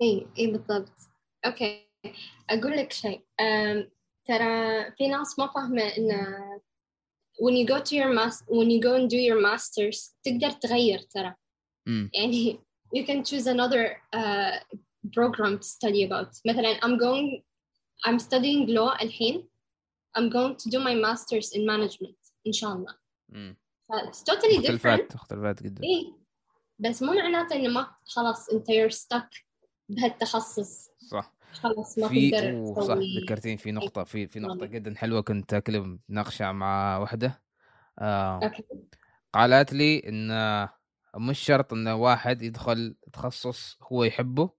اي 0.02 0.26
اي 0.38 0.46
بالضبط. 0.46 0.92
أوكي. 1.46 1.87
أقول 2.50 2.76
لك 2.76 2.92
شيء 2.92 3.22
ترى 4.24 4.84
في 4.90 5.08
ناس 5.08 5.38
ما 5.38 5.46
فاهمه 5.46 5.82
ان 5.82 6.38
when 7.40 7.54
you 7.54 7.66
go 7.66 7.78
to 7.80 7.94
your 7.94 8.12
mas 8.12 8.42
when 8.48 8.68
you 8.70 8.80
go 8.80 8.94
and 8.94 9.08
do 9.10 9.16
your 9.16 9.40
masters 9.40 10.14
تقدر 10.22 10.50
تغير 10.50 10.98
ترى. 10.98 11.34
يعني 12.14 12.60
you 12.96 13.04
can 13.06 13.22
choose 13.24 13.46
another 13.46 14.02
uh, 14.16 14.58
program 15.16 15.58
to 15.58 15.66
study 15.66 16.02
about 16.04 16.40
مثلا 16.46 16.80
I'm 16.80 16.98
going 16.98 17.42
I'm 18.06 18.18
studying 18.18 18.66
law 18.66 19.02
الحين 19.02 19.48
I'm 20.18 20.28
going 20.30 20.56
to 20.56 20.70
do 20.70 20.78
my 20.78 20.94
masters 20.94 21.52
in 21.52 21.66
management 21.66 22.32
إن 22.46 22.52
شاء 22.52 22.72
الله 22.72 22.94
it's 23.92 24.22
totally 24.22 24.58
different 24.66 25.14
اختلفات 25.14 25.62
جدا 25.62 25.82
إيه 25.84 26.12
بس 26.78 27.02
مو 27.02 27.12
معناته 27.12 27.56
إنه 27.56 27.68
ما 27.68 27.94
خلاص 28.04 28.48
أنت 28.48 28.66
you're 28.70 28.94
stuck 28.94 29.42
بهالتخصص 29.88 30.90
صح 31.10 31.37
خلاص 31.52 31.98
ما 31.98 32.08
في 32.08 32.30
صح 32.80 32.98
ذكرتيني 33.22 33.56
في 33.56 33.72
نقطة 33.72 34.04
في 34.04 34.26
في 34.26 34.40
نقطة 34.40 34.66
جدا 34.66 34.94
حلوة 34.96 35.20
كنت 35.20 35.54
أكلم 35.54 36.00
ناقشة 36.08 36.52
مع 36.52 36.98
واحدة 36.98 37.42
آه. 37.98 38.52
قالت 39.34 39.72
لي 39.72 39.98
إن 40.08 40.68
مش 41.16 41.38
شرط 41.38 41.72
إن 41.72 41.88
واحد 41.88 42.42
يدخل 42.42 42.96
تخصص 43.12 43.78
هو 43.82 44.04
يحبه 44.04 44.50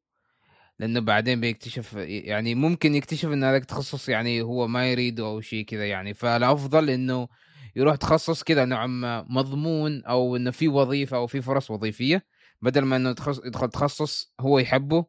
لأنه 0.80 1.00
بعدين 1.00 1.42
بيكتشف 1.42 1.94
يعني 1.94 2.56
ممكن 2.56 2.96
يكتشف 2.96 3.30
إن 3.30 3.44
هذا 3.44 3.58
التخصص 3.58 4.10
يعني 4.10 4.42
هو 4.42 4.68
ما 4.68 4.92
يريده 4.92 5.26
أو 5.26 5.42
شيء 5.42 5.66
كذا 5.66 5.86
يعني. 5.86 6.14
فالأفضل 6.14 6.90
إنه 6.90 7.28
يروح 7.76 7.96
تخصص 7.96 8.44
كذا 8.44 8.66
نوع 8.66 8.88
ما 8.88 9.26
مضمون 9.30 10.04
أو 10.04 10.36
إنه 10.36 10.52
في 10.52 10.68
وظيفة 10.68 11.18
أو 11.18 11.28
في 11.28 11.42
فرص 11.42 11.72
وظيفية 11.72 12.26
بدل 12.62 12.82
ما 12.82 12.96
إنه 12.96 13.10
يدخل 13.46 13.70
تخصص 13.70 14.34
هو 14.40 14.60
يحبه. 14.60 15.06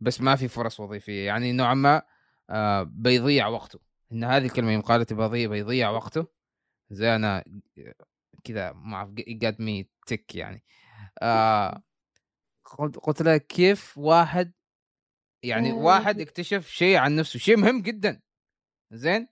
بس 0.00 0.20
ما 0.20 0.36
في 0.36 0.48
فرص 0.48 0.80
وظيفية. 0.80 1.26
يعني 1.26 1.52
نوعا 1.52 1.74
ما 1.74 2.02
آه 2.50 2.82
بيضيع 2.82 3.46
وقته. 3.46 3.78
إن 4.12 4.24
هذه 4.24 4.44
الكلمة 4.44 4.72
يوم 4.72 4.82
قالت 4.82 5.12
بيضيع 5.12 5.48
بيضيع 5.48 5.90
وقته. 5.90 6.26
زي 6.90 7.14
أنا 7.14 7.44
كذا 8.44 8.72
ما 8.72 8.96
أعرف 8.96 9.10
قد 9.42 9.56
مي 9.60 9.88
تك 10.06 10.34
يعني. 10.34 10.64
آه 11.22 11.82
قلت 12.64 12.96
قلت 12.96 13.22
له 13.22 13.36
كيف 13.36 13.98
واحد 13.98 14.52
يعني 15.42 15.72
واحد 15.72 16.20
اكتشف 16.20 16.68
شيء 16.68 16.96
عن 16.96 17.16
نفسه. 17.16 17.38
شيء 17.38 17.56
مهم 17.56 17.82
جدا. 17.82 18.20
زين؟ 18.92 19.28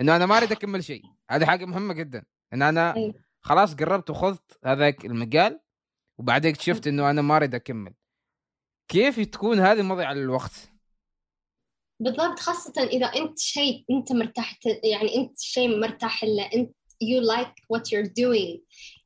إنه 0.00 0.16
أنا 0.16 0.26
ما 0.26 0.36
أريد 0.36 0.52
أكمل 0.52 0.84
شيء. 0.84 1.02
هذه 1.30 1.44
حاجة 1.46 1.64
مهمة 1.64 1.94
جدا. 1.94 2.24
إن 2.52 2.62
أنا 2.62 3.12
خلاص 3.40 3.74
قربت 3.74 4.10
وخذت 4.10 4.58
هذاك 4.64 5.04
المجال 5.04 5.60
وبعدين 6.18 6.50
اكتشفت 6.50 6.86
إنه 6.86 7.10
أنا 7.10 7.22
ما 7.22 7.36
أريد 7.36 7.54
أكمل. 7.54 7.94
كيف 8.88 9.20
تكون 9.20 9.58
هذه 9.60 9.82
مضيعة 9.82 10.14
للوقت؟ 10.14 10.70
بالضبط 12.00 12.38
خاصة 12.38 12.82
إذا 12.82 13.06
أنت 13.06 13.38
شيء 13.38 13.84
أنت 13.90 14.12
مرتاح 14.12 14.58
يعني 14.84 15.16
أنت 15.16 15.40
شيء 15.40 15.80
مرتاح 15.80 16.24
له 16.24 16.50
أنت 16.54 16.78
you 17.04 17.20
like 17.20 17.54
what 17.68 17.92
you're 17.92 18.10
doing. 18.24 18.60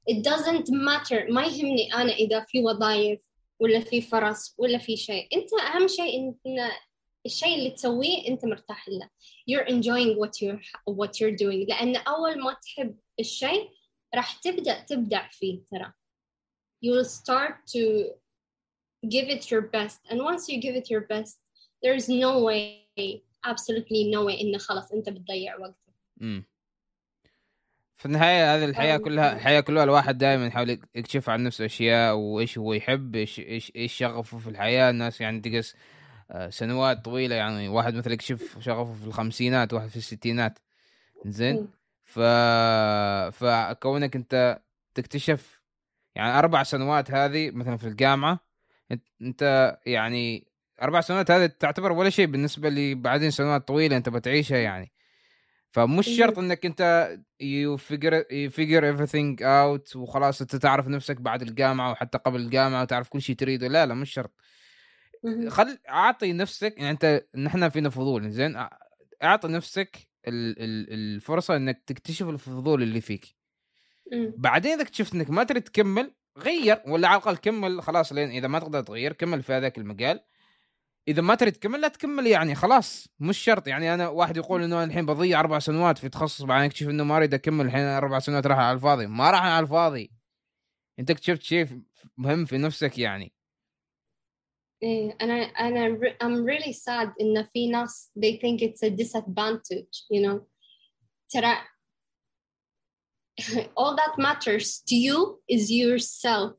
It 0.06 0.24
doesn't 0.24 0.70
matter. 0.70 1.30
ما 1.30 1.44
يهمني 1.44 1.94
أنا 1.94 2.12
إذا 2.12 2.44
في 2.48 2.62
وظائف 2.62 3.20
ولا 3.60 3.80
في 3.80 4.00
فرص 4.00 4.54
ولا 4.58 4.78
في 4.78 4.96
شيء. 4.96 5.28
أنت 5.36 5.48
أهم 5.52 5.88
شيء 5.88 6.18
إن 6.18 6.70
الشيء 7.26 7.54
اللي 7.54 7.70
تسويه 7.70 8.28
أنت 8.28 8.44
مرتاح 8.44 8.88
له. 8.88 9.08
You're 9.50 9.66
enjoying 9.66 10.16
what 10.18 10.42
you're 10.42 10.60
what 10.90 11.20
you're 11.20 11.36
doing. 11.36 11.68
لأن 11.68 11.96
أول 11.96 12.42
ما 12.42 12.56
تحب 12.62 12.96
الشيء 13.20 13.70
راح 14.14 14.40
تبدأ 14.40 14.80
تبدع 14.80 15.28
فيه 15.28 15.60
ترى. 15.70 15.92
You'll 16.84 17.04
start 17.04 17.54
to 17.66 18.12
give 19.04 19.28
it 19.28 19.50
your 19.50 19.62
best. 19.62 20.00
And 20.10 20.18
once 20.20 20.48
you 20.48 20.60
give 20.60 20.76
it 20.76 20.90
your 20.90 21.02
best 21.02 21.38
there's 21.82 22.08
no 22.08 22.32
way 22.48 23.22
absolutely 23.44 24.10
no 24.14 24.24
way 24.24 24.40
انه 24.40 24.58
خلاص 24.58 24.92
أنت 24.92 25.08
بتضيع 25.08 25.56
وقتك. 25.56 25.94
امم 26.22 26.44
في 27.96 28.06
النهاية 28.06 28.56
هذه 28.56 28.64
الحياة 28.64 28.96
كلها 28.96 29.36
الحياة 29.36 29.60
كلها 29.60 29.84
الواحد 29.84 30.18
دائما 30.18 30.46
يحاول 30.46 30.78
يكشف 30.94 31.30
عن 31.30 31.42
نفسه 31.42 31.64
أشياء 31.64 32.14
وإيش 32.14 32.58
هو 32.58 32.72
يحب 32.72 33.16
إيش 33.16 33.40
إيش 33.40 33.72
إيش 33.76 33.92
شغفه 33.92 34.38
في 34.38 34.50
الحياة. 34.50 34.90
الناس 34.90 35.20
يعني 35.20 35.40
تقص 35.40 35.74
آه، 36.30 36.50
سنوات 36.50 37.04
طويلة 37.04 37.36
يعني 37.36 37.68
واحد 37.68 37.94
مثلا 37.94 38.12
يكشف 38.12 38.56
شغفه 38.60 38.92
في 38.92 39.06
الخمسينات 39.06 39.72
واحد 39.72 39.88
في 39.88 39.96
الستينات. 39.96 40.58
زين؟ 41.26 41.68
ف 42.04 42.20
فكونك 43.30 44.16
أنت 44.16 44.62
تكتشف 44.94 45.60
يعني 46.14 46.38
أربع 46.38 46.62
سنوات 46.62 47.10
هذه 47.10 47.50
مثلا 47.50 47.76
في 47.76 47.86
الجامعة 47.86 48.51
انت 49.22 49.76
يعني 49.86 50.48
أربع 50.82 51.00
سنوات 51.00 51.30
هذه 51.30 51.46
تعتبر 51.46 51.92
ولا 51.92 52.10
شيء 52.10 52.26
بالنسبة 52.26 52.68
لي 52.68 52.94
بعدين 52.94 53.30
سنوات 53.30 53.68
طويلة 53.68 53.96
أنت 53.96 54.08
بتعيشها 54.08 54.58
يعني. 54.58 54.92
فمش 55.70 56.08
شرط 56.08 56.38
إنك 56.38 56.66
أنت 56.66 57.12
you 57.40 57.76
figure 57.76 58.24
you 58.30 58.50
figure 58.50 58.86
everything 58.86 59.42
out 59.42 59.96
وخلاص 59.96 60.40
أنت 60.40 60.56
تعرف 60.56 60.88
نفسك 60.88 61.20
بعد 61.20 61.42
الجامعة 61.42 61.90
وحتى 61.90 62.18
قبل 62.18 62.40
الجامعة 62.40 62.82
وتعرف 62.82 63.08
كل 63.08 63.22
شيء 63.22 63.36
تريده. 63.36 63.68
لا 63.68 63.86
لا 63.86 63.94
مش 63.94 64.12
شرط. 64.12 64.34
خل 65.48 65.78
أعطي 65.88 66.32
نفسك 66.32 66.74
يعني 66.76 66.90
انت 66.90 67.24
نحن 67.34 67.68
فينا 67.68 67.90
فضول 67.90 68.30
زين؟ 68.30 68.66
أعطي 69.22 69.48
نفسك 69.48 69.96
ال... 70.28 70.62
ال... 70.62 70.92
الفرصة 70.92 71.56
إنك 71.56 71.82
تكتشف 71.86 72.28
الفضول 72.28 72.82
اللي 72.82 73.00
فيك. 73.00 73.24
بعدين 74.36 74.72
إذا 74.72 74.82
اكتشفت 74.82 75.14
إنك 75.14 75.30
ما 75.30 75.44
تريد 75.44 75.62
تكمل 75.62 76.14
غير 76.38 76.82
ولا 76.86 77.08
على 77.08 77.16
الأقل 77.16 77.36
كمل 77.36 77.82
خلاص 77.82 78.12
لين 78.12 78.30
إذا 78.30 78.48
ما 78.48 78.58
تقدر 78.58 78.80
تغير 78.82 79.12
كمل 79.12 79.42
في 79.42 79.52
هذاك 79.52 79.78
المجال. 79.78 80.20
إذا 81.08 81.22
ما 81.22 81.34
تريد 81.34 81.52
تكمل 81.52 81.80
لا 81.80 81.88
تكمل 81.88 82.26
يعني 82.26 82.54
خلاص 82.54 83.08
مش 83.20 83.38
شرط. 83.38 83.68
يعني 83.68 83.94
أنا 83.94 84.08
واحد 84.08 84.36
يقول 84.36 84.62
إنه 84.62 84.84
الحين 84.84 85.06
بضيع 85.06 85.40
أربع 85.40 85.58
سنوات 85.58 85.98
في 85.98 86.08
تخصص 86.08 86.42
بعدين 86.42 86.66
أكتشف 86.66 86.88
إنه 86.88 87.04
ما 87.04 87.16
أريد 87.16 87.34
أكمل 87.34 87.66
الحين 87.66 87.80
أربع 87.84 88.18
سنوات 88.18 88.46
راح 88.46 88.58
على 88.58 88.74
الفاضي. 88.76 89.06
ما 89.06 89.30
راح 89.30 89.44
على 89.44 89.64
الفاضي. 89.64 90.12
أنت 90.98 91.10
اكتشفت 91.10 91.42
شيء 91.42 91.82
مهم 92.16 92.44
في 92.44 92.58
نفسك 92.58 92.98
يعني. 92.98 93.32
أنا 95.20 95.34
أنا 95.34 95.98
re- 95.98 96.16
I'm 96.24 96.44
really 96.44 96.72
sad 96.72 97.14
إن 97.20 97.46
في 97.52 97.68
ناس 97.68 98.12
they 98.18 98.32
think 98.32 98.62
it's 98.62 98.88
a 98.88 98.90
disadvantage 98.90 100.06
you 100.12 100.26
know. 100.26 100.40
ترى 101.28 101.56
all 103.75 103.95
that 103.95 104.17
matters 104.17 104.81
to 104.87 104.95
you 104.95 105.39
is 105.47 105.71
yourself 105.71 106.53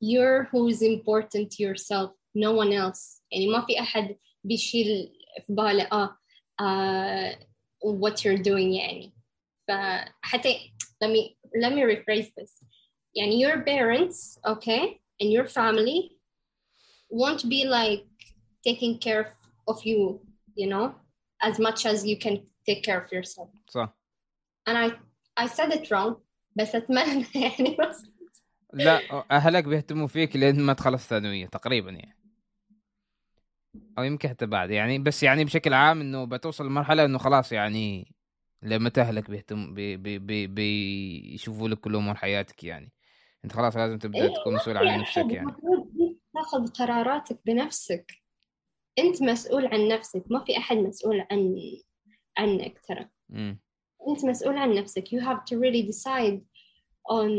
you're 0.00 0.44
who 0.50 0.68
is 0.68 0.82
important 0.82 1.50
to 1.50 1.62
yourself 1.62 2.12
no 2.34 2.52
one 2.52 2.72
else 2.72 3.22
يعني 3.32 3.46
ما 3.48 3.66
في 3.66 3.80
أحد 3.80 4.16
بيشيل 4.44 5.12
في 5.46 5.52
باله 5.52 5.88
آه 5.92 6.16
uh, 6.60 7.36
what 7.84 8.24
you're 8.24 8.42
doing 8.42 8.72
يعني 8.74 9.12
فحتى 9.68 10.72
let 11.04 11.10
me 11.10 11.36
let 11.56 11.72
me 11.72 11.82
rephrase 11.82 12.32
this 12.34 12.64
يعني 13.14 13.40
your 13.40 13.62
parents 13.62 14.38
okay 14.46 15.00
and 15.20 15.30
your 15.30 15.46
family 15.46 16.16
won't 17.10 17.48
be 17.48 17.64
like 17.64 18.06
taking 18.66 18.98
care 18.98 19.36
of 19.68 19.84
you 19.84 20.20
you 20.56 20.66
know 20.66 20.94
as 21.42 21.58
much 21.58 21.86
as 21.86 22.06
you 22.06 22.16
can 22.16 22.46
take 22.66 22.82
care 22.82 23.00
of 23.00 23.12
yourself 23.12 23.48
صح 23.68 23.94
and 24.66 24.78
I 24.78 25.03
I 25.39 25.47
said 25.47 25.73
it 25.73 25.91
wrong 25.91 26.15
بس 26.55 26.75
أتمنى 26.75 27.25
يعني 27.35 27.77
بس 27.79 28.03
لا 28.73 29.25
أهلك 29.31 29.63
بيهتموا 29.63 30.07
فيك 30.07 30.35
لين 30.35 30.61
ما 30.61 30.73
تخلص 30.73 31.01
الثانوية 31.03 31.45
تقريبا 31.45 31.91
يعني. 31.91 32.25
أو 33.97 34.03
يمكن 34.03 34.29
حتى 34.29 34.45
بعد 34.45 34.71
يعني 34.71 34.99
بس 34.99 35.23
يعني 35.23 35.45
بشكل 35.45 35.73
عام 35.73 36.01
إنه 36.01 36.25
بتوصل 36.25 36.65
لمرحلة 36.65 37.05
إنه 37.05 37.17
خلاص 37.17 37.51
يعني 37.51 38.15
لما 38.61 38.91
أهلك 38.97 39.29
بيهتم 39.29 39.73
بي 39.73 39.97
بي 39.97 40.19
بي 40.19 40.47
بيشوفوا 40.47 41.69
لك 41.69 41.79
كل 41.79 41.95
أمور 41.95 42.15
حياتك 42.15 42.63
يعني. 42.63 42.91
أنت 43.45 43.53
خلاص 43.53 43.77
لازم 43.77 43.97
تبدأ 43.97 44.21
إيه، 44.27 44.33
تكون 44.33 44.53
مسؤول 44.53 44.77
عن 44.77 44.99
نفسك 44.99 45.25
يعني. 45.31 45.51
تاخذ 46.33 46.67
قراراتك 46.67 47.39
بنفسك. 47.45 48.11
أنت 48.99 49.21
مسؤول 49.21 49.65
عن 49.65 49.87
نفسك 49.87 50.23
ما 50.29 50.43
في 50.43 50.57
أحد 50.57 50.77
مسؤول 50.77 51.25
عن 51.31 51.55
عنك 52.37 52.79
ترى. 52.87 53.09
امم 53.31 53.59
أنت 54.08 54.24
مسؤول 54.24 54.56
عن 54.58 54.74
نفسك 54.74 55.04
you 55.08 55.20
have 55.20 55.44
to 55.44 55.56
really 55.58 55.82
decide 55.92 56.40
on 57.10 57.30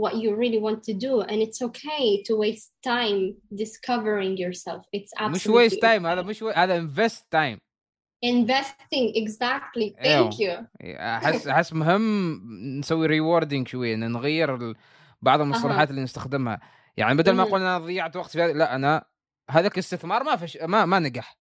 what 0.00 0.14
you 0.14 0.30
really 0.34 0.58
want 0.58 0.82
to 0.82 0.92
do 0.92 1.20
and 1.22 1.38
it's 1.42 1.62
okay 1.62 2.22
to 2.28 2.32
waste 2.36 2.72
time 2.82 3.34
discovering 3.62 4.36
yourself 4.36 4.82
it's 4.96 5.12
absolutely 5.16 5.34
مش 5.34 5.46
ويست 5.46 5.82
تايم 5.82 6.06
هذا 6.06 6.22
مش 6.22 6.42
وي... 6.42 6.52
هذا 6.52 6.76
انفست 6.76 7.26
تايم 7.30 7.58
investing 8.24 9.12
exactly 9.16 10.00
أيوه. 10.04 10.30
thank 10.30 10.34
you 10.34 10.64
احس 10.82 11.46
احس 11.46 11.72
مهم 11.72 12.40
نسوي 12.78 13.06
ريوردنج 13.06 13.68
شويه 13.68 13.94
إن 13.94 14.12
نغير 14.12 14.54
ال- 14.56 14.76
بعض 15.22 15.40
المصطلحات 15.40 15.90
اللي 15.90 16.02
نستخدمها 16.02 16.60
يعني 16.96 17.14
بدل 17.14 17.32
ما 17.32 17.38
مهم. 17.38 17.48
اقول 17.48 17.60
انا 17.60 17.78
ضيعت 17.78 18.16
وقت 18.16 18.30
في 18.30 18.42
هذا 18.42 18.52
لا 18.52 18.74
انا 18.74 19.04
هذاك 19.50 19.72
الاستثمار 19.72 20.22
ما 20.24 20.36
فش... 20.36 20.56
ما 20.56 20.84
ما 20.84 20.98
نجح 20.98 21.36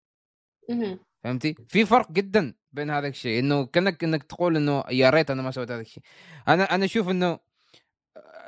مهم. 0.70 1.00
فهمتي؟ 1.25 1.55
في 1.69 1.85
فرق 1.87 2.13
جدا 2.13 2.55
بين 2.73 2.91
هذا 2.91 3.09
الشيء 3.09 3.39
إنه 3.41 3.67
كانك 3.67 4.05
إنك 4.05 4.23
تقول 4.23 4.57
إنه 4.57 4.85
يا 4.91 5.11
ريت 5.11 5.31
أنا 5.31 5.43
ما 5.43 5.51
سويت 5.51 5.71
هذا 5.71 5.81
الشيء. 5.81 6.03
أنا 6.49 6.75
أنا 6.75 6.85
أشوف 6.85 7.09
إنه 7.09 7.39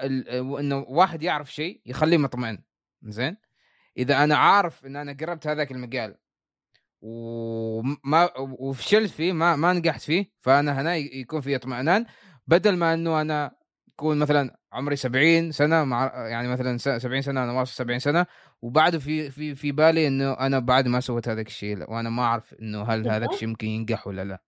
ال- 0.03 0.29
إنه 0.59 0.85
واحد 0.89 1.23
يعرف 1.23 1.53
شيء 1.55 1.81
يخليه 1.87 2.17
مطمئن. 2.17 2.63
زين؟ 3.03 3.37
إذا 3.99 4.25
أنا 4.25 4.37
عارف 4.37 4.87
إن 4.87 4.97
أنا 4.97 5.17
قربت 5.21 5.47
هذاك 5.47 5.73
المجال 5.73 6.17
وما 7.03 8.31
وفشلت 8.39 9.11
فيه 9.11 9.33
ما 9.33 9.57
ما 9.57 9.73
نجحت 9.73 10.01
فيه 10.01 10.31
فأنا 10.41 10.81
هنا 10.81 10.97
يكون 10.97 11.41
في 11.41 11.57
اطمئنان 11.57 12.07
بدل 12.47 12.77
ما 12.77 12.95
إنه 12.95 13.21
أنا 13.21 13.57
يكون 13.89 14.19
مثلا 14.19 14.60
عمري 14.73 14.97
70 14.97 15.53
سنة 15.53 15.85
مع 15.85 16.13
يعني 16.29 16.49
مثلا 16.49 16.79
س- 16.79 16.89
70 17.03 17.23
سنة 17.23 17.45
أنا 17.45 17.53
واصل 17.53 17.73
70 17.75 17.99
سنة. 17.99 18.27
وبعده 18.63 18.99
في 18.99 19.31
في 19.31 19.55
في 19.55 19.73
بالي 19.73 20.07
إنه 20.07 20.33
أنا 20.33 20.59
بعد 20.59 20.89
ما 20.89 21.01
سويت 21.01 21.29
هذاك 21.29 21.47
الشيء 21.47 21.91
وأنا 21.93 22.11
ما 22.11 22.23
أعرف 22.23 22.55
إنه 22.55 22.83
هل 22.83 23.03
بالضبط. 23.03 23.33
الشيء 23.33 23.49
ممكن 23.49 23.67
ينجح 23.67 24.07
ولا 24.07 24.25
لا. 24.25 24.43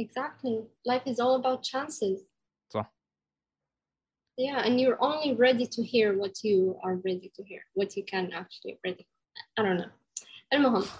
Exactly. 0.00 0.56
Life 0.92 1.06
is 1.12 1.16
all 1.20 1.36
about 1.42 1.62
chances. 1.62 2.24
صح. 2.74 2.94
Yeah 4.40 4.66
and 4.66 4.80
you're 4.80 5.00
only 5.02 5.34
ready 5.34 5.66
to 5.76 5.82
hear 5.82 6.08
what 6.22 6.34
you 6.44 6.58
are 6.84 6.96
ready 7.08 7.28
to 7.36 7.42
hear. 7.50 7.62
What 7.74 7.96
you 7.96 8.04
can 8.12 8.24
actually 8.32 8.74
ready. 8.86 9.06
I 9.58 9.62
don't 9.62 9.78
know. 9.80 9.90
المهم. 10.52 10.82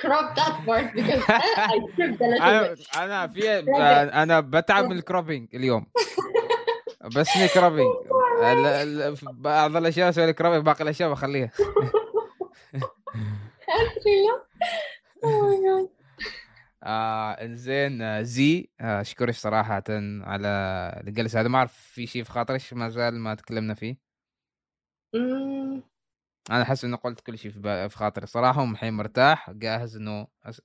Crop 0.00 0.34
that 0.36 0.54
part 0.66 0.86
because 0.94 1.22
I 1.28 1.78
tripped 1.96 2.20
a 2.20 2.26
little 2.26 2.74
bit. 2.76 2.96
أنا 2.96 3.26
في 3.26 3.58
أنا 4.22 4.40
بتعب 4.40 4.84
من 4.84 4.96
الكروبينج 4.98 5.48
اليوم. 5.54 5.86
بس 7.04 7.28
ال- 8.82 9.16
بعض 9.32 9.76
الأشياء 9.76 10.08
أسوي 10.08 10.26
لك 10.26 10.34
كروبينج 10.34 10.64
باقي 10.64 10.84
الأشياء 10.84 11.10
بخليها. 11.10 11.50
آه 16.82 17.30
إنزين 17.32 18.02
آه، 18.02 18.22
زي 18.22 18.70
آه، 18.80 19.00
اشكرك 19.00 19.34
صراحة 19.34 19.82
على 20.22 20.48
الجلسة 21.06 21.40
هذا 21.40 21.48
ما 21.48 21.58
أعرف 21.58 21.72
في 21.76 22.06
شيء 22.06 22.22
في 22.24 22.30
خاطرك 22.30 22.60
ما 22.72 22.88
زال 22.88 23.14
ما 23.14 23.34
تكلمنا 23.34 23.74
فيه؟ 23.74 23.94
mm, 25.16 25.80
أنا 26.50 26.62
أحس 26.62 26.84
إنه 26.84 26.96
قلت 26.96 27.20
كل 27.20 27.38
شيء 27.38 27.50
في 27.50 27.88
في 27.88 27.96
خاطري. 27.96 28.26
صراحة 28.26 28.60
والحين 28.62 28.92
مرتاح 28.94 29.50
جاهز 29.50 29.96
إنه 29.96 30.26
أس... 30.44 30.62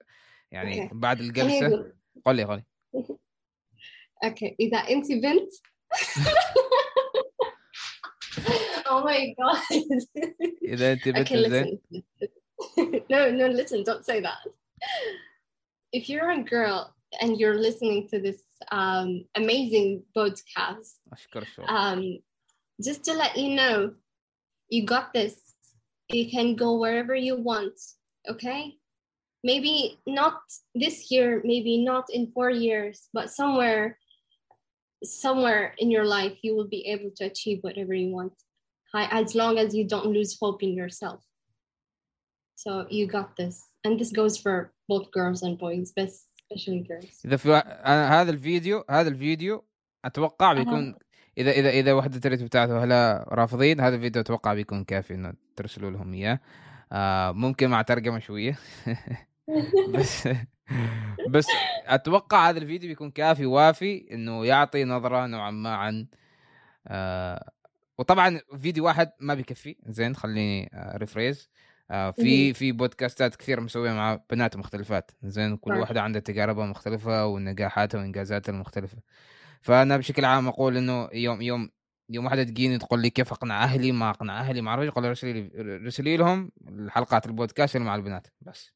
يعني. 0.51 0.89
بعد 0.93 1.19
الجلسة. 1.19 1.67
أقول. 1.67 1.93
قول. 2.25 2.35
لي 2.35 2.43
قول 2.43 2.57
لي 2.57 2.63
أوكي. 4.23 4.55
إذا 4.59 4.77
أنت 4.77 5.11
بنت 5.11 5.51
oh 8.87 9.03
my 9.03 9.33
god. 9.39 9.61
you 9.71 11.13
okay, 11.15 11.37
listen. 11.37 11.79
no, 13.09 13.31
no, 13.31 13.47
listen, 13.47 13.83
don't 13.83 14.05
say 14.05 14.19
that. 14.21 14.37
If 15.91 16.09
you're 16.09 16.31
a 16.31 16.43
girl 16.43 16.93
and 17.21 17.39
you're 17.39 17.59
listening 17.59 18.07
to 18.09 18.19
this 18.19 18.41
um, 18.71 19.25
amazing 19.35 20.03
podcast, 20.15 20.95
um, 21.67 22.19
just 22.81 23.05
to 23.05 23.13
let 23.13 23.37
you 23.37 23.55
know, 23.55 23.93
you 24.69 24.85
got 24.85 25.13
this. 25.13 25.35
You 26.09 26.29
can 26.29 26.55
go 26.55 26.77
wherever 26.77 27.15
you 27.15 27.35
want, 27.35 27.79
okay? 28.29 28.75
Maybe 29.43 29.99
not 30.07 30.39
this 30.73 31.11
year, 31.11 31.41
maybe 31.43 31.83
not 31.83 32.05
in 32.11 32.31
four 32.31 32.49
years, 32.49 33.09
but 33.13 33.29
somewhere 33.29 33.97
somewhere 35.04 35.64
in 35.82 35.88
your 35.96 36.06
life 36.18 36.34
you 36.42 36.52
will 36.56 36.70
be 36.76 36.82
able 36.94 37.10
to 37.18 37.24
achieve 37.30 37.58
whatever 37.66 37.94
you 38.02 38.10
want 38.18 38.34
Hi- 38.94 39.10
as 39.20 39.34
long 39.34 39.54
as 39.62 39.68
you 39.78 39.84
don't 39.94 40.10
lose 40.18 40.32
hope 40.42 40.60
in 40.66 40.72
yourself 40.80 41.20
so 42.62 42.70
you 42.96 43.04
got 43.06 43.28
this 43.40 43.56
and 43.84 43.92
this 44.00 44.10
goes 44.20 44.34
for 44.44 44.56
both 44.90 45.06
girls 45.18 45.42
and 45.46 45.54
boys 45.58 45.92
but 45.96 46.08
especially 46.10 46.82
girls 46.90 47.14
اذا 47.24 47.36
في 47.36 47.48
وا- 47.48 47.86
أنا 47.86 48.20
هذا 48.20 48.30
الفيديو 48.30 48.84
هذا 48.90 49.08
الفيديو 49.08 49.64
اتوقع 50.04 50.52
بيكون 50.52 50.94
اذا 51.38 51.50
اذا 51.50 51.70
اذا 51.70 51.92
وحده 51.92 52.20
الريت 52.24 52.42
بتاعته 52.42 52.84
هلا 52.84 53.26
رافضين 53.28 53.80
هذا 53.80 53.96
الفيديو 53.96 54.22
اتوقع 54.22 54.54
بيكون 54.54 54.84
كافي 54.84 55.14
انه 55.14 55.34
ترسلوا 55.56 55.90
لهم 55.90 56.14
اياه 56.14 56.40
آه 56.92 57.32
ممكن 57.32 57.70
مع 57.70 57.82
ترجمه 57.82 58.18
شويه 58.18 58.58
بس 59.88 60.28
بس 61.29 61.47
أتوقع 61.85 62.49
هذا 62.49 62.57
الفيديو 62.59 62.89
بيكون 62.89 63.11
كافي 63.11 63.45
وافي 63.45 64.07
إنه 64.11 64.45
يعطي 64.45 64.83
نظرة 64.83 65.25
نوعا 65.25 65.51
ما 65.51 65.75
عن 65.75 66.07
آه 66.87 67.51
وطبعا 67.97 68.39
فيديو 68.61 68.85
واحد 68.85 69.11
ما 69.19 69.33
بيكفي. 69.33 69.77
زين 69.85 70.15
خليني 70.15 70.69
آه 70.73 70.97
rephrase 70.97 71.49
آه 71.91 72.11
في 72.11 72.43
مهم. 72.43 72.53
في 72.53 72.71
بودكاستات 72.71 73.35
كثير 73.35 73.61
مسوية 73.61 73.91
مع 73.91 74.19
بنات 74.29 74.57
مختلفات. 74.57 75.11
زين 75.23 75.57
كل. 75.57 75.73
واحدة 75.73 76.01
عندها 76.01 76.21
تجاربها 76.21 76.65
مختلفة 76.65 77.25
ونجاحاتها 77.25 77.99
وإنجازاتها 77.99 78.53
المختلفة. 78.53 78.97
فأنا 79.61 79.97
بشكل 79.97 80.25
عام 80.25 80.47
أقول 80.47 80.77
إنه 80.77 81.09
يوم 81.13 81.41
يوم 81.41 81.69
يوم 82.09 82.25
واحدة 82.25 82.43
تجيني 82.43 82.77
تقول 82.77 83.01
لي 83.01 83.09
كيف 83.09 83.31
أقنع 83.31 83.63
أهلي 83.63 83.91
ما 83.91 84.09
أقنع 84.09 84.39
أهلي 84.39 84.61
ما 84.61 84.69
أعرف 84.69 84.97
أقول 84.97 85.15
لهم 86.19 86.51
الحلقات 86.67 87.25
البودكاست 87.25 87.75
اللي 87.75 87.87
مع 87.87 87.95
البنات. 87.95 88.27
بس. 88.41 88.73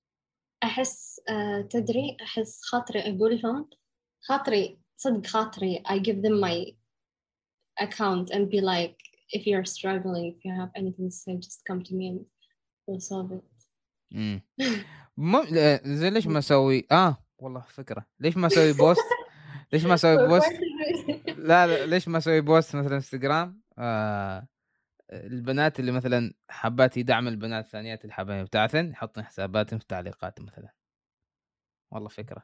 أحس 0.64 1.22
آه، 1.30 1.62
تدري 1.62 2.18
أحس 2.22 2.62
خاطري 2.64 3.00
أقول 3.00 3.42
لهم 3.44 3.70
خاطري 4.22 4.80
صدق 4.96 5.28
خاطري 5.28 5.84
I 5.88 6.00
give 6.00 6.22
them 6.22 6.40
my 6.42 6.74
account 7.86 8.30
and 8.32 8.50
be 8.50 8.62
like 8.62 8.98
if 9.34 9.46
you're 9.48 9.66
struggling 9.66 10.26
if 10.34 10.46
you 10.46 10.54
have 10.62 10.72
anything 10.76 11.10
to 11.10 11.16
say 11.16 11.36
just 11.36 11.62
come 11.68 11.84
to 11.84 11.94
me 11.96 12.08
and 12.10 12.20
we'll 12.88 13.00
solve 13.00 13.32
it. 13.32 13.44
امم 14.16 14.42
مم... 15.18 15.46
زين 16.00 16.14
ليش 16.14 16.28
ما 16.28 16.40
أسوي؟ 16.40 16.88
آه 16.92 17.18
والله 17.40 17.62
فكرة. 17.62 18.06
ليش 18.20 18.38
ما 18.38 18.48
أسوي 18.48 18.74
بوست؟ 18.74 19.02
ليش 19.74 19.86
ما 19.86 19.94
أسوي 19.94 20.28
post؟ 20.28 20.52
لا, 21.38 21.68
لا 21.68 21.86
ليش 21.86 22.08
ما 22.08 22.18
أسوي 22.18 22.42
post 22.42 22.76
مثلا 22.76 22.96
انستغرام 22.96 23.62
آه 23.78 24.48
البنات 25.12 25.80
اللي 25.80 25.92
مثلا 25.92 26.34
حبات 26.50 26.98
يدعم 26.98 27.28
البنات 27.28 27.66
الثانيات 27.66 28.06
الحبايب 28.06 28.46
بتاعتن 28.46 28.92
يحطن 28.92 29.24
حساباتهم 29.26 29.80
في 29.80 29.84
التعليقات 29.84 30.42
مثلا. 30.42 30.74
والله 31.92 32.10
فكرة. 32.10 32.44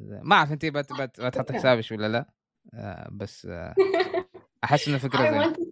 ما 0.00 0.36
أعرف 0.36 0.52
انت 0.52 0.66
بت 0.66 0.92
بت 0.92 1.20
بتحط 1.20 1.52
حسابك 1.52 1.92
ولا 1.92 2.08
لا. 2.08 2.32
آه 2.74 3.08
بس 3.12 3.46
آه 3.46 3.74
أحس 4.64 4.88
إنه 4.88 4.98
فكرة 4.98 5.24
زين 5.30 5.66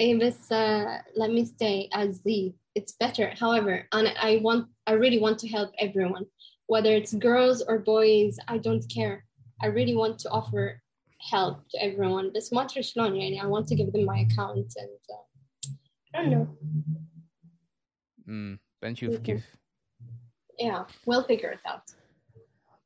اي 0.00 0.18
بس 0.18 0.52
uh, 0.52 1.02
let 1.16 1.30
me 1.30 1.44
stay 1.44 1.88
as 1.92 2.22
Z 2.22 2.54
it's 2.78 2.92
better. 3.00 3.26
However 3.40 3.88
and 3.92 4.08
I 4.08 4.40
want 4.46 4.66
I 4.86 4.92
really 4.92 5.20
want 5.20 5.38
to 5.40 5.48
help 5.48 5.70
everyone. 5.78 6.26
Whether 6.66 6.92
it's 7.00 7.14
girls 7.14 7.58
or 7.68 7.78
boys 7.78 8.34
I 8.48 8.58
don't 8.58 8.84
care. 8.96 9.16
I 9.62 9.66
really 9.66 9.96
want 10.02 10.18
to 10.20 10.28
offer 10.30 10.64
help 11.20 11.56
to 11.70 11.78
everyone. 11.78 12.36
بس 12.36 12.52
ما 12.52 12.62
أدري 12.62 12.82
شلون 12.82 13.16
يعني. 13.16 13.42
I 13.42 13.44
want 13.44 13.66
to 13.66 13.74
give 13.76 13.92
them 13.92 14.04
my 14.04 14.18
account 14.20 14.72
and 14.82 15.00
uh, 15.10 15.24
I 16.14 16.22
don't 16.22 16.32
know. 16.32 16.46
امم 18.28 18.58
بنشوف 18.82 19.16
كيف 19.16 19.56
yeah 20.62 20.84
we'll 21.06 21.24
figure 21.24 21.52
it 21.52 21.70
out. 21.70 21.94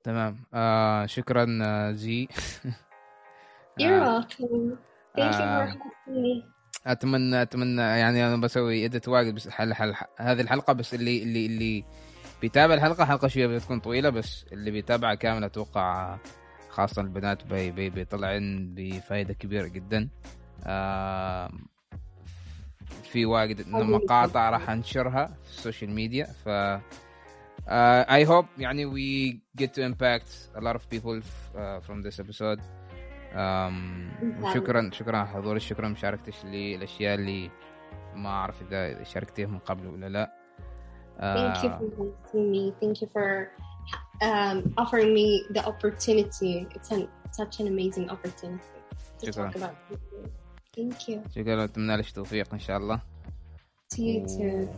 تمام. 0.03 0.37
آه 0.55 1.07
شكرا 1.07 1.47
زي. 1.93 2.29
You're 3.81 4.01
welcome. 4.01 4.79
Thank 5.17 5.35
you 5.35 5.47
for 5.57 5.67
having 5.67 6.23
me. 6.23 6.45
أتمنى 6.87 7.43
أتمنى 7.43 7.83
يعني 7.83 8.27
أنا 8.27 8.37
بسوي 8.37 8.85
ادت 8.85 9.09
واجد 9.09 9.35
بس 9.35 9.49
حل 9.49 9.75
حل. 9.75 9.95
هذه 10.19 10.41
الحلقة 10.41 10.73
بس 10.73 10.95
اللي 10.95 11.23
اللي 11.23 11.47
اللي 11.47 11.85
بيتابع 12.41 12.75
الحلقة 12.75 13.05
حلقة 13.05 13.29
شوية 13.29 13.47
بتكون 13.47 13.81
طويلة 13.81 14.11
بس 14.11 14.45
اللي 14.53 14.71
بيتابعها 14.71 15.15
كامل 15.15 15.45
أتوقع 15.45 16.19
خاصة 16.75 17.03
البنات 17.03 17.47
بي 17.47 17.71
بي 17.71 17.91
بيطلعن 17.91 18.75
بفائدة 18.75 19.35
كبيرة 19.35 19.67
جدا. 19.67 20.09
آه 20.65 21.51
في 23.03 23.27
واجد 23.27 23.69
مقاطع 23.69 24.51
راح 24.51 24.71
أنشرها 24.71 25.27
في 25.27 25.51
السوشيال 25.51 25.91
ميديا 25.91 26.25
ف 26.25 26.49
I 27.69 28.27
uh, 28.27 28.29
hope 28.29 28.47
يعني 28.59 28.87
we 28.87 29.35
get 29.63 29.69
to 29.69 29.81
impact 29.93 30.59
a 30.59 30.61
lot 30.61 30.77
of 30.77 30.83
people 30.91 31.21
uh, 31.21 31.81
from 31.87 32.03
this 32.03 32.19
episode. 32.19 32.61
um, 33.33 34.55
شكرا 34.55 34.91
شكرا 34.93 35.17
على 35.17 35.29
حضورك. 35.29 35.61
شكرا 35.61 35.89
مشاركتك 35.89 36.35
لي 36.45 36.75
الأشياء 36.75 37.15
اللي 37.15 37.51
ما 38.15 38.29
أعرف 38.29 38.63
إذا 38.63 39.03
شاركتيها 39.05 39.47
من 39.47 39.59
قبل 39.59 39.87
ولا 39.87 40.09
لا. 40.09 40.33
uh, 41.19 41.23
thank 41.23 41.63
you 41.65 42.13
for 42.33 42.43
me. 42.53 42.73
Thank 42.81 43.03
you 43.03 43.09
for 43.15 43.51
um, 44.23 44.75
offering 44.79 45.13
me 45.15 45.45
the 45.51 45.63
opportunity. 45.67 46.67
It's 46.75 46.91
an 46.91 47.09
such 47.31 47.61
an 47.61 47.67
amazing 47.67 48.11
opportunity 48.11 48.63
to 49.21 49.27
شكرا. 49.33 49.51
talk 49.51 49.57
about. 49.57 49.75
Thank 50.77 51.09
you. 51.09 51.21
شكرا 51.35 51.65
اتمنى 51.65 51.97
لك 51.97 52.11
توفيق 52.11 52.53
إن 52.55 52.59
شاء 52.61 52.77
الله. 52.77 53.01
To 53.95 53.99
you 53.99 54.27
too. 54.27 54.69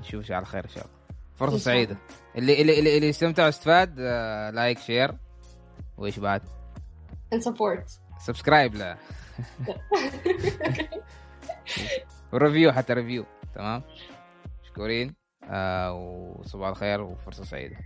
نشوفك 0.00 0.30
على 0.30 0.44
خير 0.44 0.64
إن 0.64 0.68
شاء 0.70 0.84
الله. 0.84 0.96
فرصة 1.34 1.58
سعيدة. 1.58 1.96
اللي 2.36 2.62
اللي 2.62 2.78
اللي, 2.78 2.96
اللي 2.96 3.10
استمتع 3.10 3.44
واستفاد 3.46 4.00
like 4.54 4.78
share 4.78 5.14
وإيش 5.98 6.18
بعد؟ 6.18 6.42
and 7.34 7.38
support. 7.38 7.90
subscribe 8.20 8.74
لا. 8.74 8.96
و 12.32 12.38
review 12.38 12.72
حتى 12.72 12.92
review 12.92 13.24
تمام؟ 13.54 13.82
مشكورين 14.64 15.08
آه 15.08 15.21
وصباح 15.92 16.68
الخير 16.68 17.00
وفرصة 17.02 17.44
سعيدة. 17.44 17.76